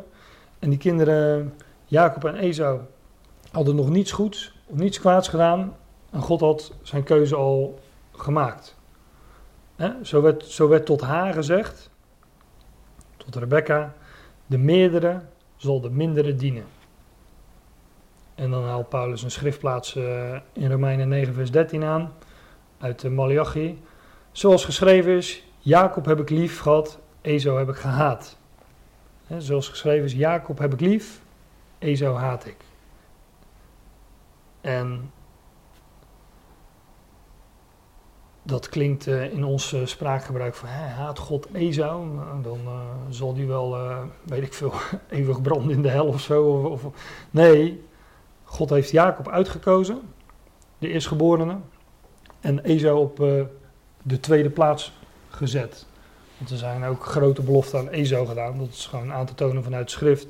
En 0.59 0.69
die 0.69 0.79
kinderen, 0.79 1.53
Jacob 1.85 2.25
en 2.25 2.35
Esau, 2.35 2.79
hadden 3.51 3.75
nog 3.75 3.89
niets 3.89 4.11
goeds 4.11 4.53
of 4.65 4.77
niets 4.77 4.99
kwaads 4.99 5.27
gedaan. 5.27 5.75
En 6.11 6.21
God 6.21 6.39
had 6.39 6.73
zijn 6.81 7.03
keuze 7.03 7.35
al 7.35 7.79
gemaakt. 8.11 8.77
Zo 10.01 10.21
werd, 10.21 10.45
zo 10.45 10.67
werd 10.67 10.85
tot 10.85 11.01
haar 11.01 11.33
gezegd, 11.33 11.89
tot 13.17 13.35
Rebecca, 13.35 13.93
de 14.45 14.57
meerdere 14.57 15.21
zal 15.55 15.81
de 15.81 15.89
mindere 15.89 16.35
dienen. 16.35 16.65
En 18.35 18.51
dan 18.51 18.63
haalt 18.63 18.89
Paulus 18.89 19.23
een 19.23 19.31
schriftplaats 19.31 19.95
eh, 19.95 20.37
in 20.53 20.71
Romeinen 20.71 21.07
9, 21.07 21.33
vers 21.33 21.51
13 21.51 21.83
aan, 21.83 22.13
uit 22.77 22.99
de 22.99 23.09
Malachi. 23.09 23.81
Zoals 24.31 24.65
geschreven 24.65 25.11
is, 25.11 25.43
Jacob 25.59 26.05
heb 26.05 26.19
ik 26.19 26.29
lief 26.29 26.59
gehad, 26.59 26.99
Ezo 27.21 27.57
heb 27.57 27.69
ik 27.69 27.75
gehaat. 27.75 28.37
zoals 29.37 29.69
geschreven 29.69 30.05
is, 30.05 30.13
Jacob 30.13 30.57
heb 30.57 30.73
ik 30.73 30.79
lief, 30.79 31.21
Ezo 31.77 32.15
haat 32.15 32.45
ik. 32.45 32.57
En 34.61 35.11
dat 38.49 38.69
klinkt 38.69 39.07
uh, 39.07 39.33
in 39.33 39.43
ons 39.43 39.73
uh, 39.73 39.85
spraakgebruik 39.85 40.55
van 40.55 40.69
hè, 40.69 40.87
haat 40.87 41.19
God 41.19 41.47
Esau, 41.53 42.05
nou, 42.05 42.41
dan 42.41 42.59
uh, 42.65 42.71
zal 43.09 43.33
die 43.33 43.47
wel, 43.47 43.77
weet 44.23 44.43
ik 44.43 44.53
veel, 44.53 44.73
eeuwig 45.09 45.41
branden 45.41 45.75
in 45.75 45.81
de 45.81 45.89
hel 45.89 46.05
of 46.05 46.21
zo. 46.21 46.43
Of, 46.43 46.81
nee, 47.31 47.83
God 48.43 48.69
heeft 48.69 48.91
Jacob 48.91 49.29
uitgekozen, 49.29 50.01
de 50.77 50.87
eerstgeborene, 50.87 51.57
en 52.39 52.63
Esau 52.63 52.99
op 52.99 53.17
de 54.01 54.19
tweede 54.19 54.49
plaats 54.49 54.93
gezet. 55.29 55.85
Want 56.37 56.51
er 56.51 56.57
zijn 56.57 56.83
ook 56.83 57.05
grote 57.05 57.41
beloften 57.41 57.79
aan 57.79 57.89
Esau 57.89 58.27
gedaan, 58.27 58.57
dat 58.57 58.67
is 58.69 58.85
gewoon 58.85 59.11
aan 59.13 59.25
te 59.25 59.35
tonen 59.35 59.63
vanuit 59.63 59.91
schrift. 59.91 60.27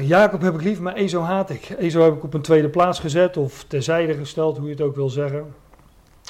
Jacob 0.00 0.40
heb 0.40 0.54
ik 0.54 0.62
lief, 0.62 0.80
maar 0.80 0.94
Esau 0.94 1.24
haat 1.24 1.50
ik. 1.50 1.70
Esau 1.78 2.04
heb 2.04 2.14
ik 2.14 2.24
op 2.24 2.34
een 2.34 2.42
tweede 2.42 2.68
plaats 2.68 2.98
gezet 2.98 3.36
of 3.36 3.64
terzijde 3.64 4.14
gesteld, 4.14 4.56
hoe 4.56 4.66
je 4.66 4.72
het 4.72 4.82
ook 4.82 4.94
wil 4.94 5.10
zeggen. 5.10 5.54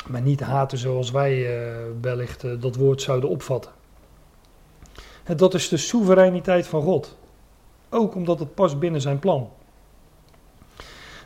Maar 0.08 0.20
niet 0.20 0.40
haten 0.40 0.78
zoals 0.78 1.10
wij 1.10 1.66
uh, 1.68 1.76
wellicht 2.00 2.44
uh, 2.44 2.60
dat 2.60 2.76
woord 2.76 3.02
zouden 3.02 3.30
opvatten. 3.30 3.72
En 5.24 5.36
dat 5.36 5.54
is 5.54 5.68
de 5.68 5.76
soevereiniteit 5.76 6.66
van 6.66 6.82
God. 6.82 7.16
Ook 7.90 8.14
omdat 8.14 8.38
het 8.38 8.54
past 8.54 8.78
binnen 8.78 9.00
zijn 9.00 9.18
plan. 9.18 9.50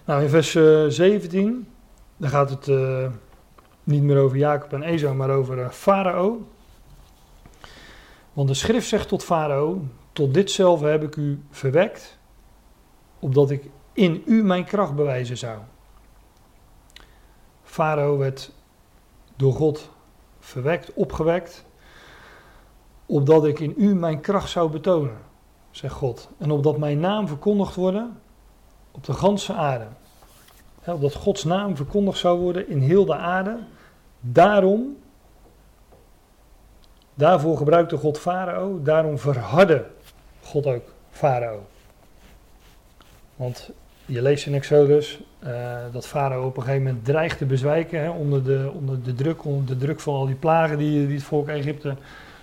Nou, 0.05 0.23
in 0.23 0.29
vers 0.29 0.55
uh, 0.55 0.85
eh, 0.85 0.91
17, 0.91 1.69
dan 2.17 2.31
gaat 2.31 2.51
het 2.51 2.67
niet 3.85 4.03
meer 4.03 4.19
over 4.19 4.37
Jacob 4.37 4.73
en 4.73 4.83
Esau, 4.83 5.15
maar 5.15 5.31
over 5.31 5.71
Farao. 5.71 6.47
Want 8.33 8.49
de 8.49 8.55
schrift 8.55 8.89
zegt 8.89 9.09
tot 9.09 9.25
Farao: 9.25 9.83
Tot 10.13 10.35
ditzelfde 10.35 10.89
heb 10.89 11.03
ik 11.03 11.17
u 11.17 11.43
verwekt, 11.51 12.19
opdat 13.19 13.51
ik 13.51 13.71
in 13.93 14.23
u 14.27 14.43
mijn 14.45 14.65
kracht 14.65 14.95
bewijzen 14.95 15.39
zou. 15.39 15.59
Farao 17.63 18.17
werd 18.17 18.53
door 19.39 19.53
God 19.53 19.91
verwekt, 20.39 20.93
opgewekt, 20.93 21.65
opdat 23.07 23.45
ik 23.45 23.61
in 23.61 23.75
u 23.77 23.95
mijn 23.95 24.21
kracht 24.21 24.51
zou 24.51 24.71
betonen, 24.71 25.19
zegt 25.71 25.95
God. 25.95 26.29
En 26.39 26.51
opdat 26.51 26.79
mijn 26.79 27.01
naam 27.01 27.29
verkondigd 27.29 27.75
worden 27.75 28.21
op 28.91 29.05
de 29.05 29.13
ganse 29.13 29.53
aarde. 29.53 29.87
He, 30.81 30.93
opdat 30.93 31.15
Gods 31.15 31.45
naam 31.45 31.77
verkondigd 31.77 32.19
zou 32.19 32.41
worden 32.41 32.69
in 32.69 32.81
heel 32.81 33.05
de 33.05 33.15
aarde. 33.15 33.59
Daarom, 34.21 34.97
daarvoor 37.15 37.57
gebruikte 37.57 37.97
God 37.97 38.19
Farao, 38.19 38.83
daarom 38.83 39.19
verhardde 39.19 39.87
God 40.43 40.67
ook 40.67 40.93
Farao. 41.11 41.67
Want 43.37 43.71
je 44.09 44.23
leest 44.23 44.47
in 44.47 44.55
Exodus 44.55 45.21
uh, 45.45 45.79
dat 45.93 46.07
Farao 46.07 46.47
op 46.47 46.57
een 46.57 46.63
gegeven 46.63 46.83
moment 46.83 47.05
dreigt 47.05 47.39
te 47.39 47.47
bezwijken 47.47 48.01
hè, 48.01 48.11
onder, 48.11 48.45
de, 48.45 48.71
onder 48.75 49.03
de 49.03 49.15
druk, 49.15 49.45
onder 49.45 49.67
de 49.67 49.77
druk 49.77 50.01
van 50.01 50.15
al 50.15 50.27
die 50.27 50.35
plagen 50.35 50.79
die, 50.79 51.07
die 51.07 51.17
het 51.17 51.25
volk 51.25 51.49
Egypte 51.49 51.97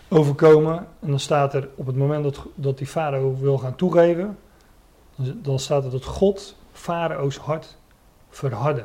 overkomen. 0.08 0.78
En 1.00 1.10
dan 1.10 1.20
staat 1.20 1.54
er 1.54 1.70
op 1.76 1.86
het 1.86 1.96
moment 1.96 2.24
dat, 2.24 2.46
dat 2.56 2.78
die 2.78 2.88
Farao 2.88 3.38
wil 3.40 3.58
gaan 3.58 3.76
toegeven, 3.76 4.38
dan 5.36 5.60
staat 5.60 5.86
er 5.86 5.92
dat 5.92 6.06
God 6.06 6.56
Farao's 6.72 7.38
hart 7.38 7.78
verhardde. 8.30 8.84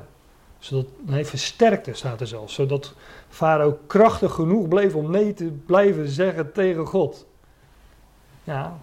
Zodat, 0.59 0.87
nee, 1.01 1.25
versterkte 1.25 1.95
staat 1.95 2.21
er 2.21 2.27
zelfs. 2.27 2.55
Zodat 2.55 2.95
Farao 3.29 3.79
krachtig 3.87 4.33
genoeg 4.33 4.69
bleef 4.69 4.95
om 4.95 5.11
nee 5.11 5.35
te 5.35 5.45
blijven 5.67 6.09
zeggen 6.09 6.53
tegen 6.53 6.87
God. 6.87 7.27
Ja, 8.45 8.79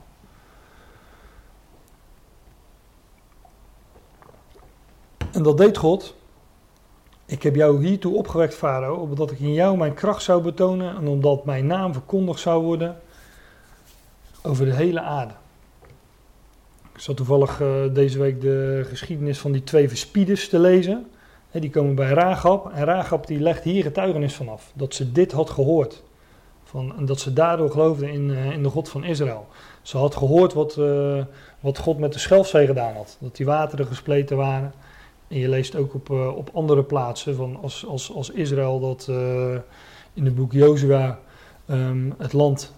En 5.34 5.44
dat 5.44 5.58
deed 5.58 5.78
God. 5.78 6.16
Ik 7.26 7.44
heb 7.44 7.56
jou 7.56 7.86
hiertoe 7.86 8.16
opgewekt, 8.16 8.56
Farao, 8.56 8.96
opdat 8.96 9.32
ik 9.32 9.40
in 9.40 9.54
jou 9.54 9.78
mijn 9.78 9.94
kracht 9.94 10.24
zou 10.24 10.42
betonen 10.42 10.96
en 10.96 11.08
omdat 11.08 11.46
mijn 11.46 11.68
naam 11.68 11.94
verkondigd 11.94 12.40
zou 12.40 12.64
worden 12.64 12.98
over 14.44 14.66
de 14.66 14.74
hele 14.74 15.02
aarde. 15.02 15.34
Ik 16.94 17.00
zat 17.04 17.18
toevallig 17.18 17.62
uh, 17.62 17.68
deze 17.94 18.20
week 18.20 18.42
de 18.42 18.86
geschiedenis 18.88 19.40
van 19.40 19.52
die 19.52 19.64
twee 19.64 19.88
verspieders 19.90 20.50
te 20.50 20.60
lezen. 20.60 21.08
Die 21.52 21.70
komen 21.70 21.96
bij 21.96 22.10
Ragab 22.10 22.72
en 22.74 22.86
Ragab 22.86 23.28
die 23.28 23.40
legt 23.40 23.64
hier 23.64 23.84
getuigenis 23.84 24.36
vanaf. 24.36 24.72
Dat 24.74 24.94
ze 24.94 25.12
dit 25.12 25.32
had 25.32 25.50
gehoord. 25.50 26.04
Van, 26.64 26.98
en 26.98 27.06
dat 27.06 27.20
ze 27.20 27.34
daardoor 27.34 27.72
geloofde 27.72 28.12
in, 28.12 28.30
uh, 28.30 28.52
in 28.52 28.64
de 28.64 28.70
God 28.70 28.90
van 28.90 29.04
Israël. 29.04 29.48
Ze 29.82 29.98
had 29.98 30.16
gehoord 30.16 30.54
wat, 30.54 30.76
uh, 30.80 31.24
wat 31.60 31.78
God 31.78 32.00
met 32.00 32.14
de 32.14 32.20
Schelfzee 32.20 32.66
gedaan 32.66 32.96
had. 32.96 33.18
Dat 33.20 33.36
die 33.36 33.46
wateren 33.46 33.86
gespleten 33.86 34.38
waren. 34.38 34.74
En 35.28 35.38
je 35.38 35.50
leest 35.50 35.76
ook 35.76 35.94
op, 35.94 36.10
uh, 36.10 36.38
op 36.38 36.50
andere 36.54 36.84
plaatsen 36.84 37.36
van 37.36 37.58
als, 37.62 37.86
als, 37.86 38.14
als 38.14 38.30
Israël 38.30 38.80
dat 38.80 39.08
uh, 39.10 39.56
in 40.14 40.26
het 40.26 40.36
boek 40.36 40.52
Jozua 40.52 41.20
um, 41.70 42.14
het 42.18 42.34
land 42.34 42.76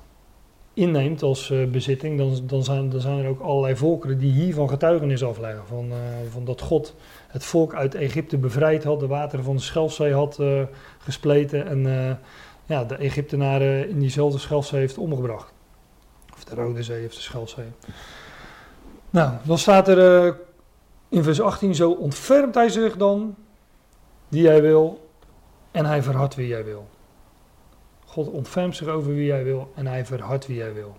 inneemt 0.73 1.23
als 1.23 1.49
uh, 1.49 1.67
bezitting, 1.67 2.17
dan, 2.17 2.39
dan, 2.47 2.63
zijn, 2.63 2.89
dan 2.89 3.01
zijn 3.01 3.19
er 3.19 3.29
ook 3.29 3.39
allerlei 3.39 3.75
volkeren 3.75 4.17
die 4.17 4.31
hiervan 4.31 4.69
getuigenis 4.69 5.23
afleggen. 5.23 5.67
Van, 5.67 5.91
van 6.29 6.45
dat 6.45 6.61
God 6.61 6.95
het 7.27 7.43
volk 7.43 7.73
uit 7.73 7.95
Egypte 7.95 8.37
bevrijd 8.37 8.83
had, 8.83 8.99
de 8.99 9.07
wateren 9.07 9.45
van 9.45 9.55
de 9.55 9.61
Schelfzee 9.61 10.13
had 10.13 10.39
gespleten 10.97 11.67
en 11.67 12.19
ja, 12.65 12.83
de 12.83 12.95
Egyptenaren 12.95 13.89
in 13.89 13.99
diezelfde 13.99 14.39
Schelfzee 14.39 14.79
heeft 14.79 14.97
omgebracht. 14.97 15.53
Of 16.33 16.43
de 16.43 16.55
Rode 16.55 16.83
Zee 16.83 17.05
of 17.05 17.13
de 17.13 17.21
Schelfzee. 17.21 17.71
Nou, 19.09 19.33
dan 19.43 19.57
staat 19.57 19.87
er 19.87 20.37
in 21.10 21.24
vers 21.24 21.41
18, 21.41 21.76
zo 21.76 21.91
ontfermt 21.91 22.55
hij 22.55 22.70
zich 22.70 22.97
dan 22.97 23.36
die 24.30 24.41
jij 24.41 24.62
wil 24.62 25.10
en 25.72 25.86
hij 25.86 26.03
verhardt 26.03 26.36
wie 26.36 26.47
jij 26.47 26.64
wil. 26.64 26.88
God 28.05 28.30
ontfermt 28.30 28.76
zich 28.76 28.88
over 28.88 29.14
wie 29.14 29.26
jij 29.26 29.43
wil 29.43 29.72
en 29.76 29.88
hij 29.88 30.05
verhardt 30.05 30.47
wie 30.47 30.57
jij 30.57 30.74
wil. 30.74 30.97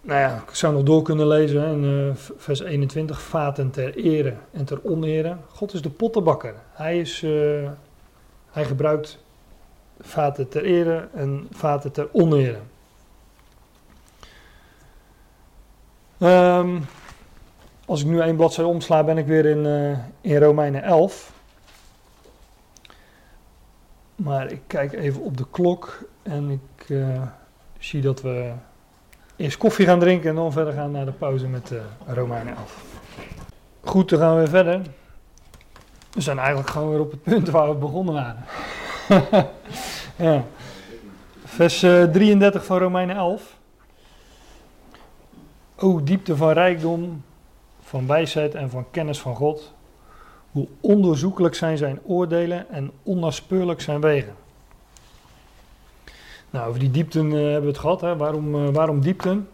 Nou 0.00 0.20
ja, 0.20 0.42
ik 0.48 0.54
zou 0.54 0.74
nog 0.74 0.82
door 0.82 1.02
kunnen 1.02 1.26
lezen 1.26 1.64
in 1.64 1.84
uh, 1.84 2.14
vers 2.36 2.60
21. 2.60 3.20
Vaten 3.22 3.70
ter 3.70 3.96
ere 3.96 4.34
en 4.50 4.64
ter 4.64 4.80
onere. 4.82 5.36
God 5.48 5.72
is 5.72 5.82
de 5.82 5.90
pottenbakker. 5.90 6.54
Hij, 6.72 7.00
is, 7.00 7.22
uh, 7.22 7.70
hij 8.50 8.64
gebruikt 8.64 9.18
vaten 10.00 10.48
ter 10.48 10.64
ere 10.64 11.08
en 11.14 11.46
vaten 11.50 11.92
ter 11.92 12.08
onere. 12.12 12.58
Um, 16.20 16.86
als 17.86 18.00
ik 18.00 18.06
nu 18.06 18.20
één 18.20 18.36
bladzijde 18.36 18.70
omsla, 18.70 19.04
ben 19.04 19.18
ik 19.18 19.26
weer 19.26 19.46
in, 19.46 19.64
uh, 19.64 19.98
in 20.20 20.42
Romeinen 20.42 20.82
11. 20.82 21.32
Maar 24.16 24.50
ik 24.50 24.60
kijk 24.66 24.92
even 24.92 25.22
op 25.22 25.36
de 25.36 25.46
klok 25.50 26.08
en 26.22 26.50
ik 26.50 26.88
uh, 26.88 27.22
zie 27.78 28.00
dat 28.00 28.22
we 28.22 28.52
eerst 29.36 29.56
koffie 29.56 29.86
gaan 29.86 29.98
drinken 29.98 30.28
en 30.28 30.34
dan 30.34 30.52
verder 30.52 30.72
gaan 30.72 30.90
naar 30.90 31.04
de 31.04 31.12
pauze 31.12 31.46
met 31.46 31.70
uh, 31.70 31.78
Romeinen 32.06 32.56
11. 32.56 32.84
Goed, 33.80 34.08
dan 34.08 34.18
gaan 34.18 34.34
we 34.34 34.38
weer 34.38 34.48
verder. 34.48 34.80
We 36.12 36.20
zijn 36.20 36.38
eigenlijk 36.38 36.70
gewoon 36.70 36.90
weer 36.90 37.00
op 37.00 37.10
het 37.10 37.22
punt 37.22 37.48
waar 37.48 37.68
we 37.68 37.74
begonnen 37.74 38.14
waren. 38.14 38.44
ja. 40.16 40.44
Vers 41.44 41.78
33 41.78 42.64
van 42.64 42.78
Romeinen 42.78 43.16
11. 43.16 43.57
O 45.80 46.02
diepte 46.02 46.36
van 46.36 46.50
rijkdom, 46.50 47.24
van 47.80 48.06
wijsheid 48.06 48.54
en 48.54 48.70
van 48.70 48.90
kennis 48.90 49.20
van 49.20 49.34
God. 49.34 49.74
Hoe 50.50 50.68
onderzoekelijk 50.80 51.54
zijn 51.54 51.78
zijn 51.78 52.00
oordelen 52.04 52.70
en 52.70 52.90
onnaspeurlijk 53.02 53.80
zijn 53.80 54.00
wegen. 54.00 54.34
Nou, 56.50 56.68
over 56.68 56.80
die 56.80 56.90
diepten 56.90 57.26
uh, 57.26 57.32
hebben 57.32 57.60
we 57.60 57.66
het 57.66 57.78
gehad. 57.78 58.00
Hè. 58.00 58.16
Waarom, 58.16 58.54
uh, 58.54 58.68
waarom 58.68 59.00
diepten? 59.00 59.48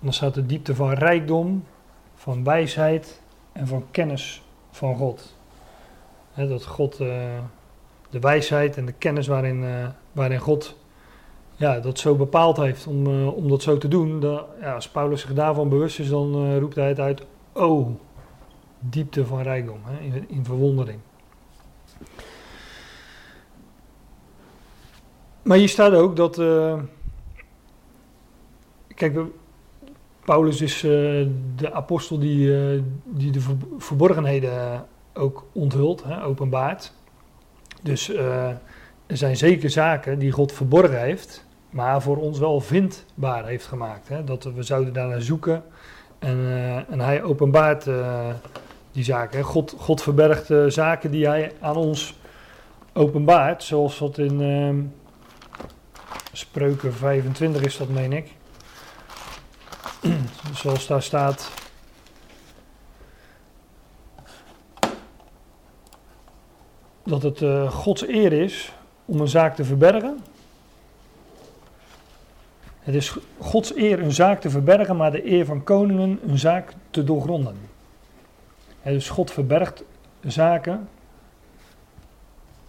Dan 0.00 0.12
staat 0.12 0.34
de 0.34 0.46
diepte 0.46 0.74
van 0.74 0.92
rijkdom, 0.92 1.64
van 2.14 2.44
wijsheid 2.44 3.20
en 3.52 3.66
van 3.66 3.84
kennis 3.90 4.42
van 4.70 4.96
God. 4.96 5.36
Hè, 6.32 6.48
dat 6.48 6.64
God 6.64 7.00
uh, 7.00 7.08
de 8.10 8.20
wijsheid 8.20 8.76
en 8.76 8.86
de 8.86 8.92
kennis 8.92 9.26
waarin, 9.26 9.64
waarin 10.12 10.38
God 10.38 10.76
ja, 11.56 11.80
dat 11.80 11.98
zo 11.98 12.14
bepaald 12.14 12.56
heeft 12.56 12.86
om, 12.86 13.06
uh, 13.06 13.36
om 13.36 13.48
dat 13.48 13.62
zo 13.62 13.78
te 13.78 13.88
doen. 13.88 14.20
ja, 14.60 14.74
als 14.74 14.88
Paulus 14.88 15.20
zich 15.20 15.32
daarvan 15.32 15.68
bewust 15.68 15.98
is, 15.98 16.08
dan 16.08 16.46
uh, 16.46 16.58
roept 16.58 16.74
hij 16.74 16.88
het 16.88 17.00
uit: 17.00 17.22
Oh, 17.52 17.88
diepte 18.78 19.26
van 19.26 19.42
rijkdom, 19.42 19.80
hè, 19.84 20.04
in, 20.04 20.24
in 20.28 20.44
verwondering. 20.44 20.98
Maar 25.42 25.56
hier 25.56 25.68
staat 25.68 25.92
ook 25.92 26.16
dat. 26.16 26.38
Uh, 26.38 26.78
kijk, 28.94 29.18
Paulus 30.24 30.60
is 30.60 30.80
de 31.56 31.72
apostel 31.72 32.18
die, 32.18 32.82
die 33.04 33.30
de 33.30 33.40
verborgenheden 33.78 34.86
ook 35.14 35.44
onthult, 35.52 36.04
hè, 36.04 36.24
openbaart. 36.24 36.92
Dus 37.82 38.08
er 38.08 38.60
zijn 39.16 39.36
zeker 39.36 39.70
zaken 39.70 40.18
die 40.18 40.32
God 40.32 40.52
verborgen 40.52 41.00
heeft 41.00 41.45
maar 41.70 42.02
voor 42.02 42.16
ons 42.16 42.38
wel 42.38 42.60
vindbaar 42.60 43.46
heeft 43.46 43.66
gemaakt. 43.66 44.08
Hè? 44.08 44.24
Dat 44.24 44.44
we 44.44 44.62
zouden 44.62 44.92
daar 44.92 45.08
naar 45.08 45.22
zoeken. 45.22 45.64
En, 46.18 46.36
uh, 46.36 46.90
en 46.90 47.00
hij 47.00 47.22
openbaart 47.22 47.86
uh, 47.86 48.28
die 48.92 49.04
zaken. 49.04 49.44
God, 49.44 49.74
God 49.78 50.02
verbergt 50.02 50.50
uh, 50.50 50.66
zaken 50.68 51.10
die 51.10 51.26
hij 51.26 51.52
aan 51.60 51.76
ons 51.76 52.14
openbaart, 52.92 53.62
zoals 53.62 53.98
wat 53.98 54.18
in 54.18 54.40
uh, 54.40 54.74
Spreuken 56.32 56.94
25 56.94 57.62
is 57.62 57.76
dat, 57.76 57.88
meen 57.88 58.12
ik. 58.12 58.32
zoals 60.62 60.86
daar 60.86 61.02
staat. 61.02 61.50
Dat 67.04 67.22
het 67.22 67.70
Gods 67.72 68.08
eer 68.08 68.32
is 68.32 68.72
om 69.04 69.20
een 69.20 69.28
zaak 69.28 69.54
te 69.54 69.64
verbergen. 69.64 70.18
Het 72.86 72.94
is 72.94 73.16
Gods 73.38 73.76
eer 73.76 74.02
een 74.02 74.12
zaak 74.12 74.40
te 74.40 74.50
verbergen, 74.50 74.96
maar 74.96 75.10
de 75.10 75.30
eer 75.30 75.44
van 75.44 75.64
koningen 75.64 76.18
een 76.26 76.38
zaak 76.38 76.72
te 76.90 77.04
doorgronden. 77.04 77.56
En 78.82 78.92
dus 78.92 79.08
God 79.08 79.30
verbergt 79.30 79.84
zaken. 80.26 80.88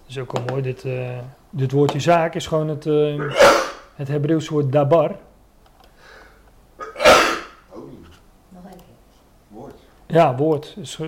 Dat 0.02 0.10
is 0.10 0.18
ook 0.20 0.34
al 0.34 0.44
mooi, 0.50 0.62
dit, 0.62 0.84
uh, 0.84 1.18
dit 1.50 1.72
woordje 1.72 2.00
zaak 2.00 2.36
is 2.36 2.48
gewoon 2.48 2.68
het, 2.68 2.86
uh, 2.86 3.32
het 3.96 4.08
Hebreeuwse 4.08 4.54
woord 4.54 4.72
dabar. 4.72 5.16
Woord. 9.48 9.76
Ja, 10.06 10.36
woord. 10.36 10.76
Is, 10.80 10.98
uh, 10.98 11.08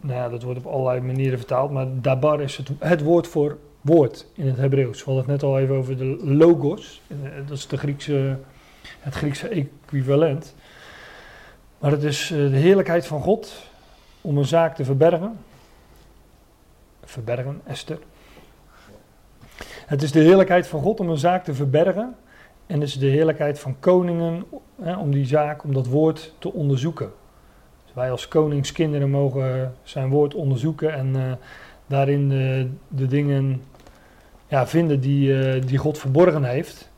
nou 0.00 0.18
ja, 0.18 0.28
dat 0.28 0.42
wordt 0.42 0.58
op 0.58 0.66
allerlei 0.66 1.00
manieren 1.00 1.38
vertaald, 1.38 1.70
maar 1.70 1.86
dabar 1.90 2.40
is 2.40 2.56
het, 2.56 2.70
het 2.78 3.02
woord 3.02 3.26
voor 3.26 3.58
woord 3.82 4.26
in 4.34 4.46
het 4.46 4.56
Hebreeuws. 4.56 4.98
We 4.98 5.04
hadden 5.04 5.22
het 5.22 5.32
net 5.32 5.50
al 5.50 5.58
even 5.58 5.74
over 5.74 5.96
de 5.96 6.16
logos. 6.24 7.00
Dat 7.46 7.56
is 7.56 7.66
de 7.66 7.76
Griekse, 7.76 8.38
het 9.00 9.14
Griekse 9.14 9.48
equivalent. 9.48 10.54
Maar 11.78 11.90
het 11.90 12.02
is 12.02 12.26
de 12.26 12.56
heerlijkheid 12.56 13.06
van 13.06 13.20
God 13.20 13.70
om 14.20 14.38
een 14.38 14.44
zaak 14.44 14.74
te 14.74 14.84
verbergen. 14.84 15.38
Verbergen, 17.04 17.60
Esther. 17.64 17.98
Het 19.86 20.02
is 20.02 20.12
de 20.12 20.20
heerlijkheid 20.20 20.66
van 20.66 20.82
God 20.82 21.00
om 21.00 21.08
een 21.08 21.16
zaak 21.16 21.44
te 21.44 21.54
verbergen. 21.54 22.16
En 22.66 22.80
het 22.80 22.88
is 22.88 22.98
de 22.98 23.06
heerlijkheid 23.06 23.58
van 23.58 23.76
koningen 23.80 24.44
hè, 24.82 24.96
om 24.96 25.10
die 25.10 25.26
zaak, 25.26 25.64
om 25.64 25.74
dat 25.74 25.86
woord 25.86 26.34
te 26.38 26.52
onderzoeken. 26.52 27.12
Dus 27.84 27.94
wij 27.94 28.10
als 28.10 28.28
koningskinderen 28.28 29.10
mogen 29.10 29.74
zijn 29.82 30.08
woord 30.08 30.34
onderzoeken 30.34 30.94
en 30.94 31.38
daarin 31.86 32.28
de 32.88 33.06
dingen 33.06 33.62
ja, 34.52 34.66
vinden 34.66 35.00
die, 35.00 35.28
uh, 35.28 35.62
die 35.66 35.78
God 35.78 35.98
verborgen 35.98 36.44
heeft. 36.44 36.90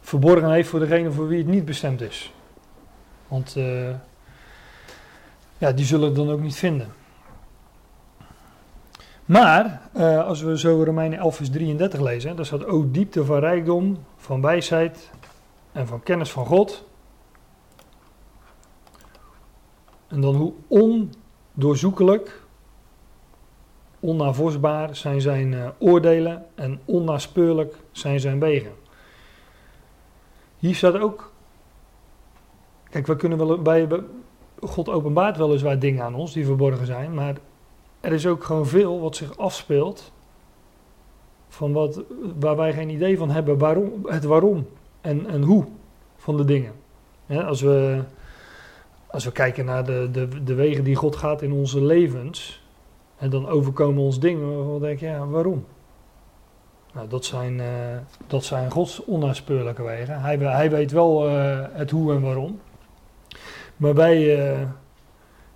Verborgen 0.00 0.50
heeft 0.50 0.68
voor 0.68 0.80
degene 0.80 1.10
voor 1.10 1.28
wie 1.28 1.38
het 1.38 1.46
niet 1.46 1.64
bestemd 1.64 2.00
is. 2.00 2.32
Want 3.28 3.56
uh, 3.56 3.90
ja, 5.58 5.72
die 5.72 5.84
zullen 5.84 6.06
het 6.06 6.16
dan 6.16 6.30
ook 6.30 6.40
niet 6.40 6.56
vinden. 6.56 6.92
Maar, 9.24 9.80
uh, 9.96 10.26
als 10.26 10.40
we 10.40 10.58
zo 10.58 10.82
Romeinen 10.82 11.18
11 11.18 11.36
vers 11.36 11.50
33 11.50 12.00
lezen, 12.00 12.36
daar 12.36 12.46
staat, 12.46 12.64
o 12.64 12.90
diepte 12.90 13.24
van 13.24 13.38
rijkdom, 13.38 14.04
van 14.16 14.40
wijsheid 14.40 15.10
en 15.72 15.86
van 15.86 16.02
kennis 16.02 16.30
van 16.30 16.46
God. 16.46 16.84
En 20.08 20.20
dan 20.20 20.34
hoe 20.34 20.52
ondoorzoekelijk, 20.68 22.42
onnavorsbaar 24.00 24.96
zijn 24.96 25.20
zijn 25.20 25.52
uh, 25.52 25.68
oordelen 25.78 26.46
en 26.54 26.80
onnaspeurlijk 26.84 27.74
zijn 27.92 28.20
zijn 28.20 28.40
wegen. 28.40 28.72
Hier 30.58 30.74
staat 30.74 30.98
ook, 30.98 31.32
kijk, 32.90 33.06
we 33.06 33.16
kunnen 33.16 33.38
wel 33.38 33.62
bij, 33.62 33.88
God 34.60 34.88
openbaart 34.88 35.36
weliswaar 35.36 35.78
dingen 35.78 36.04
aan 36.04 36.14
ons 36.14 36.32
die 36.32 36.44
verborgen 36.44 36.86
zijn, 36.86 37.14
maar 37.14 37.34
er 38.00 38.12
is 38.12 38.26
ook 38.26 38.44
gewoon 38.44 38.66
veel 38.66 39.00
wat 39.00 39.16
zich 39.16 39.38
afspeelt 39.38 40.12
van 41.48 41.72
wat, 41.72 42.02
waar 42.38 42.56
wij 42.56 42.72
geen 42.72 42.88
idee 42.88 43.18
van 43.18 43.30
hebben, 43.30 43.58
waarom, 43.58 43.92
het 44.04 44.24
waarom 44.24 44.66
en, 45.00 45.26
en 45.26 45.42
hoe 45.42 45.64
van 46.16 46.36
de 46.36 46.44
dingen. 46.44 46.72
als, 47.28 47.60
we, 47.60 48.02
als 49.06 49.24
we 49.24 49.32
kijken 49.32 49.64
naar 49.64 49.84
de, 49.84 50.08
de, 50.12 50.42
de 50.44 50.54
wegen 50.54 50.84
die 50.84 50.96
God 50.96 51.16
gaat 51.16 51.42
in 51.42 51.52
onze 51.52 51.82
levens, 51.82 52.59
en 53.20 53.30
dan 53.30 53.48
overkomen 53.48 54.02
ons 54.02 54.20
dingen 54.20 54.56
waarvan 54.56 54.74
we 54.74 54.80
denken, 54.80 55.08
ja, 55.08 55.26
waarom? 55.26 55.66
Nou, 56.92 57.08
dat 57.08 57.24
zijn, 57.24 57.58
uh, 57.58 57.66
dat 58.26 58.44
zijn 58.44 58.70
Gods 58.70 59.04
onnaspeurlijke 59.04 59.82
wegen. 59.82 60.20
Hij, 60.20 60.36
hij 60.36 60.70
weet 60.70 60.90
wel 60.90 61.28
uh, 61.28 61.66
het 61.72 61.90
hoe 61.90 62.14
en 62.14 62.22
waarom. 62.22 62.60
Maar 63.76 63.94
wij, 63.94 64.50
uh, 64.52 64.68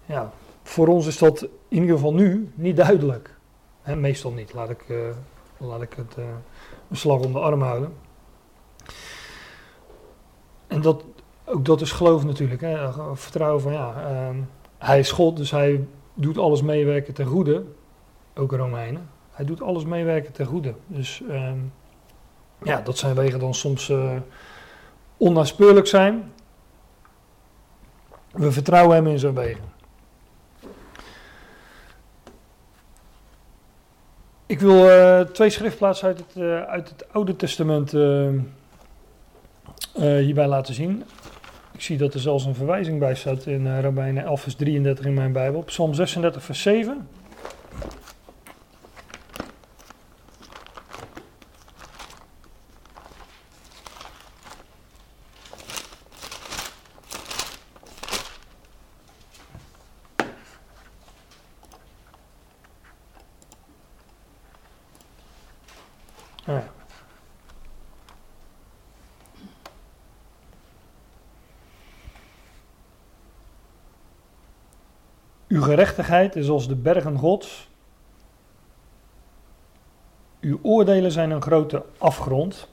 ja, 0.06 0.30
voor 0.62 0.88
ons 0.88 1.06
is 1.06 1.18
dat 1.18 1.42
in 1.42 1.80
ieder 1.80 1.96
geval 1.96 2.14
nu 2.14 2.52
niet 2.54 2.76
duidelijk. 2.76 3.34
Hè, 3.82 3.96
meestal 3.96 4.30
niet, 4.30 4.52
laat 4.52 4.70
ik, 4.70 4.84
laat 5.56 5.82
ik 5.82 5.92
het 5.92 6.16
een 6.90 6.96
slag 6.96 7.20
om 7.20 7.32
de 7.32 7.38
arm 7.38 7.62
houden. 7.62 7.92
En 10.66 10.80
dat, 10.80 11.04
ook 11.44 11.64
dat 11.64 11.80
is 11.80 11.92
geloof 11.92 12.24
natuurlijk. 12.24 12.60
Hè, 12.60 12.92
vertrouwen 13.16 13.62
van 13.62 13.72
ja, 13.72 13.94
uh, 14.10 14.36
hij 14.78 14.98
is 14.98 15.10
God, 15.10 15.36
dus 15.36 15.50
hij 15.50 15.86
doet 16.14 16.38
alles 16.38 16.62
meewerken 16.62 17.14
ten 17.14 17.26
goede. 17.26 17.64
Ook 18.34 18.52
Romeinen. 18.52 19.08
Hij 19.30 19.44
doet 19.44 19.62
alles 19.62 19.84
meewerken 19.84 20.32
ten 20.32 20.46
goede. 20.46 20.74
Dus 20.86 21.22
ehm, 21.30 21.58
ja, 22.62 22.80
dat 22.80 22.98
zijn 22.98 23.14
wegen 23.14 23.38
dan 23.38 23.54
soms 23.54 23.92
onnaspeurlijk 25.16 25.86
zijn. 25.86 26.32
We 28.32 28.52
vertrouwen 28.52 28.96
hem 28.96 29.06
in 29.06 29.18
zijn 29.18 29.34
wegen. 29.34 29.72
Ik 34.46 34.60
wil 34.60 34.88
uh, 34.88 35.20
twee 35.20 35.50
schriftplaatsen 35.50 36.06
uit 36.06 36.18
het, 36.18 36.36
uh, 36.36 36.62
uit 36.62 36.88
het 36.88 37.12
Oude 37.12 37.36
Testament 37.36 37.92
uh, 37.92 38.30
hierbij 39.94 40.46
laten 40.46 40.74
zien. 40.74 41.04
Ik 41.74 41.80
zie 41.80 41.96
dat 41.96 42.14
er 42.14 42.20
zelfs 42.20 42.44
een 42.44 42.54
verwijzing 42.54 42.98
bij 42.98 43.14
staat 43.14 43.46
in 43.46 43.66
uh, 43.66 43.80
Rabijnen 43.80 44.24
11 44.24 44.40
vers 44.40 44.54
33 44.54 45.04
in 45.04 45.14
mijn 45.14 45.32
Bijbel. 45.32 45.62
Psalm 45.62 45.94
36 45.94 46.42
vers 46.42 46.62
7. 46.62 47.08
Ja. 66.46 66.64
Uw 75.54 75.62
gerechtigheid 75.62 76.36
is 76.36 76.48
als 76.48 76.68
de 76.68 76.74
bergen 76.74 77.18
Gods. 77.18 77.68
Uw 80.40 80.58
oordelen 80.62 81.12
zijn 81.12 81.30
een 81.30 81.42
grote 81.42 81.84
afgrond. 81.98 82.68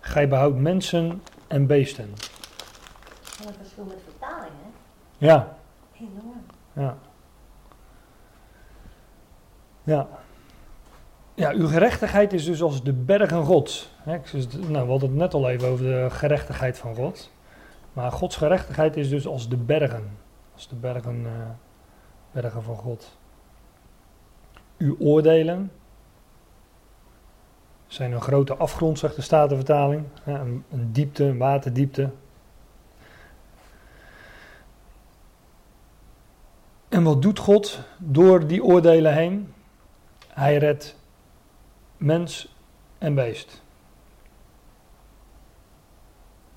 Gij 0.00 0.28
behoudt 0.28 0.58
mensen 0.58 1.22
en 1.46 1.66
beesten. 1.66 2.10
Wat 2.10 3.46
een 3.46 3.54
verschil 3.60 3.84
met 3.84 3.98
vertaling, 4.04 4.52
hè? 4.62 5.26
Ja. 5.26 5.56
Enorm. 5.94 6.44
Ja. 6.72 6.96
Ja. 9.82 10.08
Ja, 11.34 11.52
uw 11.52 11.66
gerechtigheid 11.66 12.32
is 12.32 12.44
dus 12.44 12.62
als 12.62 12.82
de 12.82 12.92
bergen 12.92 13.44
Gods. 13.44 13.94
nou, 14.04 14.84
we 14.84 14.90
hadden 14.90 15.08
het 15.08 15.18
net 15.18 15.34
al 15.34 15.48
even 15.48 15.68
over 15.68 15.84
de 15.84 16.06
gerechtigheid 16.10 16.78
van 16.78 16.94
God. 16.94 17.30
Maar 17.92 18.12
Gods 18.12 18.36
gerechtigheid 18.36 18.96
is 18.96 19.08
dus 19.08 19.26
als 19.26 19.48
de 19.48 19.56
bergen. 19.56 20.21
De 20.68 20.74
bergen, 20.74 21.24
uh, 21.24 21.30
bergen 22.32 22.62
van 22.62 22.76
God. 22.76 23.16
Uw 24.78 24.96
oordelen 24.98 25.70
zijn 27.86 28.12
een 28.12 28.20
grote 28.20 28.56
afgrond, 28.56 28.98
zegt 28.98 29.16
de 29.16 29.22
Statenvertaling. 29.22 30.04
een, 30.24 30.64
een 30.70 30.92
diepte, 30.92 31.24
een 31.24 31.38
waterdiepte. 31.38 32.10
En 36.88 37.02
wat 37.02 37.22
doet 37.22 37.38
God 37.38 37.80
door 37.98 38.46
die 38.46 38.64
oordelen 38.64 39.14
heen? 39.14 39.54
Hij 40.28 40.56
redt 40.56 40.98
mens 41.96 42.54
en 42.98 43.14
beest. 43.14 43.62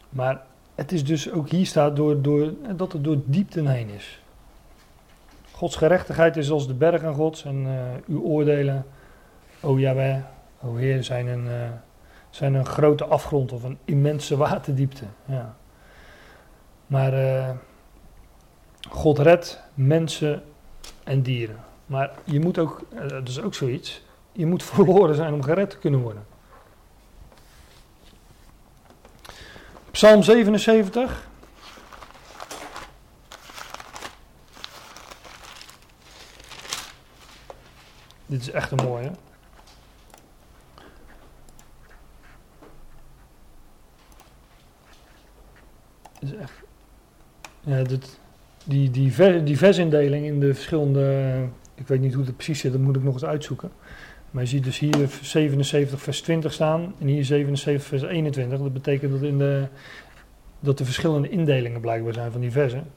Maar 0.09 0.45
het 0.75 0.91
is 0.91 1.05
dus 1.05 1.31
ook 1.31 1.49
hier 1.49 1.65
staat 1.65 1.95
door, 1.95 2.21
door, 2.21 2.53
dat 2.75 2.91
het 2.91 3.03
door 3.03 3.17
diepten 3.25 3.67
heen 3.67 3.89
is. 3.89 4.19
Gods 5.51 5.75
gerechtigheid 5.75 6.37
is 6.37 6.51
als 6.51 6.67
de 6.67 6.73
bergen 6.73 7.13
gods 7.13 7.45
en 7.45 7.65
uh, 7.65 7.71
uw 8.07 8.21
oordelen, 8.21 8.85
o 9.59 9.79
Jaweh, 9.79 10.17
o 10.61 10.75
Heer, 10.75 11.03
zijn 11.03 11.27
een, 11.27 11.45
uh, 11.45 11.69
zijn 12.29 12.53
een 12.53 12.65
grote 12.65 13.05
afgrond 13.05 13.51
of 13.51 13.63
een 13.63 13.77
immense 13.85 14.37
waterdiepte. 14.37 15.05
Ja. 15.25 15.55
Maar 16.87 17.13
uh, 17.13 17.49
God 18.89 19.19
redt 19.19 19.63
mensen 19.73 20.43
en 21.03 21.21
dieren. 21.21 21.59
Maar 21.85 22.11
je 22.23 22.39
moet 22.39 22.59
ook, 22.59 22.81
eh, 22.95 23.07
dat 23.07 23.27
is 23.27 23.41
ook 23.41 23.53
zoiets, 23.53 24.03
je 24.31 24.45
moet 24.45 24.63
verloren 24.63 25.15
zijn 25.15 25.33
om 25.33 25.43
gered 25.43 25.69
te 25.69 25.77
kunnen 25.77 25.99
worden. 25.99 26.25
Psalm 29.95 30.23
77. 30.23 31.27
Dit 38.25 38.41
is 38.41 38.49
echt 38.51 38.71
een 38.71 38.85
mooie. 38.85 39.11
Dit 46.19 46.31
is 46.31 46.35
echt. 46.35 46.51
Ja, 47.61 47.83
dit, 47.83 48.19
die, 48.63 48.89
die, 48.91 49.43
die 49.43 49.57
versindeling 49.57 50.25
in 50.25 50.39
de 50.39 50.53
verschillende. 50.53 51.47
Ik 51.75 51.87
weet 51.87 51.99
niet 51.99 52.13
hoe 52.13 52.25
het 52.25 52.35
precies 52.35 52.59
zit, 52.59 52.71
dat 52.71 52.81
moet 52.81 52.95
ik 52.95 53.03
nog 53.03 53.13
eens 53.13 53.25
uitzoeken. 53.25 53.71
Maar 54.35 54.43
je 54.43 54.49
ziet 54.49 54.63
dus 54.63 54.79
hier 54.79 55.09
77 55.21 56.01
vers 56.01 56.21
20 56.21 56.53
staan 56.53 56.95
en 56.99 57.07
hier 57.07 57.25
77 57.25 57.87
vers 57.87 58.01
21. 58.01 58.59
Dat 58.59 58.73
betekent 58.73 59.11
dat, 59.11 59.21
in 59.21 59.37
de, 59.37 59.67
dat 60.59 60.79
er 60.79 60.85
verschillende 60.85 61.29
indelingen 61.29 61.81
blijkbaar 61.81 62.13
zijn 62.13 62.31
van 62.31 62.41
die 62.41 62.51
versen. 62.51 62.91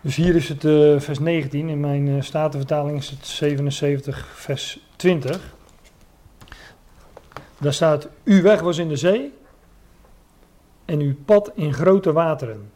Dus 0.00 0.16
hier 0.16 0.34
is 0.34 0.48
het 0.48 0.64
uh, 0.64 1.00
vers 1.00 1.18
19, 1.18 1.68
in 1.68 1.80
mijn 1.80 2.06
uh, 2.06 2.22
statenvertaling 2.22 2.98
is 2.98 3.10
het 3.10 3.26
77 3.26 4.26
vers 4.34 4.80
20. 4.96 5.54
Daar 7.58 7.74
staat, 7.74 8.08
uw 8.24 8.42
weg 8.42 8.60
was 8.60 8.78
in 8.78 8.88
de 8.88 8.96
zee 8.96 9.32
en 10.84 11.00
uw 11.00 11.14
pad 11.24 11.52
in 11.54 11.74
grote 11.74 12.12
wateren. 12.12 12.70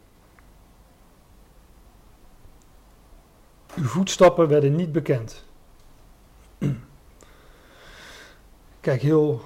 Uw 3.75 3.85
voetstappen 3.85 4.47
werden 4.47 4.75
niet 4.75 4.91
bekend. 4.91 5.45
Kijk, 8.87 9.01
heel 9.01 9.41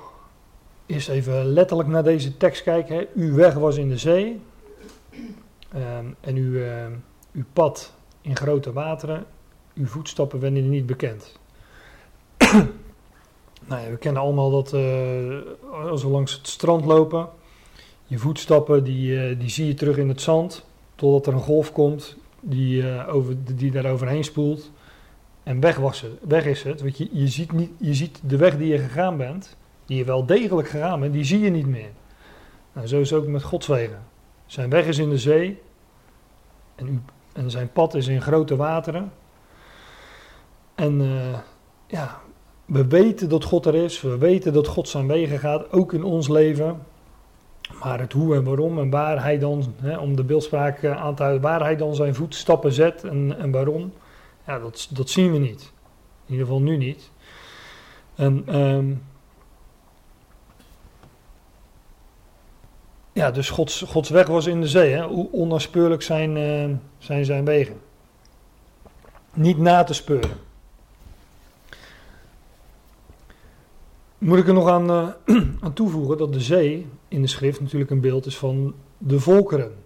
eerst 0.85 1.09
even 1.09 1.45
letterlijk 1.45 1.89
naar 1.89 2.03
deze 2.03 2.37
tekst 2.37 2.63
kijken. 2.63 2.95
Hè. 2.95 3.07
Uw 3.15 3.35
weg 3.35 3.53
was 3.53 3.77
in 3.77 3.89
de 3.89 3.97
zee 3.97 4.41
um, 5.75 6.15
en 6.19 6.35
uw, 6.35 6.51
uh, 6.51 6.85
uw 7.31 7.43
pad 7.53 7.93
in 8.21 8.35
grote 8.35 8.73
wateren. 8.73 9.25
Uw 9.75 9.85
voetstappen 9.85 10.39
werden 10.39 10.69
niet 10.69 10.85
bekend. 10.85 11.39
nou 13.67 13.81
ja, 13.81 13.89
we 13.89 13.97
kennen 13.99 14.21
allemaal 14.21 14.51
dat 14.51 14.73
uh, 14.73 15.37
als 15.71 16.03
we 16.03 16.09
langs 16.09 16.33
het 16.33 16.47
strand 16.47 16.85
lopen, 16.85 17.29
je 18.05 18.17
voetstappen 18.17 18.83
die, 18.83 19.11
uh, 19.11 19.39
die 19.39 19.49
zie 19.49 19.67
je 19.67 19.73
terug 19.73 19.97
in 19.97 20.09
het 20.09 20.21
zand, 20.21 20.65
totdat 20.95 21.27
er 21.27 21.33
een 21.33 21.45
golf 21.45 21.71
komt 21.71 22.15
die, 22.39 22.83
uh, 22.83 23.15
over, 23.15 23.35
die 23.55 23.71
daar 23.71 23.91
overheen 23.91 24.23
spoelt. 24.23 24.71
En 25.43 25.59
weg, 25.59 25.77
was 25.77 26.01
het, 26.01 26.11
weg 26.27 26.45
is 26.45 26.63
het. 26.63 26.81
Want 26.81 26.97
je, 26.97 27.09
je, 27.11 27.27
ziet 27.27 27.51
niet, 27.51 27.71
je 27.77 27.93
ziet 27.93 28.19
de 28.23 28.37
weg 28.37 28.57
die 28.57 28.67
je 28.67 28.77
gegaan 28.77 29.17
bent, 29.17 29.57
die 29.85 29.97
je 29.97 30.03
wel 30.03 30.25
degelijk 30.25 30.69
gegaan 30.69 30.99
bent, 30.99 31.13
die 31.13 31.23
zie 31.23 31.39
je 31.39 31.49
niet 31.49 31.67
meer. 31.67 31.89
Nou, 32.73 32.87
zo 32.87 32.99
is 32.99 33.09
het 33.09 33.19
ook 33.19 33.27
met 33.27 33.43
Gods 33.43 33.67
wegen. 33.67 33.99
Zijn 34.45 34.69
weg 34.69 34.85
is 34.85 34.97
in 34.97 35.09
de 35.09 35.17
zee 35.17 35.61
en, 36.75 36.87
u, 36.87 36.99
en 37.33 37.51
zijn 37.51 37.71
pad 37.71 37.95
is 37.95 38.07
in 38.07 38.21
grote 38.21 38.55
wateren. 38.55 39.11
En 40.75 41.01
uh, 41.01 41.37
ja, 41.87 42.19
we 42.65 42.87
weten 42.87 43.29
dat 43.29 43.43
God 43.43 43.65
er 43.65 43.75
is, 43.75 44.01
we 44.01 44.17
weten 44.17 44.53
dat 44.53 44.67
God 44.67 44.87
zijn 44.87 45.07
wegen 45.07 45.39
gaat, 45.39 45.71
ook 45.71 45.93
in 45.93 46.03
ons 46.03 46.27
leven. 46.27 46.79
Maar 47.83 47.99
het 47.99 48.13
hoe 48.13 48.35
en 48.35 48.43
waarom 48.43 48.79
en 48.79 48.89
waar 48.89 49.23
hij 49.23 49.39
dan, 49.39 49.73
hè, 49.81 49.97
om 49.97 50.15
de 50.15 50.23
beeldspraak 50.23 50.81
uh, 50.81 51.01
aan 51.01 51.15
te 51.15 51.21
houden, 51.21 51.41
waar 51.41 51.61
hij 51.61 51.75
dan 51.75 51.95
zijn 51.95 52.15
voetstappen 52.15 52.71
zet 52.71 53.03
en, 53.03 53.35
en 53.37 53.51
waarom, 53.51 53.93
ja, 54.45 54.59
dat, 54.59 54.87
dat 54.91 55.09
zien 55.09 55.31
we 55.31 55.37
niet. 55.37 55.71
In 56.25 56.31
ieder 56.31 56.45
geval 56.45 56.61
nu 56.61 56.77
niet. 56.77 57.11
En 58.15 58.59
um, 58.59 59.03
ja, 63.13 63.31
dus 63.31 63.49
Gods, 63.49 63.81
Gods 63.81 64.09
weg 64.09 64.27
was 64.27 64.45
in 64.45 64.61
de 64.61 64.67
zee. 64.67 64.93
Hè? 64.93 65.03
Hoe 65.05 65.31
onnaspeurlijk 65.31 66.01
zijn, 66.01 66.35
uh, 66.35 66.75
zijn 66.97 67.25
zijn 67.25 67.45
wegen. 67.45 67.81
Niet 69.33 69.57
na 69.57 69.83
te 69.83 69.93
speuren. 69.93 70.37
Moet 74.17 74.37
ik 74.37 74.47
er 74.47 74.53
nog 74.53 74.67
aan, 74.67 74.89
uh, 74.89 75.07
aan 75.63 75.73
toevoegen 75.73 76.17
dat 76.17 76.33
de 76.33 76.41
zee 76.41 76.87
in 77.07 77.21
de 77.21 77.27
schrift 77.27 77.59
natuurlijk 77.61 77.91
een 77.91 78.01
beeld 78.01 78.25
is 78.25 78.37
van 78.37 78.73
de 78.97 79.19
volkeren. 79.19 79.80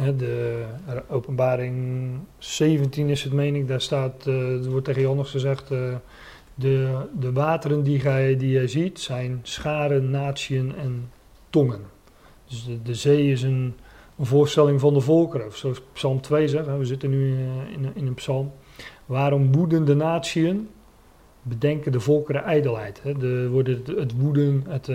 De 0.00 0.64
openbaring 1.08 2.10
17 2.38 3.08
is 3.08 3.22
het, 3.22 3.32
meen 3.32 3.54
ik, 3.54 3.68
daar 3.68 3.80
staat, 3.80 4.26
uh, 4.26 4.64
er 4.64 4.70
wordt 4.70 4.84
tegen 4.84 5.02
Johannes 5.02 5.30
gezegd, 5.30 5.70
uh, 5.70 5.94
de, 6.54 7.06
de 7.18 7.32
wateren 7.32 7.82
die 7.82 8.02
jij, 8.02 8.36
die 8.36 8.68
ziet 8.68 9.00
zijn 9.00 9.40
scharen, 9.42 10.10
natieën 10.10 10.74
en 10.76 11.10
tongen. 11.50 11.80
Dus 12.48 12.64
de, 12.64 12.82
de 12.82 12.94
zee 12.94 13.30
is 13.30 13.42
een, 13.42 13.74
een, 14.18 14.26
voorstelling 14.26 14.80
van 14.80 14.94
de 14.94 15.00
volkeren, 15.00 15.46
of 15.46 15.56
zoals 15.56 15.82
Psalm 15.92 16.20
2 16.20 16.48
zegt, 16.48 16.66
we 16.66 16.84
zitten 16.84 17.10
nu 17.10 17.38
in, 17.72 17.90
in 17.94 18.06
een 18.06 18.14
psalm. 18.14 18.52
Waarom 19.06 19.52
woeden 19.52 19.84
de 19.84 19.94
natieën? 19.94 20.68
Bedenken 21.42 21.92
de 21.92 22.00
volkeren 22.00 22.42
ijdelheid. 22.42 23.02
Hè? 23.02 23.14
De, 23.14 23.48
worden 23.48 23.82
het, 23.84 24.16
woeden, 24.16 24.64
het, 24.68 24.86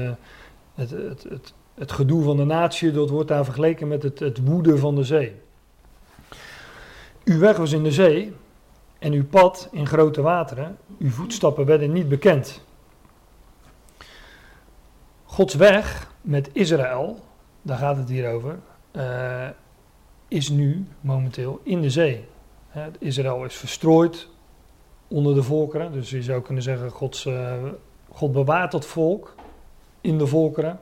het, 0.76 0.92
het, 0.92 1.24
het 1.30 1.54
het 1.76 1.92
gedoe 1.92 2.24
van 2.24 2.38
de 2.38 2.46
natie, 2.46 2.92
dat 2.92 3.10
wordt 3.10 3.28
daar 3.28 3.44
vergeleken 3.44 3.88
met 3.88 4.04
het, 4.04 4.20
het 4.20 4.46
woede 4.46 4.78
van 4.78 4.96
de 4.96 5.04
zee. 5.04 5.36
Uw 7.24 7.40
weg 7.40 7.58
was 7.58 7.72
in 7.72 7.84
de 7.84 7.92
zee 7.92 8.34
en 9.00 9.14
uw 9.14 9.26
pad 9.26 9.70
in 9.72 9.88
grote 9.88 10.22
wateren. 10.22 10.78
Uw 11.00 11.10
voetstappen 11.10 11.66
werden 11.66 11.92
niet 11.92 12.10
bekend. 12.10 12.62
Gods 15.24 15.56
weg 15.56 16.12
met 16.22 16.50
Israël, 16.52 17.20
daar 17.62 17.78
gaat 17.78 17.98
het 17.98 18.10
hier 18.10 18.32
over, 18.32 18.60
uh, 18.92 19.48
is 20.28 20.50
nu 20.50 20.86
momenteel 21.02 21.60
in 21.64 21.82
de 21.82 21.90
zee. 21.90 22.26
Israël 23.00 23.44
is 23.44 23.56
verstrooid 23.56 24.28
onder 25.08 25.36
de 25.36 25.44
volkeren, 25.44 25.92
dus 25.92 26.10
je 26.10 26.24
zou 26.24 26.42
kunnen 26.42 26.64
zeggen, 26.64 26.90
Gods, 26.90 27.26
uh, 27.26 27.54
God 28.12 28.32
bewaart 28.32 28.72
dat 28.72 28.86
volk 28.86 29.36
in 30.02 30.18
de 30.18 30.28
volkeren. 30.28 30.80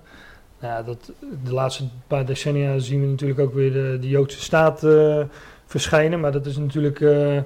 Nou, 0.64 0.86
dat, 0.86 1.11
de 1.43 1.53
laatste 1.53 1.84
paar 2.07 2.26
decennia 2.26 2.78
zien 2.80 3.01
we 3.01 3.07
natuurlijk 3.07 3.39
ook 3.39 3.53
weer 3.53 3.72
de, 3.74 3.97
de 4.01 4.09
Joodse 4.09 4.41
staat 4.41 4.84
uh, 4.84 5.24
verschijnen. 5.66 6.20
Maar 6.20 6.32
dat 6.32 6.45
is 6.45 6.57
natuurlijk 6.57 6.99
uh, 6.99 7.41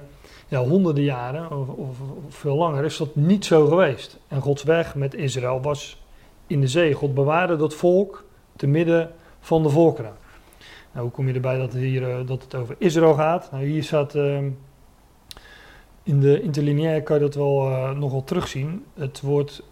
ja, 0.47 0.63
honderden 0.63 1.03
jaren 1.03 1.51
of, 1.51 1.70
of, 1.70 1.97
veel 2.30 2.55
langer 2.55 2.84
is 2.84 2.97
dat 2.97 3.15
niet 3.15 3.45
zo 3.45 3.65
geweest. 3.65 4.18
En 4.28 4.41
Gods 4.41 4.63
weg 4.63 4.95
met 4.95 5.13
Israël 5.13 5.61
was 5.61 6.03
in 6.47 6.61
de 6.61 6.68
zee. 6.68 6.93
God 6.93 7.13
bewaarde 7.13 7.55
dat 7.55 7.74
volk 7.74 8.24
te 8.55 8.68
midden 8.68 9.11
van 9.39 9.63
de 9.63 9.70
volkeren. 9.70 10.13
Nou, 10.91 11.05
hoe 11.05 11.15
kom 11.15 11.28
je 11.28 11.34
erbij 11.34 11.57
dat, 11.57 11.74
hier, 11.74 12.01
uh, 12.01 12.28
dat 12.28 12.43
het 12.43 12.55
over 12.55 12.76
Israël 12.78 13.13
gaat? 13.13 13.51
Nou, 13.51 13.65
hier 13.65 13.84
staat 13.84 14.15
in 16.03 16.20
de 16.20 16.41
interlineair 16.41 17.03
kan 17.03 17.15
je 17.15 17.22
dat 17.22 17.36
wel 17.36 17.70
nogal 17.95 18.24
terugzien. 18.24 18.86
Het 18.93 19.22
woord 19.22 19.63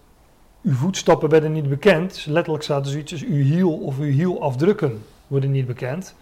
uw 0.66 0.74
voetstappen 0.74 1.30
werden 1.30 1.52
niet 1.52 1.70
bekend. 1.70 2.26
Letterlijk 2.26 2.64
staat 2.64 2.86
er 2.86 2.92
zoiets 2.92 3.12
als 3.12 3.24
uw 3.24 3.44
hiel 3.44 3.78
of 3.78 4.00
uw 4.00 4.12
hielafdrukken 4.12 5.06
worden 5.28 5.52
niet 5.52 5.68
bekend. 5.68 6.16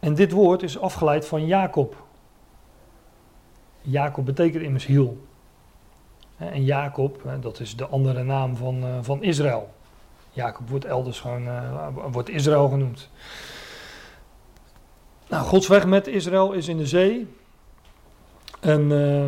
En 0.00 0.14
dit 0.14 0.32
woord 0.32 0.62
is 0.62 0.78
afgeleid 0.78 1.26
van 1.26 1.46
Jacob. 1.46 2.02
Jacob 3.80 4.24
betekent 4.24 4.62
immers 4.62 4.86
hiel. 4.86 5.26
En 6.36 6.64
Jacob, 6.64 7.22
dat 7.40 7.60
is 7.60 7.76
de 7.76 7.86
andere 7.86 8.22
naam 8.22 8.56
van, 8.56 8.84
van 9.02 9.22
Israël. 9.22 9.70
Jacob 10.30 10.68
wordt 10.68 10.84
elders 10.84 11.20
gewoon, 11.20 11.46
uh, 11.46 11.88
wordt 12.10 12.28
Israël 12.28 12.68
genoemd. 12.68 13.10
Nou, 15.28 15.44
Gods 15.44 15.68
weg 15.68 15.86
met 15.86 16.06
Israël 16.06 16.52
is 16.52 16.68
in 16.68 16.76
de 16.76 16.86
zee. 16.86 17.34
En 18.60 18.90
uh, 18.90 19.26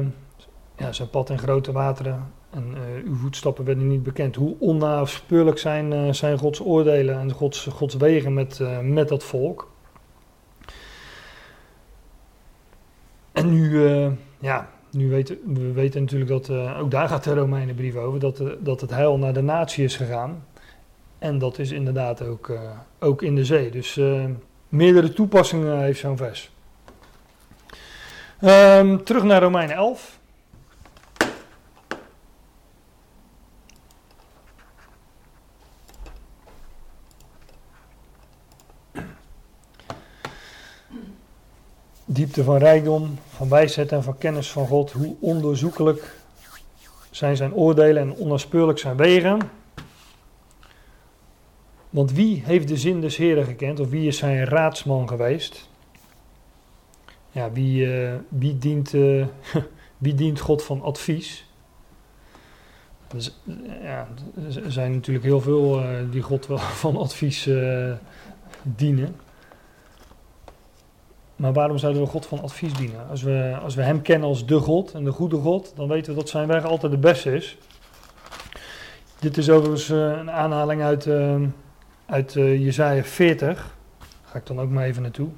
ja, 0.76 0.92
zijn 0.92 1.10
pad 1.10 1.30
in 1.30 1.38
grote 1.38 1.72
wateren 1.72 2.32
en 2.50 2.74
uh, 2.74 3.04
uw 3.04 3.16
voetstappen 3.16 3.64
werden 3.64 3.88
niet 3.88 4.02
bekend. 4.02 4.36
Hoe 4.36 4.56
onnaspeurlijk 4.58 5.58
zijn, 5.58 5.92
uh, 5.92 6.12
zijn 6.12 6.38
Gods 6.38 6.60
oordelen 6.60 7.20
en 7.20 7.32
Gods, 7.32 7.66
Gods 7.66 7.94
wegen 7.94 8.34
met, 8.34 8.58
uh, 8.58 8.80
met 8.80 9.08
dat 9.08 9.24
volk. 9.24 9.68
En 13.32 13.50
nu, 13.50 13.80
ja, 14.38 14.70
nu 14.90 15.08
weten 15.08 15.38
we 15.44 15.72
weten 15.72 16.00
natuurlijk 16.00 16.30
dat, 16.30 16.50
ook 16.50 16.90
daar 16.90 17.08
gaat 17.08 17.24
de 17.24 17.34
Romeinenbrief 17.34 17.94
over, 17.94 18.20
dat, 18.20 18.42
dat 18.60 18.80
het 18.80 18.90
heil 18.90 19.18
naar 19.18 19.32
de 19.32 19.42
natie 19.42 19.84
is 19.84 19.96
gegaan. 19.96 20.44
En 21.18 21.38
dat 21.38 21.58
is 21.58 21.70
inderdaad 21.70 22.22
ook, 22.22 22.52
ook 22.98 23.22
in 23.22 23.34
de 23.34 23.44
zee. 23.44 23.70
Dus 23.70 24.00
meerdere 24.68 25.12
toepassingen 25.12 25.80
heeft 25.80 26.00
zo'n 26.00 26.16
vers. 26.16 26.50
Um, 28.40 29.04
terug 29.04 29.22
naar 29.22 29.42
Romeinen 29.42 29.76
11. 29.76 30.19
Diepte 42.20 42.44
van 42.44 42.56
rijkdom, 42.56 43.18
van 43.28 43.48
wijsheid 43.48 43.92
en 43.92 44.02
van 44.02 44.18
kennis 44.18 44.50
van 44.50 44.66
God. 44.66 44.92
Hoe 44.92 45.16
onderzoekelijk 45.20 46.16
zijn 47.10 47.36
zijn 47.36 47.54
oordelen 47.54 48.02
en 48.02 48.12
onnaspeurlijk 48.12 48.78
zijn 48.78 48.96
wegen. 48.96 49.40
Want 51.90 52.12
wie 52.12 52.42
heeft 52.44 52.68
de 52.68 52.76
zin 52.76 53.00
des 53.00 53.16
Heren 53.16 53.44
gekend, 53.44 53.80
of 53.80 53.88
wie 53.88 54.06
is 54.06 54.16
zijn 54.16 54.44
raadsman 54.44 55.08
geweest? 55.08 55.68
Ja, 57.30 57.52
wie, 57.52 57.94
eh, 57.94 58.14
wie, 58.28 58.58
dient, 58.58 58.94
eh, 58.94 59.26
wie 60.04 60.14
dient 60.14 60.40
God 60.40 60.62
van 60.62 60.82
advies? 60.82 61.48
Dus, 63.08 63.36
ja, 63.82 64.08
er 64.64 64.72
zijn 64.72 64.92
natuurlijk 64.92 65.24
heel 65.24 65.40
veel 65.40 65.80
eh, 65.80 65.88
die 66.10 66.22
God 66.22 66.46
wel 66.46 66.58
van 66.84 66.96
advies 66.96 67.48
dienen. 68.62 69.16
Maar 71.40 71.52
waarom 71.52 71.78
zouden 71.78 72.02
we 72.02 72.08
God 72.08 72.26
van 72.26 72.42
advies 72.42 72.72
dienen? 72.72 73.08
Als 73.08 73.22
we, 73.22 73.58
als 73.62 73.74
we 73.74 73.82
Hem 73.82 74.02
kennen 74.02 74.28
als 74.28 74.46
de 74.46 74.58
God 74.58 74.92
en 74.92 75.04
de 75.04 75.12
goede 75.12 75.36
God, 75.36 75.72
dan 75.76 75.88
weten 75.88 76.12
we 76.12 76.18
dat 76.18 76.28
zijn 76.28 76.46
weg 76.46 76.64
altijd 76.64 76.92
de 76.92 76.98
beste 76.98 77.34
is. 77.34 77.58
Dit 79.18 79.36
is 79.36 79.50
overigens 79.50 79.90
eh, 79.90 79.98
een 79.98 80.30
aanhaling 80.30 80.82
uit, 80.82 81.06
eh 81.06 81.42
uit 82.06 82.36
eh, 82.36 82.64
Jezaja 82.64 83.04
40. 83.04 83.48
Daar 83.48 84.08
ga 84.24 84.38
ik 84.38 84.46
dan 84.46 84.60
ook 84.60 84.70
maar 84.70 84.84
even 84.84 85.02
naartoe. 85.02 85.28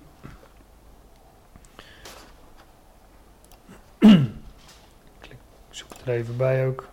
Ik 5.20 5.36
zoek 5.70 5.88
het 5.88 6.00
er 6.04 6.14
even 6.14 6.36
bij 6.36 6.66
ook. 6.66 6.88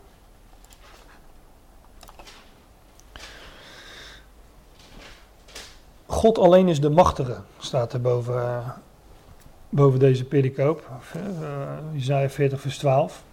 God 6.06 6.38
alleen 6.38 6.68
is 6.68 6.82
de 6.82 6.90
machtige, 6.90 7.38
staat 7.58 7.94
er 7.94 8.02
boven, 8.02 8.64
boven 9.70 10.00
deze 10.00 10.26
pericoop. 10.26 10.90
Uh, 11.16 12.00
Isaiah 12.00 12.30
40 12.30 12.62
vers 12.62 12.78
12. 12.78 13.24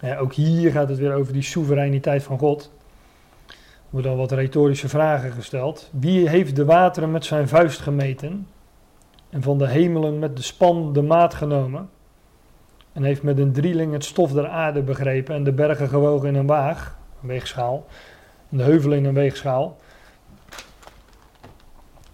Ja, 0.00 0.16
ook 0.16 0.32
hier 0.32 0.70
gaat 0.70 0.88
het 0.88 0.98
weer 0.98 1.14
over 1.14 1.32
die 1.32 1.42
soevereiniteit 1.42 2.22
van 2.22 2.38
God. 2.38 2.70
Er 3.46 3.56
worden 3.90 4.10
al 4.10 4.16
wat 4.16 4.32
retorische 4.32 4.88
vragen 4.88 5.32
gesteld. 5.32 5.90
Wie 5.92 6.28
heeft 6.28 6.56
de 6.56 6.64
wateren 6.64 7.10
met 7.10 7.24
zijn 7.24 7.48
vuist 7.48 7.80
gemeten? 7.80 8.46
En 9.30 9.42
van 9.42 9.58
de 9.58 9.68
hemelen 9.68 10.18
met 10.18 10.36
de 10.36 10.42
span 10.42 10.92
de 10.92 11.02
maat 11.02 11.34
genomen? 11.34 11.88
En 12.92 13.02
heeft 13.02 13.22
met 13.22 13.38
een 13.38 13.52
drieling 13.52 13.92
het 13.92 14.04
stof 14.04 14.32
der 14.32 14.48
aarde 14.48 14.82
begrepen 14.82 15.34
en 15.34 15.44
de 15.44 15.52
bergen 15.52 15.88
gewogen 15.88 16.28
in 16.28 16.34
een 16.34 16.46
waag, 16.46 16.98
een 17.22 17.28
weegschaal, 17.28 17.86
de 18.48 18.62
heuvelen 18.62 18.98
in 18.98 19.04
een 19.04 19.14
weegschaal. 19.14 19.76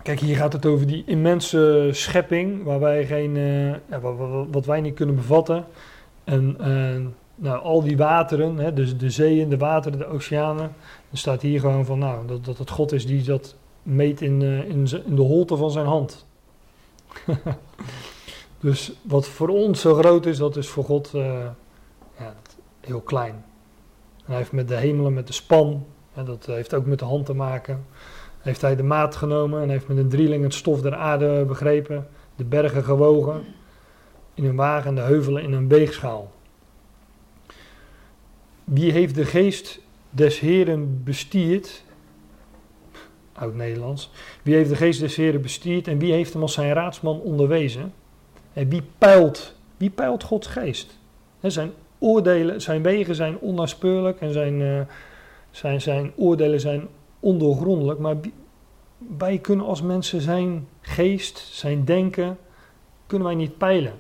Kijk, 0.07 0.21
hier 0.21 0.37
gaat 0.37 0.53
het 0.53 0.67
over 0.67 0.87
die 0.87 1.03
immense 1.07 1.89
schepping, 1.93 2.65
waar 2.65 2.81
wij 2.81 3.07
geen, 3.07 3.37
eh, 3.37 3.71
ja, 3.71 4.01
wat, 4.51 4.67
wij 4.67 4.81
niet 4.81 4.95
kunnen 4.95 5.15
bevatten. 5.15 5.65
En 6.25 6.57
eh, 6.61 7.07
nou, 7.35 7.63
al 7.63 7.83
die 7.83 7.97
wateren, 7.97 8.57
hè, 8.57 8.73
dus 8.73 8.97
de 8.97 9.11
zeeën, 9.11 9.49
de 9.49 9.57
wateren, 9.57 9.99
de 9.99 10.07
oceanen. 10.07 10.73
Er 11.11 11.19
staat 11.19 11.43
hier 11.43 11.61
gewoon 11.61 11.85
van, 11.85 11.99
nou, 11.99 12.27
dat, 12.27 12.45
dat 12.45 12.59
het 12.59 12.71
God 12.71 12.93
is 12.93 13.07
die 13.07 13.23
dat 13.23 13.57
meet 13.83 14.21
in, 14.21 14.43
eh, 14.43 14.69
in, 14.69 14.89
in 15.07 15.17
de 15.17 15.23
holte 15.23 15.57
van 15.57 15.71
zijn 15.71 15.87
hand. 15.87 16.27
dus 18.61 18.93
wat 19.03 19.29
voor 19.29 19.49
ons 19.49 19.81
zo 19.81 19.95
groot 19.95 20.27
is, 20.27 20.39
dat 20.39 20.57
is 20.57 20.69
voor 20.69 20.85
God 20.85 21.11
ja, 22.19 22.35
heel 22.81 23.01
klein. 23.01 23.45
En 24.17 24.25
hij 24.27 24.37
heeft 24.37 24.53
met 24.53 24.69
de 24.69 24.77
hemelen, 24.77 25.15
met 25.15 25.27
de 25.27 25.33
span, 25.33 25.87
dat 26.25 26.47
heeft 26.47 26.75
ook 26.75 26.87
met 26.87 26.99
de 26.99 27.05
hand 27.05 27.27
te 27.27 27.35
maken 27.35 27.85
heeft 28.47 28.61
hij 28.61 28.77
de 28.77 28.83
maat 28.83 29.17
genomen 29.17 29.63
en 29.63 29.69
heeft 29.69 29.89
met 29.89 29.97
een 29.97 30.09
drieling 30.09 30.43
het 30.43 30.55
stof 30.55 30.81
der 30.81 30.95
aarde 30.95 31.45
begrepen, 31.45 32.07
de 32.37 32.45
bergen 32.45 32.85
gewogen 32.85 33.45
in 34.35 34.45
een 34.45 34.57
wagen 34.57 34.89
en 34.89 34.95
de 34.95 35.01
heuvelen 35.01 35.43
in 35.43 35.53
een 35.53 35.69
weegschaal. 35.69 36.33
Wie 38.65 38.93
heeft 38.93 39.15
de 39.15 39.25
geest 39.25 39.81
des 40.11 40.41
Heren 40.41 41.03
bestierd? 41.05 41.85
Oud-Nederlands. 43.33 44.11
Wie 44.43 44.55
heeft 44.55 44.71
de 44.71 44.77
geest 44.77 45.01
des 45.01 45.17
Heren 45.17 45.43
bestierd 45.43 45.89
en 45.89 45.99
wie 45.99 46.13
heeft 46.13 46.33
hem 46.33 46.43
als 46.43 46.53
zijn 46.53 46.73
raadsman 46.73 47.21
onderwezen? 47.21 47.93
En 48.53 48.69
wie 48.69 48.83
peilt, 48.99 49.55
wie 49.77 49.91
peilt 49.91 50.23
Gods 50.23 50.47
geest? 50.47 50.99
Zijn 51.41 51.73
oordelen, 51.99 52.61
zijn 52.61 52.83
wegen 52.83 53.15
zijn 53.15 53.39
onnaspeurlijk 53.39 54.21
en 54.21 54.33
zijn, 54.33 54.63
eh, 54.63 54.81
zijn, 55.51 55.81
zijn 55.81 56.13
oordelen 56.17 56.61
zijn 56.61 56.89
ondoorgrondelijk, 57.27 57.99
maar 57.99 58.17
wij 59.19 59.39
kunnen 59.39 59.67
als 59.67 59.83
mensen 59.83 60.21
zijn 60.21 60.69
geest, 60.81 61.39
zijn 61.39 61.85
denken, 61.85 62.39
kunnen 63.07 63.27
wij 63.27 63.37
niet 63.37 63.59
peilen. 63.59 63.93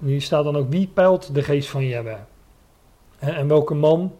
En 0.00 0.06
hier 0.06 0.22
staat 0.22 0.44
dan 0.44 0.56
ook, 0.56 0.70
wie 0.70 0.86
peilt 0.86 1.34
de 1.34 1.42
geest 1.42 1.68
van 1.68 1.86
Jabba? 1.86 2.26
En, 3.18 3.48
welke 3.48 3.74
man 3.74 4.12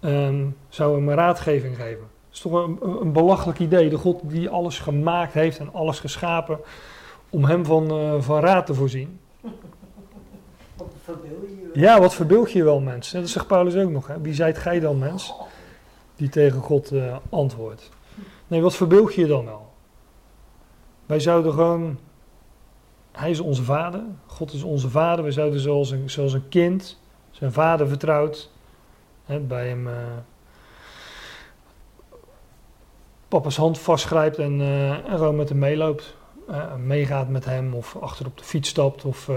ehm, 0.00 0.46
zou 0.68 0.96
hem 0.96 1.08
een 1.08 1.14
raadgeving 1.14 1.76
geven? 1.76 2.00
Dat 2.00 2.32
is 2.32 2.40
toch 2.40 2.52
een, 2.52 2.78
een- 3.00 3.12
belachelijk 3.12 3.58
idee, 3.58 3.88
de 3.88 3.98
God 3.98 4.20
die 4.22 4.48
alles 4.48 4.78
gemaakt 4.78 5.32
heeft 5.32 5.58
en 5.58 5.72
alles 5.72 6.00
geschapen, 6.00 6.58
om 7.30 7.44
hem 7.44 7.64
van, 7.64 7.90
eh, 7.90 8.20
van 8.20 8.40
raad 8.40 8.66
te 8.66 8.74
voorzien. 8.74 9.18
Wat 10.76 10.88
je? 11.72 11.80
Ja, 11.80 12.00
wat 12.00 12.14
verbeeld 12.14 12.52
je 12.52 12.64
wel, 12.64 12.80
mens? 12.80 13.10
Dat 13.10 13.28
zegt 13.28 13.46
Paulus 13.46 13.76
ook 13.76 13.90
nog. 13.90 14.06
Hè? 14.06 14.20
Wie 14.20 14.34
zijt 14.34 14.58
gij 14.58 14.80
dan, 14.80 14.98
mens? 14.98 15.34
Die 16.18 16.28
tegen 16.28 16.60
God 16.60 16.92
eh, 16.92 17.16
antwoordt. 17.30 17.90
Nee, 18.46 18.62
wat 18.62 18.74
verbeeld 18.74 19.14
je 19.14 19.26
dan 19.26 19.44
wel? 19.44 19.72
Wij 21.06 21.20
zouden 21.20 21.52
gewoon. 21.52 21.98
Hij 23.12 23.30
is 23.30 23.40
onze 23.40 23.62
vader. 23.62 24.02
God 24.26 24.52
is 24.52 24.62
onze 24.62 24.90
vader. 24.90 25.24
We 25.24 25.32
zouden 25.32 25.60
zoals 25.60 25.90
een, 25.90 26.10
zoals 26.10 26.32
een 26.32 26.48
kind 26.48 26.98
zijn 27.30 27.52
vader 27.52 27.88
vertrouwd. 27.88 28.50
Hè, 29.24 29.40
bij 29.40 29.68
hem. 29.68 29.88
eh, 29.88 29.94
papa's 33.28 33.56
hand 33.56 33.78
vastgrijpt 33.78 34.38
en, 34.38 34.60
eh, 34.60 34.90
en 34.90 35.18
gewoon 35.18 35.36
met 35.36 35.48
hem 35.48 35.58
meeloopt. 35.58 36.16
Meegaat 36.78 37.28
met 37.28 37.44
hem 37.44 37.74
of 37.74 37.96
achter 37.96 38.26
op 38.26 38.38
de 38.38 38.44
fiets 38.44 38.68
stapt. 38.68 39.04
Of 39.04 39.30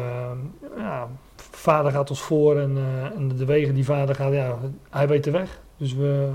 ja, 0.78 1.08
vader 1.36 1.92
gaat 1.92 2.10
ons 2.10 2.22
voor 2.22 2.60
en, 2.60 2.78
en 3.16 3.28
de 3.28 3.46
wegen 3.46 3.74
die 3.74 3.86
vader 3.86 4.16
gaat, 4.16 4.34
ja, 4.34 4.58
hij 4.90 5.08
weet 5.08 5.24
de 5.24 5.32
weg. 5.32 5.62
Dus 5.78 5.94
we, 5.94 6.30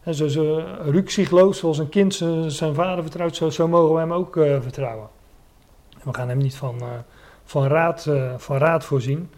hè, 0.00 0.12
zo, 0.12 0.28
zo 0.28 0.64
rukzichtloos 0.82 1.58
zoals 1.58 1.78
een 1.78 1.88
kind 1.88 2.14
zijn 2.46 2.74
vader 2.74 3.02
vertrouwt, 3.02 3.54
zo, 3.54 3.68
mogen 3.68 3.94
we 3.94 4.00
hem 4.00 4.12
ook 4.12 4.36
eh, 4.36 4.60
vertrouwen. 4.60 5.08
En 5.92 6.00
we 6.04 6.14
gaan 6.14 6.28
hem 6.28 6.38
niet 6.38 6.56
van, 6.56 6.80
eh, 6.80 6.86
van, 7.44 7.66
raad, 7.66 8.06
eh, 8.06 8.34
van 8.36 8.56
raad 8.56 8.84
voorzien. 8.84 9.30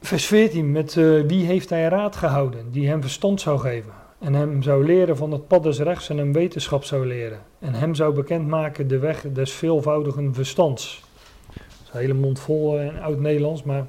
Vers 0.00 0.26
14, 0.26 0.72
met 0.72 0.94
wie 1.26 1.46
heeft 1.46 1.70
hij 1.70 1.88
raad 1.88 2.16
gehouden, 2.16 2.70
die 2.70 2.88
hem 2.88 3.00
verstand 3.00 3.40
zou 3.40 3.58
geven. 3.58 3.92
En 4.18 4.34
hem 4.34 4.62
zou 4.62 4.84
leren 4.84 5.16
van 5.16 5.32
het 5.32 5.46
pad 5.46 5.62
des 5.62 5.78
rechts 5.78 6.08
en 6.08 6.18
hem 6.18 6.32
wetenschap 6.32 6.84
zou 6.84 7.06
leren. 7.06 7.40
En 7.58 7.74
hem 7.74 7.94
zou 7.94 8.14
bekendmaken 8.14 8.88
de 8.88 8.98
weg 8.98 9.24
des 9.32 9.52
veelvoudigen 9.52 10.34
verstands. 10.34 11.02
Dat 11.46 11.56
is 11.82 11.90
een 11.92 12.00
hele 12.00 12.14
mond 12.14 12.40
vol 12.40 12.78
in 12.78 13.00
oud-Nederlands, 13.00 13.62
maar... 13.62 13.86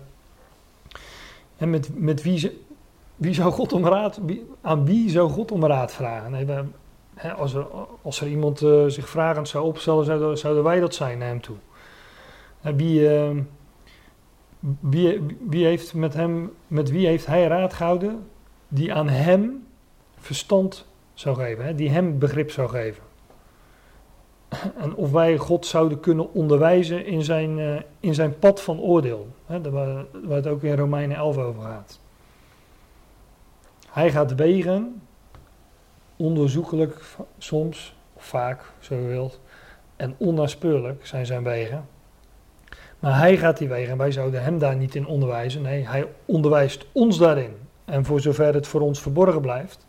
En 1.58 1.70
met, 1.70 1.90
met 1.94 2.22
wie, 2.24 2.38
ze- 2.38 2.58
wie 3.20 3.34
zou 3.34 3.52
God 3.52 3.74
om 3.74 3.86
raad... 3.86 4.20
Aan 4.62 4.86
wie 4.86 5.10
zou 5.10 5.30
God 5.30 5.52
om 5.52 5.66
raad 5.66 5.92
vragen? 5.92 6.34
Hè, 7.16 7.34
als, 8.02 8.22
er, 8.22 8.28
iemand 8.28 8.62
eh, 8.62 8.86
zich 8.86 9.10
vragend 9.10 9.48
zou 9.48 9.66
opstellen, 9.66 10.06
zouden, 10.06 10.38
zouden 10.38 10.64
wij 10.64 10.80
dat 10.80 10.96
zijn 10.96 11.18
naar 11.18 11.28
hem 11.28 11.42
toe. 11.42 11.56
Wie, 12.62 13.16
eh, 13.16 13.30
wie, 14.80 15.22
wie 15.50 15.66
heeft 15.66 15.94
met, 15.94 16.14
hem, 16.14 16.52
met 16.68 16.90
wie 16.90 17.08
heeft 17.08 17.26
hij 17.26 17.48
raad 17.48 17.74
gehouden 17.74 18.28
die 18.68 18.94
aan 18.94 19.10
hem 19.10 19.68
verstand 20.18 20.86
zou 21.14 21.36
geven, 21.36 21.66
hè, 21.66 21.76
die 21.76 21.90
hem 21.90 22.20
begrip 22.20 22.52
zou 22.52 22.70
geven? 22.70 23.04
En 24.78 24.96
of 24.96 25.12
wij 25.12 25.38
God 25.38 25.66
zouden 25.66 26.00
kunnen 26.00 26.34
onderwijzen 26.34 27.06
in 27.06 27.24
zijn, 27.24 27.60
eh, 27.60 27.76
in 28.00 28.14
zijn 28.14 28.40
pad 28.40 28.62
van 28.62 28.80
oordeel. 28.80 29.28
Hè, 29.46 29.72
waar 29.72 30.06
het 30.30 30.48
ook 30.48 30.64
in 30.64 30.76
Romeinen 30.76 31.18
11 31.18 31.38
over 31.38 31.62
gaat. 31.62 32.00
Hij 33.92 34.12
gaat 34.12 34.36
wegen, 34.36 35.02
onderzoekelijk 36.16 37.02
soms, 37.38 37.96
of 38.14 38.24
vaak, 38.24 38.72
zo 38.80 38.96
je 38.96 39.08
wilt. 39.08 39.40
En 39.96 40.16
onnaspeurlijk 40.18 41.06
zijn 41.06 41.26
zijn 41.26 41.44
wegen. 41.44 41.88
Maar 43.00 43.18
hij 43.18 43.38
gaat 43.38 43.58
die 43.58 43.68
wegen 43.68 43.92
en 43.92 43.98
wij 43.98 44.12
zouden 44.12 44.44
hem 44.44 44.58
daar 44.58 44.76
niet 44.76 44.96
in 44.96 45.08
onderwijzen. 45.08 45.62
Nee, 45.62 45.88
hij 45.88 46.08
onderwijst 46.26 46.86
ons 46.92 47.18
daarin. 47.18 47.58
En 47.86 48.06
voor 48.06 48.20
zover 48.20 48.54
het 48.54 48.68
voor 48.68 48.82
ons 48.82 49.02
verborgen 49.02 49.42
blijft, 49.42 49.88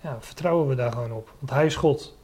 ja, 0.00 0.16
vertrouwen 0.20 0.68
we 0.68 0.74
daar 0.74 0.92
gewoon 0.92 1.12
op. 1.12 1.34
Want 1.38 1.50
hij 1.50 1.66
is 1.66 1.76
God. 1.76 2.18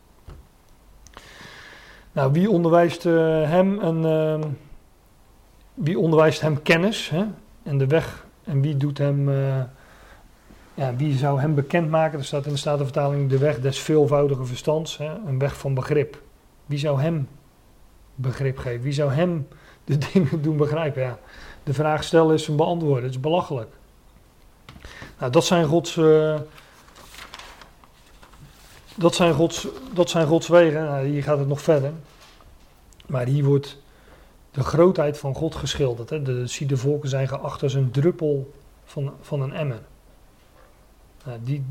Nou, 2.13 2.33
wie 2.33 2.51
onderwijst 2.51 3.07
eh, 3.07 3.13
hem 3.51 3.81
en 3.81 4.05
ehm, 4.05 4.43
wie 5.75 5.99
onderwijst 5.99 6.41
hem 6.41 6.63
kennis 6.63 7.11
hè? 7.11 7.25
en 7.63 7.79
de 7.79 7.87
weg 7.87 8.27
en 8.45 8.61
wie 8.61 8.77
doet 8.77 8.99
hem, 8.99 9.29
eh, 9.29 9.63
ja, 10.77 10.97
wie 10.97 11.17
zou 11.17 11.41
hem 11.41 11.55
bekendmaken? 11.55 12.19
Er 12.19 12.25
staat 12.25 12.47
in 12.47 12.53
de 12.53 12.59
Statenvertaling 12.59 13.31
de 13.31 13.39
weg 13.39 13.61
des 13.61 13.79
veelvoudige 13.79 14.45
verstands, 14.45 14.99
hè? 14.99 15.15
een 15.27 15.39
weg 15.39 15.59
van 15.59 15.75
begrip. 15.75 16.23
Wie 16.67 16.79
zou 16.79 17.01
hem 17.01 17.29
begrip 18.15 18.59
geven? 18.59 18.83
Wie 18.83 18.93
zou 18.93 19.13
hem 19.13 19.49
de 19.85 19.99
dingen 20.13 20.43
doen 20.43 20.57
begrijpen? 20.57 21.03
Ja, 21.03 21.19
de 21.63 21.75
vraag 21.75 22.05
stellen 22.05 22.35
is 22.35 22.49
een 22.49 22.57
beantwoorden. 22.57 23.03
Het 23.03 23.13
is 23.13 23.21
belachelijk. 23.21 23.75
Nou, 25.19 25.33
dat 25.33 25.45
zijn 25.45 25.67
Gods. 25.67 25.97
Uh, 25.97 26.39
dat 28.95 29.15
zijn 29.15 29.35
Gods, 29.35 29.69
dat 29.93 30.11
zijn 30.11 30.27
Gods 30.27 30.49
wegen. 30.49 30.85
Nou, 30.85 31.07
hier 31.07 31.23
gaat 31.23 31.39
het 31.39 31.49
nog 31.49 31.61
verder. 31.61 31.93
Maar 33.07 33.27
hier 33.27 33.45
wordt 33.45 33.79
de 34.51 34.63
grootheid 34.63 35.19
van 35.19 35.35
God 35.35 35.55
geschilderd. 35.55 36.11
Hè. 36.11 36.23
De 36.23 36.47
Sidevolken 36.47 37.09
zijn 37.09 37.29
geacht 37.29 37.63
als 37.63 37.75
een 37.75 37.91
druppel 37.91 38.53
van, 38.85 39.13
van 39.21 39.41
een 39.43 39.53
emmer. 39.53 39.81
Nou, 41.27 41.39
die, 41.43 41.65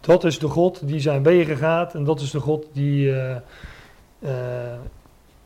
dat 0.00 0.24
is 0.24 0.38
de 0.38 0.48
God 0.48 0.88
die 0.88 1.00
zijn 1.00 1.22
wegen 1.22 1.56
gaat 1.56 1.94
en 1.94 2.04
dat 2.04 2.20
is 2.20 2.30
de 2.30 2.40
God 2.40 2.66
die, 2.72 3.06
uh, 3.06 3.36
uh, 4.18 4.74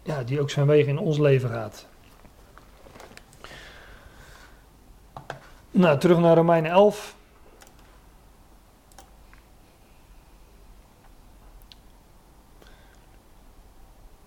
ja, 0.02 0.22
die 0.22 0.40
ook 0.40 0.50
zijn 0.50 0.66
wegen 0.66 0.88
in 0.88 0.98
ons 0.98 1.18
leven 1.18 1.50
gaat. 1.50 1.86
Nou, 5.70 5.98
terug 5.98 6.18
naar 6.18 6.36
Romeinen 6.36 6.70
11. 6.70 7.16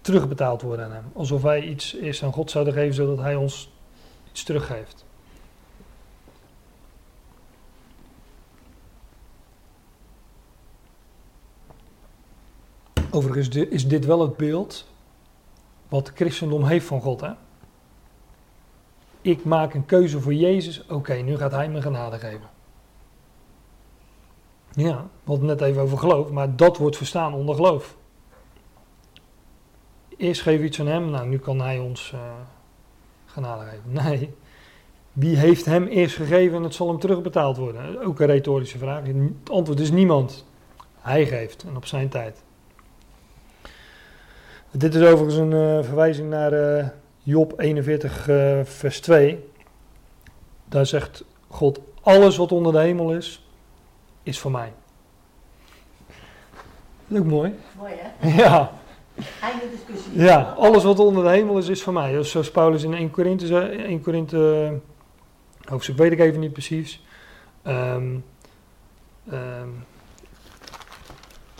terugbetaald 0.00 0.62
worden 0.62 0.84
aan 0.84 0.92
hem? 0.92 1.04
Alsof 1.12 1.42
wij 1.42 1.62
iets 1.62 1.94
eerst 1.94 2.22
aan 2.22 2.32
God 2.32 2.50
zouden 2.50 2.74
geven 2.74 2.94
zodat 2.94 3.18
hij 3.18 3.34
ons 3.34 3.72
iets 4.30 4.42
teruggeeft. 4.42 5.04
Overigens 13.10 13.48
is 13.48 13.88
dit 13.88 14.04
wel 14.04 14.20
het 14.20 14.36
beeld 14.36 14.88
wat 15.88 16.12
christendom 16.14 16.64
heeft 16.64 16.86
van 16.86 17.00
God. 17.00 17.20
Hè? 17.20 17.32
Ik 19.20 19.44
maak 19.44 19.74
een 19.74 19.86
keuze 19.86 20.20
voor 20.20 20.34
Jezus, 20.34 20.86
oké, 20.86 21.14
nu 21.14 21.36
gaat 21.36 21.52
Hij 21.52 21.68
me 21.68 21.82
genade 21.82 22.18
geven. 22.18 22.61
Ja, 24.74 25.08
we 25.24 25.30
hadden 25.30 25.46
net 25.46 25.60
even 25.60 25.82
over 25.82 25.98
geloof, 25.98 26.30
maar 26.30 26.56
dat 26.56 26.76
wordt 26.76 26.96
verstaan 26.96 27.34
onder 27.34 27.54
geloof. 27.54 27.96
Eerst 30.16 30.42
geef 30.42 30.62
iets 30.62 30.80
aan 30.80 30.86
Hem, 30.86 31.10
nou 31.10 31.28
nu 31.28 31.38
kan 31.38 31.60
Hij 31.60 31.78
ons 31.78 32.12
uh, 32.14 32.20
genade 33.26 33.64
geven. 33.64 33.92
Nee, 34.04 34.34
wie 35.12 35.36
heeft 35.36 35.64
Hem 35.64 35.86
eerst 35.86 36.16
gegeven 36.16 36.56
en 36.56 36.62
het 36.62 36.74
zal 36.74 36.88
Hem 36.88 36.98
terugbetaald 36.98 37.56
worden? 37.56 38.04
Ook 38.04 38.20
een 38.20 38.26
retorische 38.26 38.78
vraag. 38.78 39.06
Het 39.06 39.50
antwoord 39.50 39.80
is 39.80 39.90
niemand. 39.90 40.44
Hij 41.00 41.26
geeft 41.26 41.62
en 41.62 41.76
op 41.76 41.86
zijn 41.86 42.08
tijd. 42.08 42.42
Dit 44.70 44.94
is 44.94 45.02
overigens 45.02 45.34
een 45.34 45.50
uh, 45.50 45.82
verwijzing 45.82 46.30
naar 46.30 46.78
uh, 46.78 46.86
Job 47.22 47.60
41, 47.60 48.28
uh, 48.28 48.60
vers 48.64 49.00
2. 49.00 49.48
Daar 50.64 50.86
zegt 50.86 51.24
God: 51.48 51.80
Alles 52.00 52.36
wat 52.36 52.52
onder 52.52 52.72
de 52.72 52.78
hemel 52.78 53.14
is, 53.14 53.41
is 54.22 54.38
voor 54.38 54.50
mij. 54.50 54.72
Leuk 57.06 57.24
mooi. 57.24 57.54
Mooi 57.78 57.92
hè? 57.96 58.28
Ja. 58.42 58.72
Einde 59.40 59.64
discussie. 59.70 60.22
Ja, 60.22 60.54
alles 60.58 60.84
wat 60.84 60.98
onder 60.98 61.24
de 61.24 61.30
hemel 61.30 61.58
is, 61.58 61.68
is 61.68 61.82
voor 61.82 61.92
mij. 61.92 62.12
Dus 62.12 62.30
zoals 62.30 62.50
Paulus 62.50 62.82
in 62.82 62.94
1 62.94 63.10
Korinthe, 63.10 63.58
1 63.58 64.02
Korinthe 64.02 64.72
hoofdstuk 65.64 65.96
weet 65.96 66.12
ik 66.12 66.18
even 66.18 66.40
niet 66.40 66.52
precies. 66.52 67.04
Um, 67.66 68.24
um, 69.32 69.84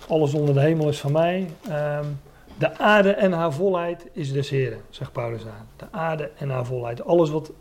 alles 0.09 0.35
onder 0.35 0.55
de 0.55 0.61
hemel 0.61 0.89
is 0.89 1.01
van 1.01 1.13
mij. 1.13 1.51
Um, 1.69 2.21
de 2.59 2.79
aarde 2.79 3.11
en 3.11 3.33
haar 3.33 3.53
volheid 3.53 4.07
is 4.13 4.33
des 4.33 4.51
Heren, 4.51 4.81
zegt 4.91 5.13
Paulus 5.13 5.45
daar. 5.45 5.65
De 5.77 5.87
aarde 5.91 6.31
en 6.37 6.51
haar 6.51 6.67
volheid. 6.67 7.05
Alles 7.05 7.31
wat 7.31 7.53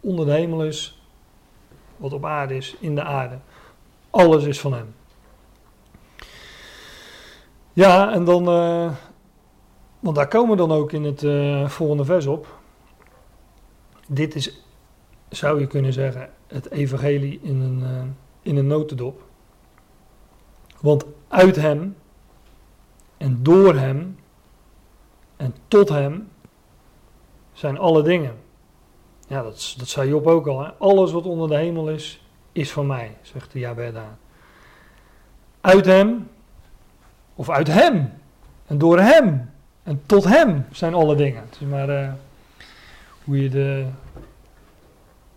onder 0.00 0.26
de 0.26 0.32
hemel 0.32 0.64
is, 0.64 1.02
wat 1.96 2.12
op 2.12 2.24
aarde 2.24 2.56
is, 2.56 2.76
in 2.80 2.94
de 2.94 3.02
aarde. 3.02 3.38
Alles 4.12 4.44
is 4.44 4.60
van 4.60 4.72
hem. 4.72 4.94
Ja, 7.72 8.12
en 8.12 8.24
dan, 8.24 8.48
uh, 8.48 8.92
want 10.00 10.16
daar 10.16 10.28
komen 10.28 10.50
we 10.50 10.56
dan 10.56 10.72
ook 10.72 10.92
in 10.92 11.04
het 11.04 11.22
uh, 11.22 11.68
volgende 11.68 12.04
vers 12.04 12.26
op. 12.26 12.58
Dit 14.08 14.34
is, 14.34 14.62
zou 15.28 15.60
je 15.60 15.66
kunnen 15.66 15.92
zeggen, 15.92 16.30
het 16.46 16.70
evangelie 16.70 17.40
in 17.42 17.60
een, 17.60 17.78
uh, 17.80 18.02
in 18.42 18.56
een 18.56 18.66
notendop. 18.66 19.22
Want 20.80 21.04
uit 21.28 21.56
hem 21.56 21.96
en 23.16 23.42
door 23.42 23.74
hem 23.74 24.18
en 25.36 25.54
tot 25.68 25.88
hem 25.88 26.28
zijn 27.52 27.78
alle 27.78 28.02
dingen. 28.02 28.36
Ja, 29.28 29.42
dat, 29.42 29.74
dat 29.78 29.88
zei 29.88 30.08
Job 30.08 30.26
ook 30.26 30.46
al. 30.46 30.60
Hè? 30.60 30.72
Alles 30.78 31.12
wat 31.12 31.24
onder 31.24 31.48
de 31.48 31.56
hemel 31.56 31.90
is, 31.90 32.21
is 32.52 32.72
van 32.72 32.86
mij, 32.86 33.16
zegt 33.22 33.52
de 33.52 33.58
Jabed 33.58 33.94
daar. 33.94 34.16
Uit 35.60 35.84
hem, 35.84 36.28
of 37.34 37.50
uit 37.50 37.68
hem, 37.68 38.12
en 38.66 38.78
door 38.78 38.98
hem, 38.98 39.50
en 39.82 40.02
tot 40.06 40.24
hem 40.24 40.66
zijn 40.70 40.94
alle 40.94 41.14
dingen. 41.14 41.42
Het 41.42 41.58
is 41.60 41.66
maar 41.66 41.88
uh, 41.88 42.12
hoe 43.24 43.42
je 43.42 43.48
de 43.48 43.86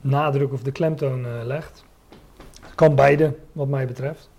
nadruk 0.01 0.53
of 0.53 0.63
de 0.63 0.71
klemtoon 0.71 1.25
uh, 1.25 1.31
legt. 1.43 1.85
Kan 2.75 2.95
beide, 2.95 3.35
wat 3.51 3.67
mij 3.67 3.87
betreft. 3.87 4.29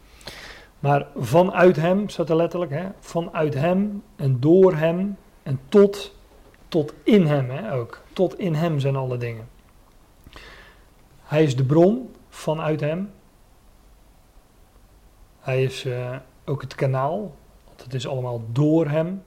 Maar 0.78 1.06
vanuit 1.16 1.76
hem, 1.76 2.08
staat 2.08 2.30
er 2.30 2.36
letterlijk, 2.36 2.70
hè? 2.70 2.86
vanuit 3.00 3.54
hem 3.54 4.02
en 4.16 4.40
door 4.40 4.74
hem 4.74 5.16
en 5.42 5.60
tot, 5.68 6.14
tot 6.68 6.92
in 7.02 7.26
hem 7.26 7.50
hè, 7.50 7.74
ook. 7.74 8.02
Tot 8.12 8.38
in 8.38 8.54
hem 8.54 8.80
zijn 8.80 8.96
alle 8.96 9.16
dingen. 9.16 9.48
Hij 11.22 11.42
is 11.42 11.56
de 11.56 11.64
bron 11.64 12.10
vanuit 12.36 12.80
hem. 12.80 13.10
Hij 15.40 15.62
is 15.62 15.84
uh, 15.84 16.16
ook 16.44 16.60
het 16.60 16.74
kanaal, 16.74 17.34
want 17.66 17.82
het 17.82 17.94
is 17.94 18.06
allemaal 18.06 18.42
door 18.52 18.88
hem. 18.88 19.22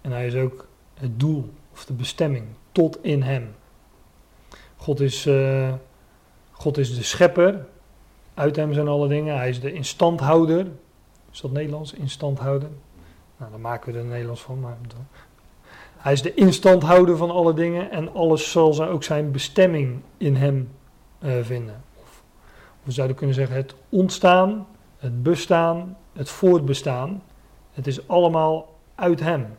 En 0.00 0.10
hij 0.10 0.26
is 0.26 0.34
ook 0.34 0.68
het 0.94 1.20
doel 1.20 1.52
of 1.72 1.84
de 1.84 1.92
bestemming 1.92 2.46
tot 2.72 3.04
in 3.04 3.22
hem. 3.22 3.54
God 4.76 5.00
is, 5.00 5.26
uh, 5.26 5.72
God 6.50 6.78
is 6.78 6.96
de 6.96 7.02
schepper. 7.02 7.66
Uit 8.34 8.56
hem 8.56 8.72
zijn 8.72 8.88
alle 8.88 9.08
dingen. 9.08 9.36
Hij 9.36 9.48
is 9.48 9.60
de 9.60 9.72
instandhouder. 9.72 10.66
Is 11.32 11.40
dat 11.40 11.50
Nederlands? 11.50 11.92
Instandhouder? 11.92 12.68
Nou, 13.36 13.50
daar 13.50 13.60
maken 13.60 13.92
we 13.92 13.98
er 13.98 14.04
Nederlands 14.04 14.42
van. 14.42 14.60
Maar 14.60 14.76
hij 15.96 16.12
is 16.12 16.22
de 16.22 16.34
instandhouder 16.34 17.16
van 17.16 17.30
alle 17.30 17.54
dingen 17.54 17.90
en 17.90 18.14
alles 18.14 18.50
zal 18.50 18.84
ook 18.84 19.04
zijn 19.04 19.30
bestemming 19.30 20.02
in 20.16 20.36
hem 20.36 20.68
Of, 21.22 22.22
we 22.82 22.90
zouden 22.90 23.16
kunnen 23.16 23.34
zeggen 23.34 23.56
het 23.56 23.74
ontstaan, 23.88 24.66
het 24.98 25.22
bestaan, 25.22 25.96
het 26.12 26.28
voortbestaan. 26.28 27.22
Het 27.72 27.86
is 27.86 28.08
allemaal 28.08 28.78
uit 28.94 29.20
hem 29.20 29.56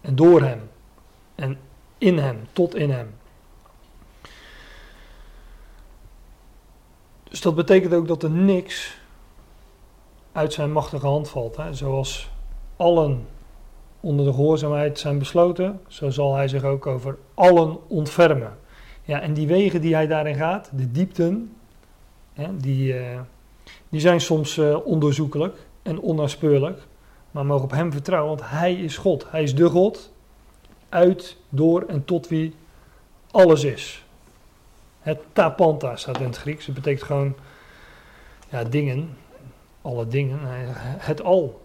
en 0.00 0.14
door 0.14 0.42
hem 0.42 0.70
en 1.34 1.58
in 1.98 2.18
hem, 2.18 2.46
tot 2.52 2.74
in 2.74 2.90
hem. 2.90 3.14
Dus 7.24 7.40
dat 7.40 7.54
betekent 7.54 7.94
ook 7.94 8.08
dat 8.08 8.22
er 8.22 8.30
niks 8.30 8.96
uit 10.32 10.52
zijn 10.52 10.72
machtige 10.72 11.06
hand 11.06 11.28
valt. 11.28 11.56
Hè? 11.56 11.74
Zoals 11.74 12.30
allen 12.76 13.26
onder 14.00 14.26
de 14.26 14.32
gehoorzaamheid 14.32 14.98
zijn 14.98 15.18
besloten, 15.18 15.80
zo 15.88 16.10
zal 16.10 16.34
hij 16.34 16.48
zich 16.48 16.64
ook 16.64 16.86
over 16.86 17.18
allen 17.34 17.88
ontfermen. 17.88 18.58
Ja, 19.04 19.20
en 19.20 19.34
die 19.34 19.46
wegen 19.46 19.80
die 19.80 19.94
hij 19.94 20.06
daarin 20.06 20.34
gaat, 20.34 20.70
de 20.72 20.90
diepten, 20.90 21.56
hè, 22.32 22.56
die, 22.56 22.94
uh, 22.94 23.20
die 23.88 24.00
zijn 24.00 24.20
soms 24.20 24.56
uh, 24.56 24.86
onderzoekelijk 24.86 25.66
en 25.82 26.00
onnaspeurlijk. 26.00 26.82
Maar 27.30 27.46
mogen 27.46 27.64
op 27.64 27.70
hem 27.70 27.92
vertrouwen, 27.92 28.36
want 28.36 28.50
hij 28.50 28.74
is 28.74 28.96
God. 28.96 29.30
Hij 29.30 29.42
is 29.42 29.54
de 29.54 29.68
God, 29.68 30.12
uit, 30.88 31.36
door 31.48 31.82
en 31.82 32.04
tot 32.04 32.28
wie 32.28 32.54
alles 33.30 33.64
is. 33.64 34.04
Het 35.00 35.18
tapanta 35.32 35.96
staat 35.96 36.18
in 36.18 36.26
het 36.26 36.36
Grieks. 36.36 36.66
Het 36.66 36.74
betekent 36.74 37.02
gewoon 37.02 37.34
ja, 38.50 38.64
dingen, 38.64 39.16
alle 39.82 40.06
dingen, 40.06 40.38
het 40.98 41.22
al 41.22 41.62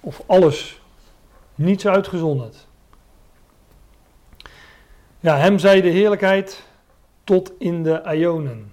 of 0.00 0.22
alles, 0.26 0.80
niets 1.54 1.86
uitgezonderd. 1.86 2.66
Ja, 5.24 5.36
hem 5.36 5.58
zij 5.58 5.80
de 5.80 5.88
heerlijkheid 5.88 6.62
tot 7.24 7.52
in 7.58 7.82
de 7.82 8.02
Ionen. 8.14 8.72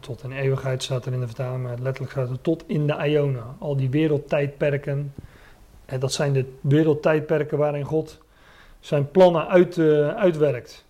Tot 0.00 0.22
in 0.22 0.32
eeuwigheid 0.32 0.82
staat 0.82 1.06
er 1.06 1.12
in 1.12 1.20
de 1.20 1.26
vertaling, 1.26 1.62
maar 1.62 1.78
letterlijk 1.78 2.12
staat 2.12 2.30
er 2.30 2.40
tot 2.40 2.64
in 2.66 2.86
de 2.86 3.08
Ionen. 3.08 3.44
Al 3.58 3.76
die 3.76 3.90
wereldtijdperken. 3.90 5.14
En 5.84 6.00
dat 6.00 6.12
zijn 6.12 6.32
de 6.32 6.52
wereldtijdperken 6.60 7.58
waarin 7.58 7.84
God 7.84 8.18
zijn 8.80 9.10
plannen 9.10 9.48
uit, 9.48 9.78
eh, 9.78 10.08
uitwerkt. 10.08 10.84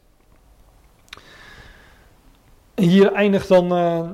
Hier 2.74 3.12
eindigt 3.12 3.48
dan 3.48 3.72
eh, 3.72 4.08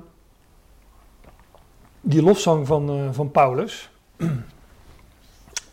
die 2.00 2.22
lofzang 2.22 2.66
van, 2.66 2.90
eh, 2.90 3.08
van 3.12 3.30
Paulus. 3.30 3.90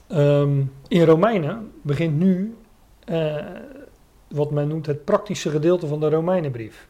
Ehm, 0.07 0.61
in 0.87 1.03
Romeinen 1.03 1.71
begint 1.81 2.17
nu 2.17 2.57
wat 4.27 4.51
men 4.51 4.67
noemt 4.67 4.85
het 4.85 5.05
praktische 5.05 5.49
gedeelte 5.49 5.87
van 5.87 5.99
de 5.99 6.09
Romeinenbrief. 6.09 6.87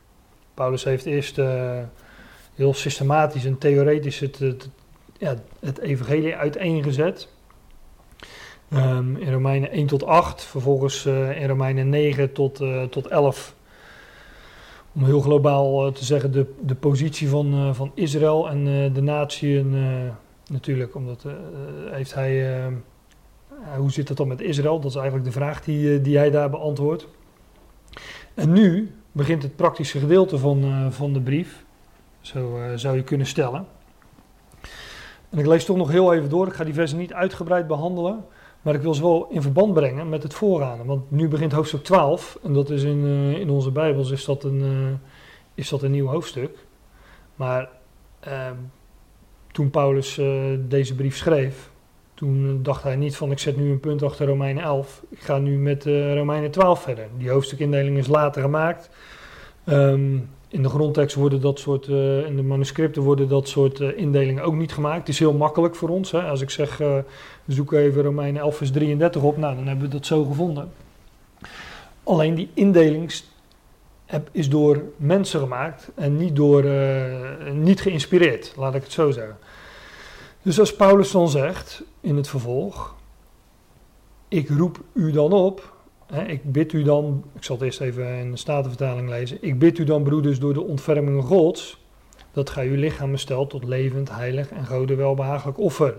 Paulus 0.54 0.84
heeft 0.84 1.06
eerst 1.06 1.38
eh, 1.38 1.80
heel 2.56 2.74
systematisch 2.74 3.46
en 3.46 3.58
theoretisch 3.58 4.20
het, 4.20 4.70
ja, 5.18 5.36
het 5.60 5.80
evangelie 5.80 6.36
uiteengezet. 6.36 7.28
Ehm, 8.70 9.16
in 9.16 9.32
Romeinen 9.32 9.72
1 9.72 9.88
tot 9.88 10.04
8, 10.06 10.44
vervolgens 10.44 11.06
eh, 11.06 11.42
in 11.42 11.48
Romeinen 11.48 11.90
9 11.90 12.34
tot, 12.34 12.62
eh, 12.62 12.84
tot 12.84 13.08
11. 13.08 13.56
Om 14.94 15.04
heel 15.04 15.22
globaal 15.22 15.92
te 15.92 16.06
zeggen, 16.06 16.32
de, 16.32 16.54
de 16.62 16.76
positie 16.76 17.30
van, 17.30 17.76
van 17.76 17.92
Israël 17.94 18.50
en 18.50 18.94
de 18.94 19.02
natie. 19.02 19.60
En, 19.60 19.74
eh, 19.74 20.14
natuurlijk, 20.54 20.96
omdat 20.96 21.26
heeft 21.92 22.14
hij. 22.14 22.62
hoe 23.78 23.92
zit 23.92 24.08
het 24.08 24.18
dan 24.18 24.28
met 24.28 24.42
Israël? 24.42 24.80
Dat 24.80 24.90
is 24.90 24.96
eigenlijk 24.96 25.26
de 25.26 25.32
vraag 25.32 25.64
die, 25.64 26.02
die 26.02 26.18
hij 26.18 26.32
daar 26.32 26.50
beantwoordt. 26.50 27.08
En 28.38 28.54
nu 28.54 28.92
begint 29.12 29.44
het 29.44 29.56
praktische 29.56 30.00
gedeelte 30.00 30.38
van, 30.38 30.64
eh, 30.64 30.92
van 30.92 31.14
de 31.14 31.22
brief. 31.22 31.66
Zo 32.22 32.58
eh, 32.58 32.72
zou 32.76 32.96
je 32.96 33.04
kunnen 33.04 33.28
stellen. 33.28 33.68
En 35.30 35.40
ik 35.40 35.46
lees 35.46 35.66
toch 35.66 35.78
nog 35.78 35.92
heel 35.92 36.14
even 36.14 36.30
door. 36.30 36.48
Ik 36.48 36.54
ga 36.54 36.64
die 36.64 36.74
versen 36.74 36.98
niet 36.98 37.14
uitgebreid 37.14 37.68
behandelen. 37.68 38.26
Maar 38.62 38.76
ik 38.76 38.82
wil 38.82 38.94
ze 38.94 39.02
wel 39.02 39.28
in 39.30 39.42
verband 39.42 39.74
brengen 39.74 40.10
met 40.10 40.24
het 40.24 40.34
voorgaande. 40.34 40.84
Want 40.84 41.12
nu 41.12 41.28
begint 41.28 41.52
hoofdstuk 41.52 41.84
12. 41.84 42.40
En 42.44 42.54
dat 42.54 42.70
is 42.70 42.84
in, 42.84 43.04
eh, 43.06 43.40
in 43.40 43.50
onze 43.50 43.72
Bijbels 43.72 44.12
is 44.12 44.26
dat, 44.26 44.44
een, 44.44 45.00
is 45.54 45.70
dat 45.70 45.84
een 45.84 45.92
nieuw 45.92 46.08
hoofdstuk. 46.08 46.58
Maar 47.36 47.70
ehm, 48.20 48.56
toen 49.52 49.70
Paulus 49.70 50.20
deze 50.68 50.96
brief 50.96 51.18
schreef. 51.18 51.72
Toen 52.18 52.60
dacht 52.64 52.84
hij 52.84 52.96
niet 52.96 53.16
van 53.16 53.32
ik 53.32 53.40
zet 53.40 53.58
nu 53.58 53.72
een 53.72 53.80
punt 53.80 54.04
achter 54.04 54.28
Romeinen 54.28 54.64
11. 54.64 55.04
Ik 55.10 55.20
ga 55.20 55.38
nu 55.38 55.58
met 55.58 55.86
eh, 55.86 56.14
Romeinen 56.14 56.52
12 56.52 56.82
verder. 56.82 57.08
Die 57.18 57.30
hoofdstukindeling 57.30 57.98
is 57.98 58.08
later 58.08 58.42
gemaakt. 58.42 58.90
Ehm, 59.64 60.16
in 60.48 60.64
de 60.64 60.70
grondtekst 60.70 61.16
worden 61.16 61.42
dat 61.42 61.60
soort, 61.60 61.88
eh, 61.88 62.26
in 62.26 62.36
de 62.36 62.42
manuscripten 62.42 63.02
worden 63.02 63.28
dat 63.28 63.48
soort 63.48 63.80
eh, 63.80 63.98
indelingen 63.98 64.44
ook 64.44 64.56
niet 64.56 64.74
gemaakt. 64.74 65.00
Het 65.00 65.10
is 65.10 65.20
heel 65.20 65.34
makkelijk 65.34 65.76
voor 65.76 65.90
ons. 65.90 66.12
Hè? 66.12 66.22
Als 66.22 66.42
ik 66.42 66.50
zeg, 66.50 66.80
eh, 66.80 66.98
zoek 67.48 67.74
even 67.74 68.02
Romeinen 68.04 68.42
11 68.42 68.58
vers 68.58 68.72
33 68.72 69.22
op, 69.22 69.38
nou 69.38 69.56
dan 69.56 69.68
hebben 69.68 69.86
we 69.86 69.92
dat 69.92 70.06
zo 70.06 70.24
gevonden. 70.24 70.72
Alleen 72.04 72.36
die 72.36 72.50
indeling 72.54 73.12
is 74.32 74.50
door 74.50 74.82
mensen 74.98 75.40
gemaakt 75.40 75.90
en 75.96 76.18
niet, 76.18 76.36
door, 76.36 76.64
eh, 76.64 77.52
niet 77.54 77.82
geïnspireerd, 77.82 78.54
laat 78.58 78.76
ik 78.76 78.84
het 78.84 78.92
zo 78.92 79.12
zeggen. 79.12 79.38
Dus 80.42 80.60
als 80.60 80.76
Paulus 80.76 81.12
dan 81.12 81.30
zegt 81.30 81.84
in 82.08 82.16
het 82.16 82.28
vervolg, 82.28 82.96
ik 84.28 84.50
roep 84.50 84.84
u 84.94 85.12
dan 85.12 85.32
op, 85.32 85.74
hè, 86.06 86.26
ik 86.26 86.52
bid 86.52 86.74
u 86.74 86.84
dan, 86.84 87.24
ik 87.36 87.44
zal 87.44 87.56
het 87.56 87.66
eerst 87.66 87.82
even 87.82 88.20
in 88.20 88.32
de 88.32 88.38
Statenvertaling 88.38 89.10
lezen, 89.10 89.38
ik 89.42 89.60
bid 89.60 89.78
u 89.78 89.84
dan 89.84 90.04
broeders 90.04 90.40
door 90.40 90.54
de 90.54 90.62
ontferming 90.62 91.24
Gods, 91.24 91.86
dat 92.32 92.50
gij 92.50 92.68
uw 92.68 92.76
lichaam 92.76 93.18
stelt 93.18 93.50
tot 93.50 93.64
levend, 93.64 94.10
heilig 94.10 94.50
en 94.50 94.66
gode 94.66 94.96
welbehagelijk 94.96 95.60
offer. 95.60 95.98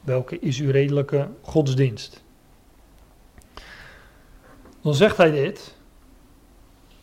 Welke 0.00 0.38
is 0.38 0.60
uw 0.60 0.70
redelijke 0.70 1.28
godsdienst? 1.40 2.22
Dan 4.80 4.94
zegt 4.94 5.16
hij 5.16 5.30
dit, 5.30 5.76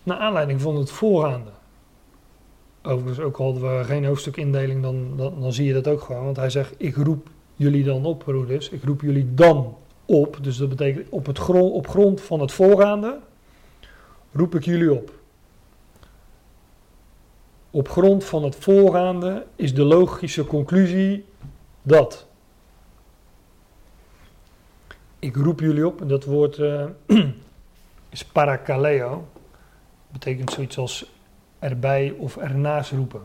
naar 0.04 0.18
aanleiding 0.18 0.62
van 0.62 0.76
het 0.76 0.92
voorgaande. 0.92 1.52
Overigens, 2.84 3.20
ook 3.20 3.38
al 3.38 3.46
hadden 3.46 3.78
we 3.78 3.84
geen 3.84 4.06
hoofdstukindeling, 4.06 4.82
dan, 4.82 5.18
dan, 5.18 5.42
dan 5.42 5.54
zie 5.54 5.66
je 5.66 5.74
dat 5.74 5.88
ook 5.88 6.02
gewoon. 6.02 6.24
Want 6.24 6.38
hij 6.38 6.50
zegt, 6.50 6.74
ik 6.78 6.96
roep 6.96 7.30
jullie 7.60 7.84
dan 7.84 8.06
op, 8.06 8.20
broeders. 8.20 8.70
Ik 8.70 8.84
roep 8.84 9.02
jullie 9.02 9.34
dan 9.34 9.78
op. 10.06 10.38
Dus 10.42 10.58
dat 10.58 10.70
betekent 10.70 11.10
op, 11.10 11.26
het 11.26 11.38
grond, 11.38 11.74
op 11.74 11.88
grond 11.88 12.22
van 12.22 12.40
het 12.40 12.52
voorgaande 12.52 13.20
roep 14.32 14.56
ik 14.56 14.66
jullie 14.66 14.94
op. 14.94 15.14
Op 17.72 17.90
grond 17.90 18.24
van 18.24 18.44
het 18.44 18.56
voorgaande 18.56 19.46
is 19.56 19.74
de 19.74 19.84
logische 19.84 20.46
conclusie 20.46 21.26
dat. 21.82 22.28
Ik 25.20 25.36
roep 25.36 25.60
jullie 25.60 25.88
op, 25.88 26.02
en 26.02 26.08
dat 26.08 26.24
woord 26.24 26.58
eh, 26.58 26.86
is 28.10 28.26
parakaleo. 28.26 29.28
Betekent 30.12 30.52
zoiets 30.52 30.78
als 30.78 31.12
erbij 31.60 32.12
of 32.18 32.38
ernaast 32.38 32.92
roepen. 32.92 33.22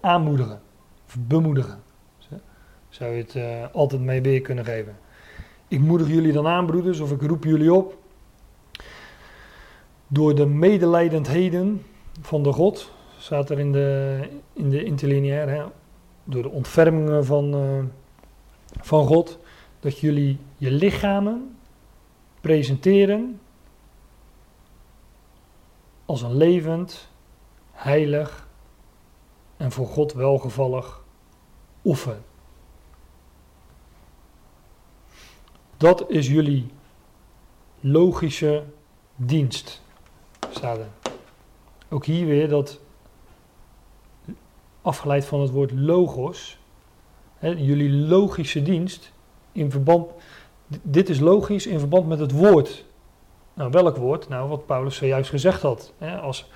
Aanmoedigen 0.00 0.60
of 1.06 1.16
bemoedigen. 1.18 1.87
Zo 2.88 3.04
Zou 3.04 3.14
je 3.14 3.22
het 3.22 3.34
eh, 3.34 3.74
altijd 3.74 4.00
mee 4.00 4.22
weer 4.22 4.40
kunnen 4.40 4.64
geven. 4.64 4.98
Ik 5.68 5.80
moedig 5.80 6.08
jullie 6.08 6.32
dan 6.32 6.46
aan, 6.46 6.66
broeders, 6.66 7.00
of 7.00 7.12
ik 7.12 7.22
roep 7.22 7.44
jullie 7.44 7.72
op. 7.72 7.96
Door 10.06 10.34
de 10.34 10.46
medelijdendheden 10.46 11.82
van 12.20 12.42
de 12.42 12.52
God, 12.52 12.92
staat 13.18 13.50
er 13.50 13.58
in 13.58 13.72
de, 13.72 14.20
in 14.52 14.70
de 14.70 14.84
interlineair, 14.84 15.48
hè, 15.48 15.64
door 16.24 16.42
de 16.42 16.50
ontfermingen 16.50 17.24
van, 17.24 17.54
eh, 17.54 17.84
van 18.80 19.06
God, 19.06 19.38
dat 19.80 19.98
jullie 19.98 20.38
je 20.56 20.70
lichamen 20.70 21.56
presenteren 22.40 23.40
als 26.04 26.22
een 26.22 26.36
levend, 26.36 27.10
heilig 27.72 28.48
en 29.56 29.72
voor 29.72 29.86
God 29.86 30.12
welgevallig 30.12 31.04
offer. 31.82 32.16
Dat 35.78 36.04
is 36.10 36.26
jullie 36.26 36.66
logische 37.80 38.62
dienst, 39.16 39.82
staat 40.50 40.78
er. 40.78 40.88
Ook 41.88 42.04
hier 42.04 42.26
weer 42.26 42.48
dat, 42.48 42.80
afgeleid 44.82 45.24
van 45.24 45.40
het 45.40 45.50
woord 45.50 45.72
logos, 45.72 46.58
hè, 47.36 47.48
jullie 47.48 47.90
logische 47.90 48.62
dienst 48.62 49.12
in 49.52 49.70
verband, 49.70 50.10
dit 50.82 51.08
is 51.08 51.20
logisch 51.20 51.66
in 51.66 51.78
verband 51.78 52.08
met 52.08 52.18
het 52.18 52.32
woord. 52.32 52.84
Nou, 53.54 53.70
welk 53.70 53.96
woord? 53.96 54.28
Nou, 54.28 54.48
wat 54.48 54.66
Paulus 54.66 54.96
zojuist 54.96 55.30
gezegd 55.30 55.62
had. 55.62 55.92
Hè, 55.98 56.16
als, 56.20 56.50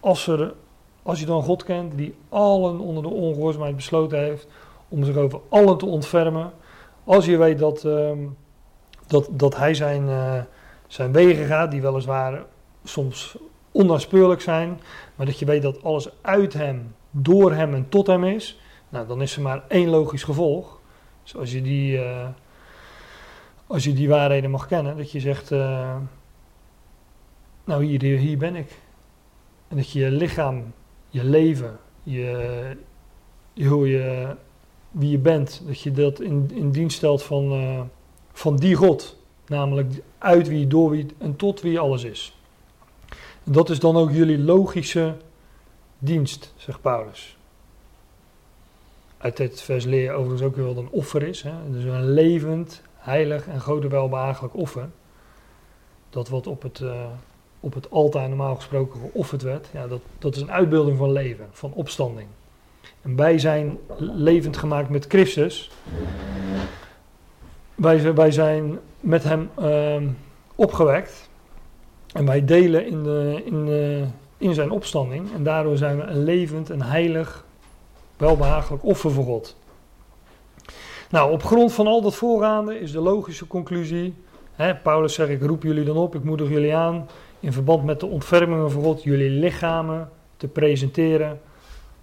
als, 0.00 0.26
er, 0.26 0.54
als 1.02 1.20
je 1.20 1.26
dan 1.26 1.42
God 1.42 1.62
kent, 1.64 1.96
die 1.96 2.14
allen 2.28 2.78
onder 2.78 3.02
de 3.02 3.08
ongehoorzaamheid 3.08 3.76
besloten 3.76 4.18
heeft 4.18 4.46
om 4.88 5.04
zich 5.04 5.16
over 5.16 5.40
allen 5.48 5.78
te 5.78 5.86
ontfermen. 5.86 6.52
Als 7.04 7.24
je 7.24 7.36
weet 7.36 7.58
dat, 7.58 7.84
ehm, 7.84 8.18
dat, 9.08 9.28
dat 9.30 9.56
hij 9.56 9.74
zijn, 9.74 10.08
eh, 10.08 10.42
zijn 10.86 11.12
wegen 11.12 11.46
gaat, 11.46 11.70
die 11.70 11.82
weliswaar 11.82 12.44
soms 12.84 13.36
onnaspeurlijk 13.72 14.40
zijn, 14.40 14.80
maar 15.14 15.26
dat 15.26 15.38
je 15.38 15.44
weet 15.44 15.62
dat 15.62 15.82
alles 15.82 16.08
uit 16.20 16.52
hem, 16.52 16.94
door 17.10 17.52
hem 17.52 17.74
en 17.74 17.88
tot 17.88 18.06
hem 18.06 18.24
is, 18.24 18.60
nou, 18.88 19.06
dan 19.06 19.22
is 19.22 19.36
er 19.36 19.42
maar 19.42 19.64
één 19.68 19.88
logisch 19.88 20.22
gevolg. 20.22 20.80
Dus 21.22 21.36
als 21.36 21.52
je 21.52 21.62
die, 21.62 22.04
eh, 22.04 22.28
als 23.66 23.84
je 23.84 23.92
die 23.92 24.08
waarheden 24.08 24.50
mag 24.50 24.66
kennen, 24.66 24.96
dat 24.96 25.10
je 25.10 25.20
zegt, 25.20 25.50
eh, 25.50 25.96
nou 27.64 27.84
hier, 27.84 28.02
hier, 28.18 28.38
ben 28.38 28.56
ik. 28.56 28.78
En 29.68 29.76
dat 29.76 29.90
je 29.90 30.00
je 30.00 30.10
lichaam, 30.10 30.72
je 31.08 31.24
leven, 31.24 31.78
je, 32.02 32.76
je, 33.52 33.66
hoe 33.66 33.88
je, 33.88 34.36
wie 34.90 35.10
je 35.10 35.18
bent, 35.18 35.62
dat 35.66 35.80
je 35.80 35.90
dat 35.90 36.20
in, 36.20 36.50
in 36.54 36.70
dienst 36.70 36.96
stelt 36.96 37.22
van, 37.22 37.52
van 38.38 38.56
die 38.56 38.74
God. 38.74 39.16
Namelijk 39.46 39.92
uit 40.18 40.48
wie, 40.48 40.66
door 40.66 40.90
wie 40.90 41.06
en 41.18 41.36
tot 41.36 41.60
wie 41.60 41.78
alles 41.78 42.04
is. 42.04 42.38
Dat 43.44 43.70
is 43.70 43.78
dan 43.78 43.96
ook 43.96 44.10
jullie 44.10 44.38
logische 44.38 45.14
dienst, 45.98 46.52
zegt 46.56 46.80
Paulus. 46.80 47.36
Uit 49.18 49.36
dit 49.36 49.60
vers 49.60 49.84
leer 49.84 50.02
je 50.02 50.10
overigens 50.10 50.42
ook 50.42 50.56
weer 50.56 50.64
wat 50.64 50.76
een 50.76 50.90
offer 50.90 51.22
is. 51.22 51.42
Hè? 51.42 51.52
Dus 51.70 51.84
een 51.84 52.10
levend, 52.10 52.82
heilig 52.96 53.46
en 53.46 53.60
gode 53.60 53.88
welbehagelijk 53.88 54.56
offer. 54.56 54.88
Dat 56.10 56.28
wat 56.28 56.46
op 56.46 56.62
het, 56.62 56.80
eh, 56.80 57.06
op 57.60 57.74
het 57.74 57.90
altaar 57.90 58.28
normaal 58.28 58.54
gesproken 58.54 59.00
geofferd 59.00 59.42
werd. 59.42 59.68
Ja, 59.72 59.86
dat, 59.86 60.00
dat 60.18 60.36
is 60.36 60.42
een 60.42 60.52
uitbeelding 60.52 60.98
van 60.98 61.12
leven, 61.12 61.46
van 61.50 61.72
opstanding. 61.72 62.28
En 63.02 63.16
wij 63.16 63.38
zijn 63.38 63.78
levend 63.98 64.56
gemaakt 64.56 64.88
met 64.88 65.06
Christus. 65.06 65.70
Wij, 67.78 68.14
wij 68.14 68.30
zijn 68.30 68.78
met 69.00 69.24
hem 69.24 69.50
ehm, 69.58 70.08
opgewekt. 70.54 71.28
En 72.12 72.26
wij 72.26 72.44
delen 72.44 72.86
in, 72.86 73.02
de, 73.02 73.42
in, 73.44 73.68
in 74.38 74.54
zijn 74.54 74.70
opstanding. 74.70 75.32
En 75.34 75.42
daardoor 75.42 75.76
zijn 75.76 75.96
we 75.96 76.02
een 76.02 76.24
levend 76.24 76.70
en 76.70 76.82
heilig, 76.82 77.44
welbehagelijk 78.16 78.84
offer 78.84 79.10
voor 79.10 79.24
God. 79.24 79.56
Nou, 81.10 81.32
op 81.32 81.44
grond 81.44 81.72
van 81.72 81.86
al 81.86 82.02
dat 82.02 82.14
voorgaande 82.14 82.80
is 82.80 82.92
de 82.92 83.00
logische 83.00 83.46
conclusie. 83.46 84.14
Hè, 84.52 84.76
Paulus 84.76 85.14
zegt, 85.14 85.30
ik 85.30 85.42
roep 85.42 85.62
jullie 85.62 85.84
dan 85.84 85.96
op, 85.96 86.14
ik 86.14 86.24
moedig 86.24 86.48
jullie 86.48 86.74
aan, 86.74 87.08
in 87.40 87.52
verband 87.52 87.84
met 87.84 88.00
de 88.00 88.06
ontfermingen 88.06 88.70
van 88.70 88.82
God, 88.82 89.02
jullie 89.02 89.30
lichamen 89.30 90.10
te 90.36 90.48
presenteren 90.48 91.40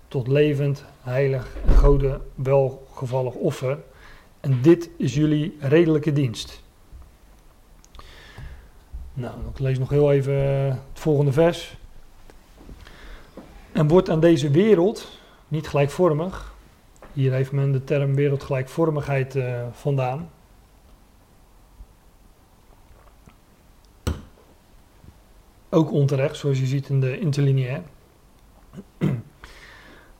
tot 0.07 0.27
levend, 0.27 0.85
heilig 1.01 1.55
en 1.67 1.75
gode 1.75 2.19
welgevallig 2.35 3.33
offer. 3.33 3.77
En 4.45 4.61
dit 4.61 4.89
is 4.97 5.13
jullie 5.13 5.57
redelijke 5.59 6.13
dienst. 6.13 6.63
Nou, 9.13 9.33
ik 9.51 9.59
lees 9.59 9.79
nog 9.79 9.89
heel 9.89 10.11
even 10.11 10.33
eh, 10.33 10.67
het 10.67 10.99
volgende 10.99 11.31
vers. 11.31 11.77
En 13.71 13.87
wordt 13.87 14.09
aan 14.09 14.19
deze 14.19 14.49
wereld 14.49 15.19
niet 15.47 15.67
gelijkvormig. 15.67 16.53
Hier 17.13 17.31
heeft 17.31 17.51
men 17.51 17.71
de 17.71 17.83
term 17.83 18.15
wereldgelijkvormigheid 18.15 19.35
uh, 19.35 19.61
vandaan. 19.71 20.29
Ook 25.69 25.91
onterecht, 25.91 26.37
zoals 26.37 26.59
je 26.59 26.65
ziet 26.65 26.89
in 26.89 26.99
de 26.99 27.19
interlineair. 27.19 27.81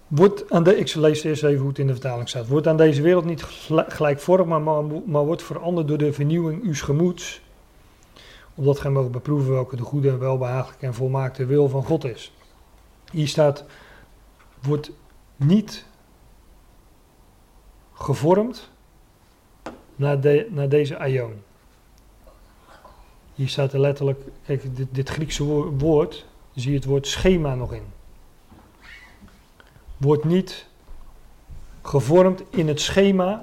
Wordt 0.07 0.51
aan 0.51 0.63
de, 0.63 0.77
ik 0.77 0.93
lees 0.93 1.23
eerst 1.23 1.43
even 1.43 1.59
hoe 1.59 1.69
het 1.69 1.79
in 1.79 1.87
de 1.87 1.93
vertaling 1.93 2.29
staat. 2.29 2.47
Wordt 2.47 2.67
aan 2.67 2.77
deze 2.77 3.01
wereld 3.01 3.25
niet 3.25 3.43
gelijkvormig, 3.87 4.59
maar, 4.59 4.83
maar 5.05 5.25
wordt 5.25 5.43
veranderd 5.43 5.87
door 5.87 5.97
de 5.97 6.13
vernieuwing 6.13 6.63
uws 6.63 6.81
gemoeds. 6.81 7.41
Opdat 8.55 8.79
gij 8.79 8.91
mogen 8.91 9.11
beproeven 9.11 9.51
welke 9.51 9.75
de 9.75 9.83
goede, 9.83 10.17
welbehagelijke 10.17 10.85
en 10.85 10.93
volmaakte 10.93 11.45
wil 11.45 11.69
van 11.69 11.83
God 11.83 12.03
is. 12.03 12.33
Hier 13.11 13.27
staat, 13.27 13.65
wordt 14.61 14.91
niet 15.35 15.85
gevormd 17.93 18.69
naar, 19.95 20.21
de, 20.21 20.47
naar 20.49 20.69
deze 20.69 20.97
aion. 20.97 21.33
Hier 23.35 23.47
staat 23.47 23.73
er 23.73 23.79
letterlijk, 23.79 24.19
kijk, 24.45 24.75
dit, 24.75 24.87
dit 24.91 25.09
Griekse 25.09 25.43
woord, 25.77 26.25
zie 26.53 26.69
je 26.71 26.77
het 26.77 26.85
woord 26.85 27.07
schema 27.07 27.55
nog 27.55 27.73
in. 27.73 27.94
Wordt 30.05 30.23
niet 30.23 30.65
gevormd 31.81 32.43
in 32.49 32.67
het 32.67 32.81
schema 32.81 33.41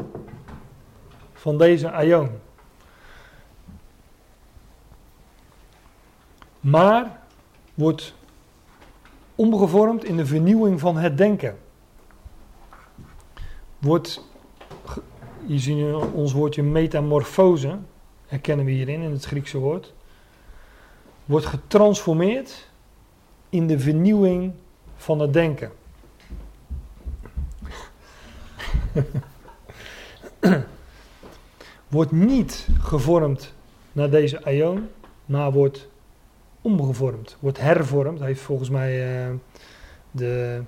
van 1.33 1.59
deze 1.59 1.91
aion. 1.91 2.31
Maar 6.61 7.21
wordt 7.75 8.15
omgevormd 9.35 10.05
in 10.05 10.17
de 10.17 10.27
vernieuwing 10.27 10.81
van 10.81 10.97
het 10.97 11.19
denken. 11.19 11.59
Wordt, 13.79 14.25
hier 15.47 15.61
zien 15.61 15.91
we 15.91 16.07
ons 16.07 16.33
woordje 16.33 16.63
metamorfose, 16.63 17.79
herkennen 18.27 18.65
we 18.65 18.73
hierin 18.73 19.03
in 19.03 19.11
het 19.11 19.25
Griekse 19.25 19.59
woord. 19.59 19.93
Wordt 21.25 21.47
getransformeerd 21.47 22.69
in 23.49 23.67
de 23.67 23.79
vernieuwing 23.79 24.53
van 24.97 25.21
het 25.21 25.33
denken. 25.33 25.81
Wordt 31.89 32.13
niet 32.13 32.69
gevormd 32.81 33.55
naar 33.93 34.11
deze 34.11 34.45
aion, 34.45 34.89
maar 35.27 35.53
wordt 35.53 35.89
omgevormd, 36.61 37.37
wordt 37.41 37.61
hervormd. 37.61 38.21
Heeft 38.21 38.41
volgens 38.41 38.71
mij 38.71 39.25
uh, 39.27 39.35
de, 40.11 40.63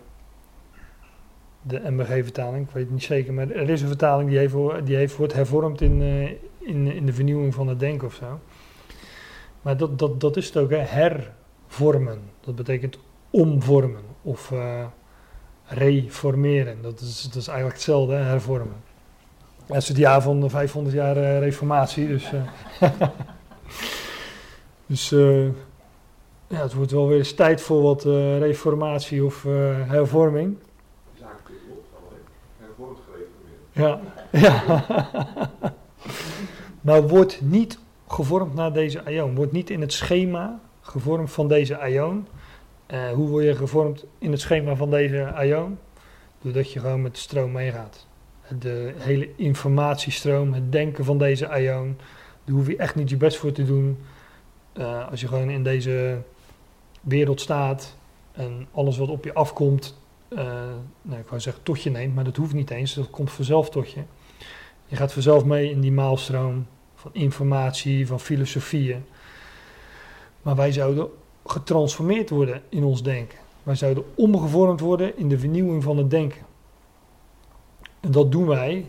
de 1.63 1.91
MBG-vertaling, 1.91 2.67
ik 2.67 2.75
weet 2.75 2.85
het 2.85 2.93
niet 2.93 3.03
zeker, 3.03 3.33
maar 3.33 3.51
er 3.51 3.71
is 3.71 3.83
een 3.83 3.89
vertaling 3.89 4.29
die, 4.29 4.39
heeft, 4.39 4.55
die 4.85 4.97
heeft, 4.97 5.17
wordt 5.17 5.33
hervormd 5.33 5.81
in, 5.81 6.01
uh, 6.01 6.31
in, 6.59 6.87
in 6.87 7.07
de 7.07 7.13
vernieuwing 7.13 7.55
van 7.55 7.69
het 7.69 7.81
denken 7.81 8.07
of 8.07 8.15
zo. 8.15 8.41
Maar 9.63 9.77
dat, 9.77 9.99
dat, 9.99 10.21
dat 10.21 10.37
is 10.37 10.47
het 10.47 10.57
ook, 10.57 10.71
hè? 10.71 10.77
hervormen. 10.77 12.21
Dat 12.41 12.55
betekent 12.55 12.99
omvormen 13.31 14.03
of 14.23 14.51
uh, 14.51 14.85
reformeren. 15.67 16.83
Dat 16.83 17.01
is, 17.01 17.23
dat 17.23 17.35
is 17.35 17.47
eigenlijk 17.47 17.77
hetzelfde, 17.77 18.15
hervormen. 18.15 18.77
Dat 19.67 19.77
is 19.77 19.89
het 19.89 19.97
jaar 19.97 20.23
van 20.23 20.41
de 20.41 20.49
500 20.49 20.95
jaar 20.95 21.39
reformatie, 21.39 22.07
dus... 22.07 22.31
dus 24.87 25.09
ja, 26.49 26.61
het 26.63 26.75
wordt 26.75 26.91
wel 26.91 27.09
weer 27.09 27.19
eens 27.19 27.35
tijd 27.35 27.61
voor 27.61 27.83
wat 27.83 28.05
reformatie 28.39 29.25
of 29.25 29.43
hervorming. 29.87 30.57
Hervormd 32.59 32.99
gereformeerd. 33.11 33.73
Ja, 33.73 34.01
ja. 34.33 34.85
maar 36.81 37.09
wordt 37.17 37.41
niet 37.41 37.79
gevormd 38.09 38.55
naar 38.55 38.73
deze 38.73 39.05
aion. 39.05 39.35
Wordt 39.35 39.53
niet 39.53 39.71
in 39.71 39.81
het 39.81 39.93
schema 39.93 40.61
gevormd 40.81 41.31
van 41.31 41.49
deze 41.49 41.79
aion. 41.79 42.27
Uh, 42.93 43.11
hoe 43.11 43.29
word 43.29 43.45
je 43.45 43.55
gevormd 43.55 44.05
in 44.19 44.31
het 44.31 44.41
schema 44.41 44.77
van 44.77 44.91
deze 44.91 45.33
aion? 45.33 45.79
Doordat 46.43 46.73
je 46.73 46.81
gewoon 46.81 47.03
met 47.03 47.15
de 47.15 47.21
stroom 47.21 47.53
meegaat. 47.53 48.07
De 48.59 48.95
hele 48.97 49.29
informatiestroom, 49.37 50.53
het 50.53 50.73
denken 50.73 51.05
van 51.05 51.19
deze 51.19 51.49
aion. 51.49 51.97
Daar 52.45 52.55
hoef 52.55 52.67
je 52.67 52.77
echt 52.77 52.95
niet 52.95 53.11
je 53.11 53.17
best 53.17 53.37
voor 53.37 53.53
te 53.53 53.65
doen. 53.65 53.99
Uh, 54.75 55.11
als 55.11 55.21
je 55.21 55.29
gewoon 55.29 55.51
in 55.51 55.63
deze 55.63 56.19
wereld 57.01 57.41
staat 57.41 57.97
en 58.33 58.67
alles 58.73 58.97
wat 58.97 59.09
op 59.09 59.25
je 59.25 59.35
afkomt, 59.35 59.99
uh, 60.29 60.39
nou, 61.03 61.21
ik 61.21 61.29
wou 61.29 61.41
zeggen 61.41 61.63
tot 61.63 61.83
je 61.83 61.91
neemt, 61.91 62.15
maar 62.15 62.25
dat 62.25 62.37
hoeft 62.37 62.55
niet 62.55 62.71
eens, 62.71 62.95
dat 62.95 63.11
komt 63.11 63.31
vanzelf 63.31 63.71
tot 63.71 63.91
je. 63.91 64.01
Je 64.87 64.97
gaat 64.97 65.13
vanzelf 65.13 65.45
mee 65.45 65.71
in 65.71 65.81
die 65.81 65.93
maalstroom 65.93 66.67
van 66.95 67.11
informatie, 67.15 68.07
van 68.07 68.21
filosofieën. 68.21 69.05
Maar 70.43 70.57
wij 70.57 70.73
zouden 70.73 71.09
getransformeerd 71.45 72.31
worden 72.31 72.63
in 72.69 72.85
ons 72.85 73.03
denken. 73.03 73.39
Wij 73.63 73.75
zouden 73.75 74.05
omgevormd 74.15 74.81
worden 74.81 75.17
in 75.17 75.29
de 75.29 75.39
vernieuwing 75.39 75.83
van 75.83 75.97
het 75.97 76.11
denken. 76.11 76.43
En 78.01 78.11
dat 78.11 78.33
doen 78.33 78.47
wij 78.47 78.87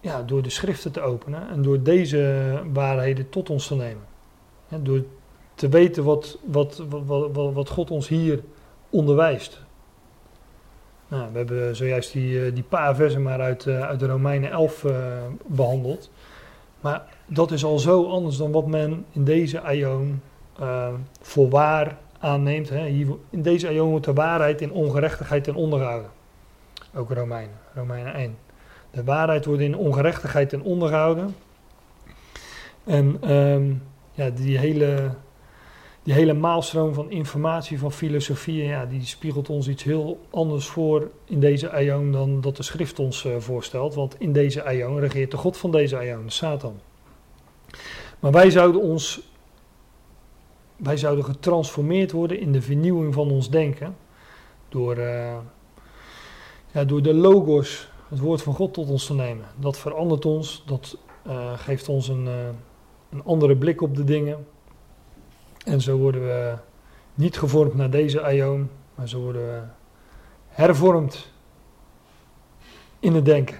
ja, 0.00 0.22
door 0.22 0.42
de 0.42 0.50
schriften 0.50 0.92
te 0.92 1.00
openen 1.00 1.48
en 1.48 1.62
door 1.62 1.82
deze 1.82 2.62
waarheden 2.72 3.28
tot 3.28 3.50
ons 3.50 3.66
te 3.66 3.74
nemen. 3.74 4.04
door 4.82 5.04
te 5.54 5.68
weten 5.68 6.04
wat, 6.04 6.38
wat, 6.44 6.82
wat, 6.88 7.32
wat, 7.32 7.52
wat 7.52 7.68
God 7.68 7.90
ons 7.90 8.08
hier 8.08 8.42
onderwijst. 8.90 9.62
Nou, 11.08 11.32
we 11.32 11.38
hebben 11.38 11.76
zojuist 11.76 12.12
die, 12.12 12.44
eh, 12.44 12.54
die 12.54 12.62
paar 12.62 12.94
versen 12.94 13.22
maar 13.22 13.40
uit, 13.40 13.66
eh, 13.66 13.80
uit 13.80 14.00
de 14.00 14.06
Romeinen 14.06 14.50
11 14.50 14.84
uh, 14.84 15.16
eh, 15.16 15.22
behandeld. 15.46 16.10
Maar 16.80 17.02
dat 17.26 17.50
is 17.50 17.64
al 17.64 17.78
zo 17.78 18.06
anders 18.08 18.36
dan 18.36 18.52
wat 18.52 18.66
men 18.66 19.04
in 19.12 19.24
deze 19.24 19.60
aion 19.60 20.20
uh, 20.60 20.88
voor 21.20 21.48
waar 21.48 21.98
aanneemt. 22.18 22.68
Hè. 22.68 22.86
Hier, 22.86 23.06
in 23.30 23.42
deze 23.42 23.68
aion 23.68 23.90
wordt 23.90 24.04
de 24.04 24.12
waarheid 24.12 24.60
in 24.60 24.72
ongerechtigheid 24.72 25.44
ten 25.44 25.54
ondergehouden. 25.54 26.10
Ook 26.94 27.10
Romeinen, 27.10 27.56
Romeinen 27.74 28.14
1. 28.14 28.36
De 28.90 29.04
waarheid 29.04 29.44
wordt 29.44 29.60
in 29.60 29.76
ongerechtigheid 29.76 30.48
ten 30.48 30.62
ondergehouden. 30.62 31.36
En 32.84 33.32
um, 33.32 33.82
ja, 34.12 34.30
die 34.30 34.58
hele 34.58 35.10
die 36.04 36.14
hele 36.14 36.32
maalstroom 36.32 36.94
van 36.94 37.10
informatie, 37.10 37.78
van 37.78 37.92
filosofie, 37.92 38.64
ja, 38.64 38.86
die 38.86 39.04
spiegelt 39.04 39.48
ons 39.48 39.68
iets 39.68 39.82
heel 39.82 40.20
anders 40.30 40.66
voor 40.66 41.10
in 41.24 41.40
deze 41.40 41.70
aion 41.70 42.12
dan 42.12 42.40
dat 42.40 42.56
de 42.56 42.62
schrift 42.62 42.98
ons 42.98 43.24
uh, 43.24 43.36
voorstelt. 43.38 43.94
Want 43.94 44.16
in 44.18 44.32
deze 44.32 44.64
aion 44.64 45.00
regeert 45.00 45.30
de 45.30 45.36
God 45.36 45.56
van 45.56 45.70
deze 45.70 45.96
aion, 45.96 46.30
Satan. 46.30 46.80
Maar 48.20 48.32
wij 48.32 48.50
zouden 48.50 48.80
ons, 48.80 49.20
wij 50.76 50.96
zouden 50.96 51.24
getransformeerd 51.24 52.12
worden 52.12 52.40
in 52.40 52.52
de 52.52 52.62
vernieuwing 52.62 53.14
van 53.14 53.30
ons 53.30 53.50
denken. 53.50 53.96
Door, 54.68 54.98
uh, 54.98 55.36
ja, 56.72 56.84
door 56.84 57.02
de 57.02 57.14
logos, 57.14 57.90
het 58.08 58.18
woord 58.18 58.42
van 58.42 58.54
God 58.54 58.74
tot 58.74 58.90
ons 58.90 59.06
te 59.06 59.14
nemen. 59.14 59.46
Dat 59.56 59.78
verandert 59.78 60.24
ons, 60.24 60.62
dat 60.66 60.98
uh, 61.26 61.58
geeft 61.58 61.88
ons 61.88 62.08
een, 62.08 62.26
een 63.10 63.24
andere 63.24 63.56
blik 63.56 63.82
op 63.82 63.96
de 63.96 64.04
dingen. 64.04 64.46
En 65.64 65.80
zo 65.80 65.96
worden 65.96 66.20
we 66.20 66.54
niet 67.14 67.38
gevormd 67.38 67.74
naar 67.74 67.90
deze 67.90 68.22
aion, 68.22 68.70
maar 68.94 69.08
zo 69.08 69.20
worden 69.20 69.42
we 69.42 69.62
hervormd 70.48 71.32
in 72.98 73.14
het 73.14 73.24
denken. 73.24 73.58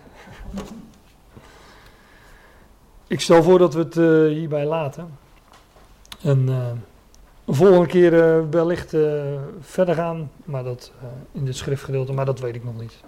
Ik 3.06 3.20
stel 3.20 3.42
voor 3.42 3.58
dat 3.58 3.74
we 3.74 3.80
het 3.80 3.94
hierbij 4.34 4.66
laten. 4.66 5.18
En 6.22 6.48
volgende 7.46 7.86
keer 7.86 8.12
uh, 8.12 8.44
wellicht 8.50 8.96
verder 9.60 9.94
gaan, 9.94 10.30
maar 10.44 10.64
dat 10.64 10.92
in 11.32 11.44
dit 11.44 11.56
schriftgedeelte, 11.56 12.12
maar 12.12 12.24
dat 12.24 12.40
weet 12.40 12.54
ik 12.54 12.64
nog 12.64 12.80
niet. 12.80 13.02